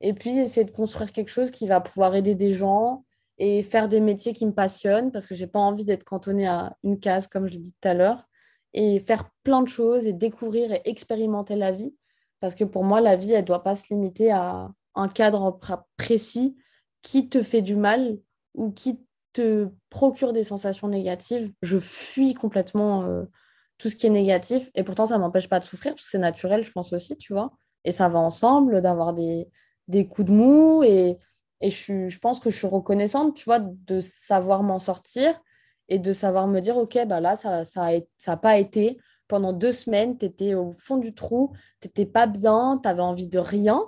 Et 0.01 0.15
puis, 0.15 0.39
essayer 0.39 0.65
de 0.65 0.71
construire 0.71 1.13
quelque 1.13 1.31
chose 1.31 1.51
qui 1.51 1.67
va 1.67 1.81
pouvoir 1.81 2.15
aider 2.15 2.35
des 2.35 2.53
gens 2.53 3.05
et 3.39 3.63
faire 3.63 3.89
des 3.89 4.01
métiers 4.01 4.33
qui 4.33 4.47
me 4.47 4.53
passionnent, 4.53 5.11
parce 5.13 5.27
que 5.27 5.35
j'ai 5.35 5.47
pas 5.47 5.59
envie 5.59 5.85
d'être 5.85 6.05
cantonnée 6.05 6.47
à 6.47 6.77
une 6.83 7.01
case, 7.01 7.27
comme 7.27 7.47
je 7.47 7.53
l'ai 7.53 7.59
dit 7.59 7.73
tout 7.73 7.89
à 7.89 7.95
l'heure, 7.95 8.29
et 8.75 9.01
faire 9.01 9.31
plein 9.43 9.63
de 9.63 9.69
choses 9.69 10.07
et 10.07 10.13
découvrir 10.13 10.73
et 10.73 10.83
expérimenter 10.85 11.57
la 11.57 11.73
vie. 11.73 11.95
Parce 12.41 12.55
que 12.55 12.65
pour 12.65 12.85
moi, 12.85 13.01
la 13.01 13.17
vie, 13.17 13.33
elle 13.33 13.45
doit 13.45 13.63
pas 13.63 13.77
se 13.77 13.85
limiter 13.91 14.31
à 14.31 14.71
un 14.95 15.09
cadre 15.09 15.59
précis 15.97 16.57
qui 17.03 17.29
te 17.29 17.43
fait 17.43 17.63
du 17.63 17.77
mal 17.77 18.19
ou 18.55 18.71
qui 18.73 19.01
te 19.33 19.69
procure 19.89 20.33
des 20.33 20.43
sensations 20.43 20.89
négatives. 20.89 21.53
Je 21.63 21.79
fuis 21.79 22.35
complètement 22.35 23.05
euh, 23.05 23.25
tout 23.79 23.89
ce 23.89 23.97
qui 23.97 24.07
est 24.07 24.11
négatif. 24.11 24.71
Et 24.75 24.85
pourtant, 24.85 25.07
ça 25.07 25.17
ne 25.17 25.21
m'empêche 25.21 25.49
pas 25.49 25.61
de 25.61 25.65
souffrir, 25.65 25.93
parce 25.95 26.05
que 26.05 26.11
c'est 26.11 26.19
naturel, 26.19 26.65
je 26.65 26.73
pense 26.73 26.93
aussi, 26.93 27.17
tu 27.17 27.33
vois. 27.33 27.53
Et 27.85 27.93
ça 27.93 28.09
va 28.09 28.19
ensemble, 28.19 28.83
d'avoir 28.83 29.15
des, 29.15 29.49
des 29.89 30.09
coups 30.09 30.29
de 30.29 30.33
mou. 30.33 30.83
Et, 30.83 31.19
et 31.61 31.71
je, 31.71 32.09
je, 32.09 32.19
pense 32.19 32.41
que 32.41 32.51
je 32.51 32.57
suis 32.59 32.67
reconnaissante, 32.67 33.37
tu 33.37 33.45
vois, 33.45 33.61
de 33.61 34.01
savoir 34.01 34.63
m'en 34.63 34.79
sortir 34.79 35.41
et 35.89 35.99
de 35.99 36.13
savoir 36.13 36.47
me 36.47 36.61
dire, 36.61 36.77
OK, 36.77 36.99
bah 37.07 37.21
là, 37.21 37.37
ça 37.37 37.51
n'a 37.51 37.65
ça, 37.65 37.89
ça 38.19 38.37
pas 38.37 38.59
été. 38.59 38.99
Pendant 39.29 39.53
deux 39.53 39.73
semaines, 39.73 40.19
tu 40.19 40.27
étais 40.27 40.55
au 40.55 40.73
fond 40.73 40.97
du 40.97 41.15
trou, 41.15 41.53
tu 41.81 41.89
n'étais 41.89 42.07
pas 42.07 42.27
bien, 42.27 42.81
tu 42.83 42.89
avais 42.89 43.03
envie 43.03 43.29
de 43.29 43.39
rien. 43.39 43.85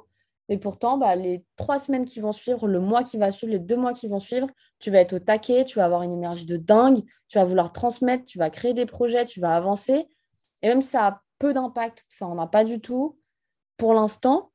Mais 0.48 0.58
pourtant, 0.58 0.98
bah, 0.98 1.16
les 1.16 1.44
trois 1.56 1.78
semaines 1.78 2.04
qui 2.04 2.20
vont 2.20 2.32
suivre, 2.32 2.68
le 2.68 2.80
mois 2.80 3.02
qui 3.04 3.16
va 3.16 3.32
suivre, 3.32 3.52
les 3.52 3.58
deux 3.58 3.76
mois 3.76 3.92
qui 3.92 4.06
vont 4.06 4.20
suivre, 4.20 4.48
tu 4.80 4.90
vas 4.90 4.98
être 4.98 5.14
au 5.14 5.18
taquet, 5.18 5.64
tu 5.64 5.78
vas 5.78 5.84
avoir 5.86 6.02
une 6.02 6.12
énergie 6.12 6.46
de 6.46 6.56
dingue, 6.56 7.00
tu 7.28 7.38
vas 7.38 7.44
vouloir 7.44 7.72
transmettre, 7.72 8.26
tu 8.26 8.38
vas 8.38 8.50
créer 8.50 8.74
des 8.74 8.86
projets, 8.86 9.24
tu 9.24 9.40
vas 9.40 9.56
avancer. 9.56 10.06
Et 10.60 10.68
même 10.68 10.82
si 10.82 10.90
ça 10.90 11.06
a 11.06 11.22
peu 11.38 11.52
d'impact, 11.52 12.04
ça 12.08 12.26
n'en 12.26 12.38
a 12.38 12.46
pas 12.46 12.64
du 12.64 12.80
tout, 12.80 13.18
pour 13.76 13.94
l'instant, 13.94 14.51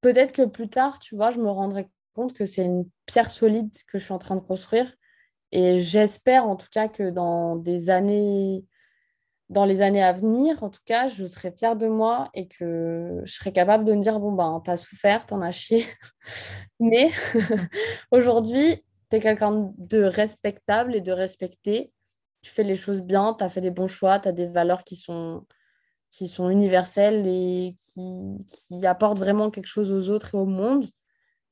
peut-être 0.00 0.32
que 0.32 0.44
plus 0.44 0.68
tard, 0.68 0.98
tu 0.98 1.16
vois, 1.16 1.30
je 1.30 1.40
me 1.40 1.50
rendrai 1.50 1.88
compte 2.14 2.32
que 2.32 2.44
c'est 2.44 2.64
une 2.64 2.88
pierre 3.06 3.30
solide 3.30 3.70
que 3.86 3.98
je 3.98 4.04
suis 4.04 4.12
en 4.12 4.18
train 4.18 4.36
de 4.36 4.40
construire. 4.40 4.92
Et 5.52 5.80
j'espère 5.80 6.46
en 6.46 6.56
tout 6.56 6.68
cas 6.70 6.88
que 6.88 7.10
dans 7.10 7.54
les 7.64 7.90
années 7.90 8.64
à 10.02 10.12
venir, 10.12 10.62
en 10.62 10.70
tout 10.70 10.80
cas, 10.84 11.08
je 11.08 11.24
serai 11.26 11.52
fière 11.52 11.76
de 11.76 11.86
moi 11.88 12.28
et 12.34 12.48
que 12.48 13.20
je 13.24 13.32
serai 13.32 13.52
capable 13.52 13.84
de 13.84 13.94
me 13.94 14.02
dire 14.02 14.20
bon, 14.20 14.32
ben, 14.32 14.60
t'as 14.64 14.76
souffert, 14.76 15.26
t'en 15.26 15.40
as 15.42 15.52
chié. 15.52 15.86
Mais 16.80 17.10
aujourd'hui, 18.12 18.84
t'es 19.08 19.20
quelqu'un 19.20 19.72
de 19.78 20.02
respectable 20.02 20.94
et 20.94 21.00
de 21.00 21.12
respecté. 21.12 21.92
Tu 22.42 22.50
fais 22.52 22.62
les 22.62 22.76
choses 22.76 23.02
bien, 23.02 23.34
tu 23.36 23.44
as 23.44 23.48
fait 23.48 23.60
les 23.60 23.70
bons 23.70 23.88
choix, 23.88 24.20
tu 24.20 24.28
as 24.28 24.32
des 24.32 24.46
valeurs 24.46 24.84
qui 24.84 24.96
sont, 24.96 25.44
qui 26.10 26.28
sont 26.28 26.50
universelles 26.50 27.26
et 27.26 27.74
qui, 27.76 28.46
qui, 28.46 28.86
apportent 28.86 29.18
vraiment 29.18 29.50
quelque 29.50 29.66
chose 29.66 29.92
aux 29.92 30.10
autres 30.10 30.34
et 30.34 30.38
au 30.38 30.46
monde. 30.46 30.86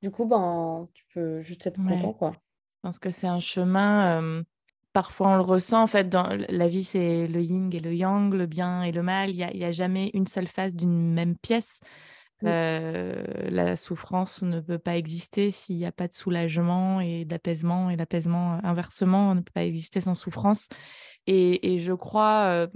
Du 0.02 0.10
coup, 0.10 0.26
ben, 0.26 0.88
tu 0.94 1.04
peux 1.12 1.40
juste 1.40 1.66
être 1.66 1.82
content. 1.82 2.12
Quoi. 2.12 2.32
Je 2.32 2.80
pense 2.82 2.98
que 2.98 3.10
c'est 3.10 3.26
un 3.26 3.40
chemin. 3.40 4.20
Euh, 4.20 4.42
parfois 4.96 5.28
on 5.28 5.36
le 5.36 5.42
ressent 5.42 5.82
en 5.82 5.86
fait 5.86 6.08
dans 6.08 6.26
la 6.48 6.68
vie 6.68 6.82
c'est 6.82 7.26
le 7.26 7.42
yin 7.42 7.70
et 7.70 7.80
le 7.80 7.92
yang 7.92 8.32
le 8.32 8.46
bien 8.46 8.82
et 8.82 8.92
le 8.92 9.02
mal 9.02 9.28
il 9.28 9.36
n'y 9.36 9.64
a, 9.64 9.66
a, 9.66 9.70
jamais 9.70 10.10
une 10.14 10.26
seule 10.26 10.46
face 10.46 10.74
d'une 10.74 11.12
même 11.12 11.36
pièce 11.36 11.80
euh, 12.44 13.22
la 13.50 13.76
souffrance 13.76 14.42
ne 14.42 14.58
peut 14.60 14.78
pas 14.78 14.96
exister 14.96 15.50
s'il 15.50 15.76
n'y 15.76 15.84
a 15.84 15.92
pas 15.92 16.08
de 16.08 16.14
soulagement 16.14 17.02
et 17.02 17.26
d'apaisement 17.26 17.90
et 17.90 17.96
l'apaisement 17.96 18.58
inversement 18.64 19.34
ne 19.34 19.40
peut 19.40 19.52
pas 19.52 19.64
exister 19.64 20.00
sans 20.00 20.14
souffrance 20.14 20.68
et, 21.26 21.74
et 21.74 21.78
je 21.78 21.92
crois 21.92 22.46
euh, 22.46 22.66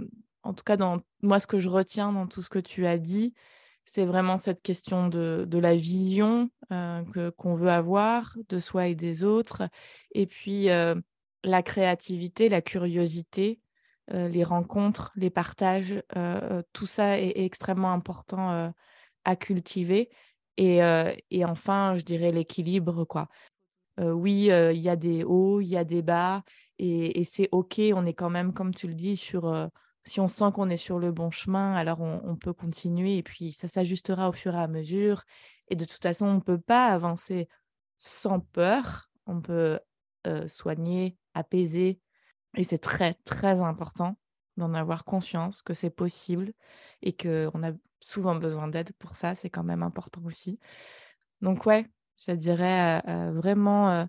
en 0.43 0.55
tout 0.55 0.65
cas 0.65 0.77
moi 1.23 1.41
ce 1.41 1.47
que 1.47 1.59
je 1.59 1.69
retiens 1.69 2.13
dans 2.13 2.27
tout 2.27 2.43
ce 2.43 2.51
que 2.51 2.59
tu 2.59 2.87
as 2.87 2.99
dit 2.99 3.35
c'est 3.85 4.05
vraiment 4.05 4.37
cette 4.37 4.63
question 4.63 5.09
de, 5.09 5.47
la 5.53 5.75
vision 5.75 6.51
que 6.71 7.31
qu'on 7.31 7.55
veut 7.55 7.71
avoir 7.71 8.37
de 8.49 8.59
soi 8.59 8.87
et 8.87 8.95
des 8.95 9.25
autres 9.25 9.63
et 10.13 10.27
puis 10.27 10.69
la 11.45 11.63
créativité, 11.63 12.49
la 12.49 12.63
curiosité, 12.63 13.61
euh, 14.13 14.29
les 14.29 14.45
rencontres, 14.45 15.13
les 15.17 15.31
partages, 15.31 15.93
euh, 15.93 16.03
euh, 16.17 16.63
tout 16.73 16.87
ça 16.87 17.19
est, 17.19 17.33
extrêmement 17.37 17.93
important 17.93 18.73
à 19.25 19.37
cultiver. 19.37 20.11
Et, 20.57 20.81
et, 21.31 21.45
enfin, 21.45 21.97
je 21.97 22.03
dirais 22.05 22.31
l'équilibre, 22.31 23.05
quoi. 23.05 23.29
oui, 23.99 24.51
il 24.51 24.81
y 24.81 24.89
a 24.91 24.97
des 24.97 25.25
hauts, 25.25 25.61
il 25.61 25.69
y 25.69 25.77
a 25.77 25.85
des 25.85 26.03
bas, 26.03 26.43
et, 26.79 27.25
c'est 27.25 27.49
OK, 27.53 27.81
on 27.95 28.05
est 28.05 28.15
quand 28.15 28.31
même, 28.31 28.53
comme 28.53 28.75
tu 28.75 28.87
le 28.87 28.95
dis, 28.95 29.17
sur... 29.17 29.71
si 30.05 30.21
on 30.21 30.29
sent 30.29 30.47
qu'on 30.55 30.71
est 30.71 30.77
sur 30.77 30.99
le 30.99 31.13
bon 31.13 31.31
chemin, 31.31 31.75
alors 31.75 32.01
on, 32.01 32.37
peut 32.37 32.53
continuer, 32.53 33.19
et 33.19 33.23
puis 33.23 33.53
ça 33.53 33.69
s'ajustera 33.69 34.29
au 34.29 34.33
fur 34.33 34.55
et 34.55 34.59
à 34.59 34.69
mesure. 34.69 35.25
Et 35.69 35.77
de 35.77 35.85
toute 35.85 36.03
façon, 36.03 36.27
on 36.27 36.35
ne 36.35 36.41
peut 36.41 36.61
pas 36.61 36.87
avancer 36.87 37.49
sans 37.99 38.41
peur. 38.41 39.11
On 39.27 39.41
peut 39.41 39.79
soigner, 40.47 41.17
apaiser. 41.35 42.01
Et 42.57 42.65
c'est 42.65 42.79
très, 42.79 43.15
très 43.25 43.61
important 43.61 44.17
d'en 44.57 44.75
avoir 44.75 45.05
conscience 45.05 45.63
que 45.63 45.75
c'est 45.75 45.91
possible 45.91 46.53
et 47.03 47.15
qu'on 47.15 47.63
a 47.63 47.73
souvent 48.01 48.35
besoin 48.35 48.69
d'aide 48.69 48.93
pour 48.99 49.17
ça. 49.17 49.35
C'est 49.35 49.51
quand 49.51 49.65
même 49.65 49.83
important 49.83 50.23
aussi. 50.25 50.59
Donc, 51.43 51.67
ouais, 51.67 51.87
je 52.17 52.33
dirais 52.33 53.03
vraiment 53.33 54.07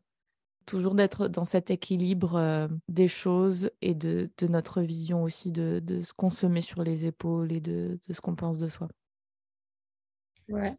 toujours 0.65 0.95
d'être 0.95 1.27
dans 1.27 1.45
cet 1.45 1.71
équilibre 1.71 2.69
des 2.87 3.07
choses 3.07 3.69
et 3.81 3.93
de, 3.93 4.29
de, 4.37 4.47
notre 4.47 4.81
vision 4.81 5.23
aussi 5.23 5.51
de, 5.51 5.79
de 5.79 6.01
ce 6.01 6.13
qu'on 6.13 6.29
se 6.29 6.45
met 6.45 6.61
sur 6.61 6.83
les 6.83 7.05
épaules 7.05 7.51
et 7.51 7.59
de, 7.59 7.99
de 8.07 8.13
ce 8.13 8.21
qu'on 8.21 8.35
pense 8.35 8.59
de 8.59 8.67
soi. 8.67 8.87
Ouais, 10.49 10.77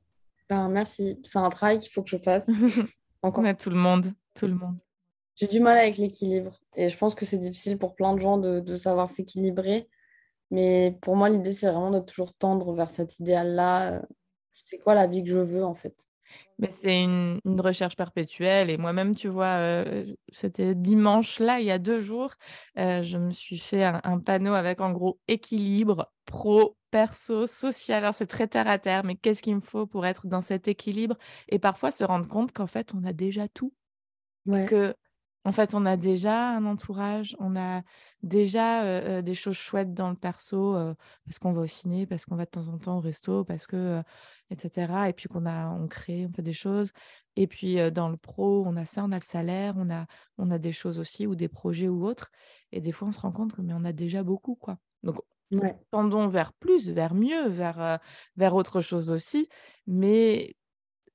ben, 0.49 0.69
merci. 0.69 1.19
C'est 1.25 1.39
un 1.39 1.51
travail 1.51 1.79
qu'il 1.79 1.91
faut 1.91 2.03
que 2.03 2.11
je 2.11 2.19
fasse. 2.19 2.49
Encore. 3.23 3.45
tout 3.57 3.71
le 3.71 3.77
monde, 3.77 4.13
tout 4.35 4.47
le 4.47 4.55
monde. 4.55 4.77
J'ai 5.37 5.47
du 5.47 5.61
mal 5.61 5.79
avec 5.79 5.97
l'équilibre 5.97 6.61
et 6.77 6.89
je 6.89 6.99
pense 6.99 7.15
que 7.15 7.25
c'est 7.25 7.39
difficile 7.39 7.79
pour 7.79 7.95
plein 7.95 8.15
de 8.15 8.21
gens 8.21 8.37
de, 8.37 8.61
de 8.61 8.77
savoir 8.77 9.09
s'équilibrer. 9.09 9.89
Mais 10.51 10.99
pour 11.01 11.17
moi, 11.17 11.31
l'idée, 11.31 11.55
c'est 11.55 11.67
vraiment 11.67 11.91
de 11.91 12.01
toujours 12.01 12.35
tendre 12.35 12.75
vers 12.75 12.91
cet 12.91 13.19
idéal-là. 13.19 14.03
C'est 14.51 14.79
quoi 14.79 14.95
la 14.95 15.07
vie 15.07 15.25
que 15.25 15.31
je 15.31 15.39
veux, 15.39 15.65
en 15.65 15.73
fait? 15.73 15.97
Mais 16.63 16.71
c'est 16.71 17.03
une, 17.03 17.41
une, 17.45 17.61
recherche 17.61 17.97
perpétuelle. 17.97 18.71
Et 18.71 18.77
moi-même, 18.77 19.15
tu 19.15 19.29
vois, 19.29 19.59
euh, 19.59 20.07
c'était 20.31 20.75
dimanche, 20.75 21.41
là, 21.41 21.59
il 21.59 21.67
y 21.67 21.71
a 21.71 21.79
deux 21.79 22.01
jours, 22.01 22.31
euh, 22.79 23.03
je 23.03 23.19
me 23.19 23.33
suis 23.33 23.59
fait 23.59 23.85
un, 23.85 24.01
un, 24.05 24.19
panneau 24.21 24.55
avec 24.55 24.81
en 24.81 24.93
gros 24.93 25.19
équilibre 25.27 26.13
pro, 26.25 26.77
perso, 26.93 27.47
social. 27.47 28.05
Alors, 28.05 28.15
c'est 28.15 28.27
très 28.27 28.47
terre 28.47 28.69
à 28.69 28.79
terre, 28.79 29.05
mais 29.05 29.17
qu'est-ce 29.17 29.43
qu'il 29.43 29.57
me 29.57 29.61
faut 29.61 29.87
pour 29.87 30.07
être 30.07 30.29
dans 30.29 30.41
cet 30.41 30.69
équilibre? 30.69 31.17
Et 31.49 31.59
parfois 31.59 31.91
se 31.91 32.05
rendre 32.05 32.29
compte 32.29 32.53
qu'en 32.53 32.69
fait, 32.69 32.95
on 32.95 33.05
a 33.05 33.13
déjà 33.13 33.49
tout. 33.49 33.75
Ouais. 34.47 34.67
Que 34.67 34.95
en 35.45 35.53
fait, 35.53 35.75
on 35.75 35.85
a 35.87 35.97
déjà 35.97 36.51
un 36.51 36.65
entourage, 36.67 37.37
on 37.41 37.57
a 37.57 37.83
déjà 38.23 39.23
des 39.23 39.35
choses 39.35 39.57
chouettes 39.57 39.93
dans 39.93 40.11
le 40.11 40.17
perso, 40.17 40.77
parce 41.25 41.39
qu'on 41.41 41.53
va 41.53 41.63
au 41.63 41.67
ciné, 41.67 42.07
parce 42.07 42.27
qu'on 42.27 42.37
va 42.37 42.45
de 42.45 42.51
temps 42.51 42.69
en 42.69 42.79
temps 42.79 42.99
au 42.99 43.01
resto, 43.01 43.45
parce 43.45 43.67
que, 43.67 44.03
etc. 44.51 45.09
Et 45.09 45.13
puis 45.13 45.29
qu'on 45.29 45.45
a, 45.47 45.69
on 45.71 45.89
crée, 45.89 46.27
on 46.27 46.33
fait 46.33 46.43
des 46.43 46.53
choses. 46.53 46.93
Et 47.35 47.49
puis 47.49 47.91
dans 47.91 48.09
le 48.09 48.17
pro, 48.17 48.63
on 48.67 48.77
a 48.77 48.85
ça, 48.85 49.03
on 49.03 49.11
a 49.11 49.17
le 49.17 49.25
salaire, 49.25 49.75
on 49.77 49.91
a, 49.91 50.07
on 50.39 50.51
a 50.53 50.59
des 50.59 50.73
choses 50.73 51.01
aussi 51.01 51.27
ou 51.27 51.35
des 51.35 51.49
projets 51.49 51.89
ou 51.89 52.07
autres. 52.07 52.31
Et 52.71 52.81
des 52.81 52.93
fois, 52.93 53.09
on 53.09 53.13
se 53.13 53.21
rend 53.21 53.33
compte 53.33 53.53
que 53.53 53.63
mais 53.63 53.73
on 53.75 53.85
a 53.85 53.93
déjà 53.93 54.23
beaucoup, 54.23 54.55
quoi. 54.55 54.79
Donc, 55.03 55.17
ouais. 55.51 55.77
tendons 55.91 56.29
vers 56.29 56.53
plus, 56.53 56.91
vers 56.91 57.15
mieux, 57.15 57.49
vers, 57.49 57.99
vers 58.37 58.55
autre 58.55 58.81
chose 58.81 59.11
aussi. 59.11 59.49
Mais 59.89 60.55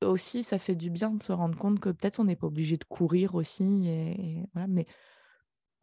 aussi, 0.04 0.44
ça 0.44 0.60
fait 0.60 0.76
du 0.76 0.90
bien 0.90 1.12
de 1.12 1.24
se 1.24 1.32
rendre 1.32 1.58
compte 1.58 1.80
que 1.80 1.90
peut-être 1.90 2.20
on 2.20 2.26
n'est 2.26 2.36
pas 2.36 2.48
obligé 2.48 2.78
de 2.78 2.84
courir 2.84 3.36
aussi. 3.36 3.88
Et, 3.88 4.44
voilà. 4.54 4.68
Mais 4.68 4.86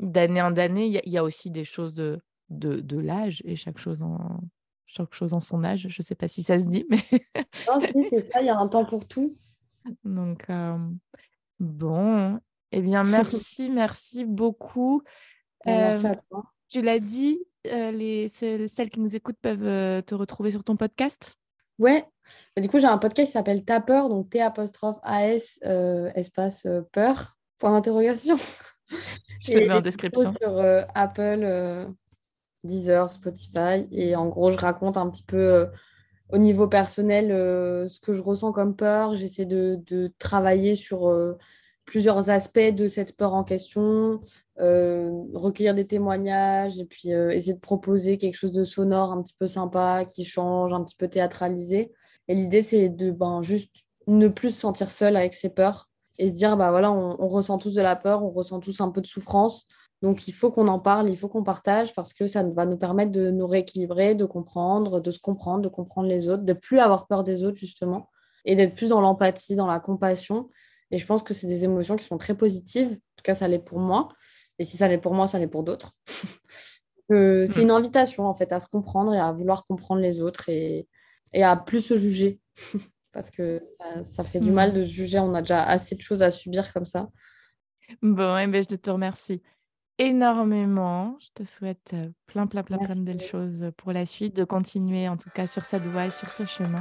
d'année 0.01 0.43
en 0.43 0.57
année, 0.57 0.87
il 0.87 1.01
y, 1.05 1.11
y, 1.11 1.19
a 1.19 1.25
aussi 1.25 1.51
des 1.51 1.65
choses 1.65 1.95
de, 1.95 2.21
de, 2.51 2.81
de 2.81 2.99
l'âge 2.99 3.43
et 3.45 3.57
chaque 3.57 3.79
chose, 3.79 4.03
en, 4.03 4.41
chaque 4.87 5.15
chose 5.15 5.33
en 5.33 5.41
son 5.41 5.65
âge. 5.65 5.87
Je 5.89 6.01
ne 6.01 6.05
sais 6.05 6.15
pas 6.15 6.29
si 6.29 6.43
ça 6.43 6.59
se 6.59 6.65
dit, 6.65 6.87
mais. 6.89 7.03
non, 7.69 7.81
si, 7.81 8.07
c'est 8.11 8.23
ça, 8.23 8.41
il 8.41 8.47
y 8.47 8.51
a 8.51 8.59
un 8.59 8.69
temps 8.69 8.85
pour 8.85 9.07
tout. 9.07 9.37
Donc, 10.05 10.49
euh, 10.51 10.79
bon, 11.59 12.39
eh 12.73 12.81
bien, 12.81 13.05
merci, 13.05 13.71
merci 13.71 14.25
beaucoup. 14.25 15.03
merci 15.67 16.07
à 16.07 16.17
toi. 16.17 16.45
Tu 16.69 16.83
l'as 16.83 16.99
dit, 16.99 17.39
les, 17.65 18.29
celles 18.29 18.91
qui 18.91 19.01
nous 19.01 19.15
écoutent 19.15 19.39
peuvent 19.41 20.03
te 20.03 20.15
retrouver 20.15 20.51
sur 20.51 20.65
ton 20.65 20.77
podcast? 20.77 21.37
Ouais, 21.79 22.05
bah, 22.55 22.63
du 22.63 22.69
coup, 22.69 22.79
j'ai 22.79 22.87
un 22.87 22.99
podcast 22.99 23.29
qui 23.29 23.33
s'appelle 23.33 23.65
Tapeur, 23.65 24.09
donc 24.09 24.31
T 24.31 24.41
apostrophe 24.41 24.99
AS 25.03 25.59
euh, 25.65 26.11
espace 26.15 26.67
euh, 26.67 26.83
peur, 26.93 27.37
point 27.59 27.73
d'interrogation. 27.73 28.37
Mets 29.49 29.71
en 29.71 29.81
description. 29.81 30.33
Sur 30.41 30.59
euh, 30.59 30.83
Apple 30.95 31.89
Deezer, 32.63 33.13
Spotify. 33.13 33.89
Et 33.91 34.17
en 34.17 34.29
gros, 34.29 34.53
je 34.53 34.57
raconte 34.57 34.97
un 34.97 35.11
petit 35.11 35.25
peu 35.25 35.69
au 36.31 36.39
niveau 36.39 36.69
personnel 36.69 37.29
ce 37.89 37.99
que 38.01 38.13
je 38.13 38.23
ressens 38.23 38.53
comme 38.53 38.77
peur. 38.77 39.15
J'essaie 39.17 39.45
de, 39.45 39.81
de, 39.87 40.13
travailler 40.19 40.75
sur 40.75 41.09
plusieurs 41.85 42.31
aspects 42.31 42.59
de 42.59 42.87
cette 42.87 43.17
peur 43.17 43.35
en 43.35 43.45
question, 43.45 44.21
euh, 44.61 45.11
recueillir 45.35 45.75
des 45.75 45.87
témoignages 45.87 46.79
et 46.79 46.85
puis 46.85 47.13
euh, 47.13 47.31
essayer 47.31 47.55
de 47.55 47.61
proposer 47.61 48.19
quelque 48.19 48.37
chose 48.37 48.53
de 48.53 48.65
sonore 48.65 49.13
un 49.13 49.23
petit 49.23 49.35
peu 49.39 49.47
sympa, 49.47 50.05
qui 50.05 50.25
change, 50.25 50.73
un 50.73 50.83
petit 50.85 50.97
peu 50.97 51.09
théâtralisé. 51.09 51.93
Et 52.29 52.35
l'idée, 52.35 52.63
c'est 52.63 52.89
de 52.89 53.11
ben, 53.11 53.43
juste 53.43 53.75
ne 54.07 54.29
plus 54.29 54.51
se 54.51 54.61
sentir 54.61 54.91
seul 54.91 55.17
avec 55.17 55.35
ses 55.35 55.51
peurs 55.51 55.89
et 56.19 56.29
se 56.29 56.35
dire, 56.35 56.57
bah 56.57 56.71
voilà, 56.71 56.93
on, 56.93 57.17
on, 57.19 57.29
ressent 57.29 57.59
tous 57.59 57.75
de 57.75 57.83
la 57.83 57.97
peur, 57.97 58.23
on 58.23 58.31
ressent 58.31 58.61
tous 58.61 58.81
un 58.81 58.91
peu 58.91 59.01
de 59.01 59.07
souffrance. 59.07 59.67
Donc, 60.03 60.29
il 60.29 60.33
faut 60.33 60.51
qu'on 60.53 60.69
en 60.69 60.79
parle, 60.79 61.09
il 61.09 61.17
faut 61.17 61.29
qu'on 61.29 61.43
partage 61.43 61.95
parce 61.95 62.13
que 62.13 62.27
ça 62.27 62.43
va 62.43 62.67
nous 62.67 62.77
permettre 62.77 63.11
de 63.11 63.31
nous 63.31 63.47
rééquilibrer, 63.47 64.15
de 64.15 64.25
comprendre, 64.25 65.01
de 65.01 65.11
se 65.11 65.19
comprendre, 65.19 65.63
de 65.63 65.69
comprendre 65.69 66.09
les 66.09 66.29
autres, 66.29 66.45
de 66.45 66.53
plus 66.53 66.79
avoir 66.79 67.07
peur 67.07 67.25
des 67.25 67.43
autres, 67.43 67.57
justement, 67.57 68.11
et 68.45 68.55
d'être 68.55 68.75
plus 68.75 68.91
dans 68.91 69.01
l'empathie, 69.01 69.57
dans 69.57 69.67
la 69.67 69.81
compassion 69.81 70.51
et 70.91 70.99
je 70.99 71.07
pense 71.07 71.23
que 71.23 71.35
c'est 71.35 71.47
des 71.47 71.65
émotions 71.65 71.97
qui 71.97 72.05
sont 72.05 72.19
très 72.19 72.37
positives. 72.37 72.89
En 72.89 73.17
tout 73.17 73.23
cas, 73.25 73.35
ça 73.35 73.49
l'est 73.49 73.59
pour 73.59 73.79
moi. 73.79 74.09
Et 74.59 74.65
si 74.65 74.77
ça 74.77 74.89
l'est 74.89 74.99
pour 74.99 75.15
moi, 75.15 75.27
ça 75.27 75.39
l'est 75.39 75.49
pour 75.49 75.65
d'autres. 75.65 75.93
c'est 77.09 77.63
une 77.63 77.71
invitation, 77.71 78.27
en 78.27 78.35
fait, 78.35 78.53
à 78.53 78.61
se 78.61 78.67
comprendre 78.67 79.15
et 79.15 79.19
à 79.19 79.33
vouloir 79.33 79.65
comprendre 79.65 80.01
les 80.01 80.21
autres 80.21 80.49
et, 80.49 80.87
et 81.33 81.43
à 81.43 81.57
plus 81.57 81.81
se 81.81 81.97
juger. 81.97 82.41
Parce 83.13 83.31
que 83.31 83.63
ça, 83.79 84.05
ça 84.05 84.25
fait 84.25 84.41
du 84.41 84.51
mm. 84.51 84.55
mal 84.55 84.73
de 84.73 84.83
se 84.83 84.89
juger. 84.89 85.19
On 85.19 85.35
a 85.35 85.41
déjà 85.41 85.63
assez 85.63 85.95
de 85.95 86.01
choses 86.01 86.23
à 86.23 86.31
subir 86.31 86.73
comme 86.73 86.87
ça. 86.87 87.09
Bon, 88.03 88.37
eh 88.39 88.47
ben, 88.47 88.65
je 88.69 88.77
te 88.77 88.91
remercie 88.91 89.43
énormément. 89.99 91.17
Je 91.21 91.29
te 91.35 91.49
souhaite 91.49 91.93
euh, 91.95 92.09
plein, 92.27 92.47
plein, 92.47 92.63
plein, 92.63 92.79
plein 92.79 92.95
de 92.95 93.01
belles 93.01 93.21
choses 93.21 93.71
pour 93.77 93.93
la 93.93 94.07
suite, 94.07 94.35
de 94.35 94.45
continuer 94.45 95.09
en 95.09 95.17
tout 95.17 95.31
cas 95.31 95.47
sur 95.47 95.65
cette 95.65 95.85
voie 95.85 96.07
et 96.07 96.11
sur 96.11 96.29
ce 96.29 96.45
chemin. 96.45 96.81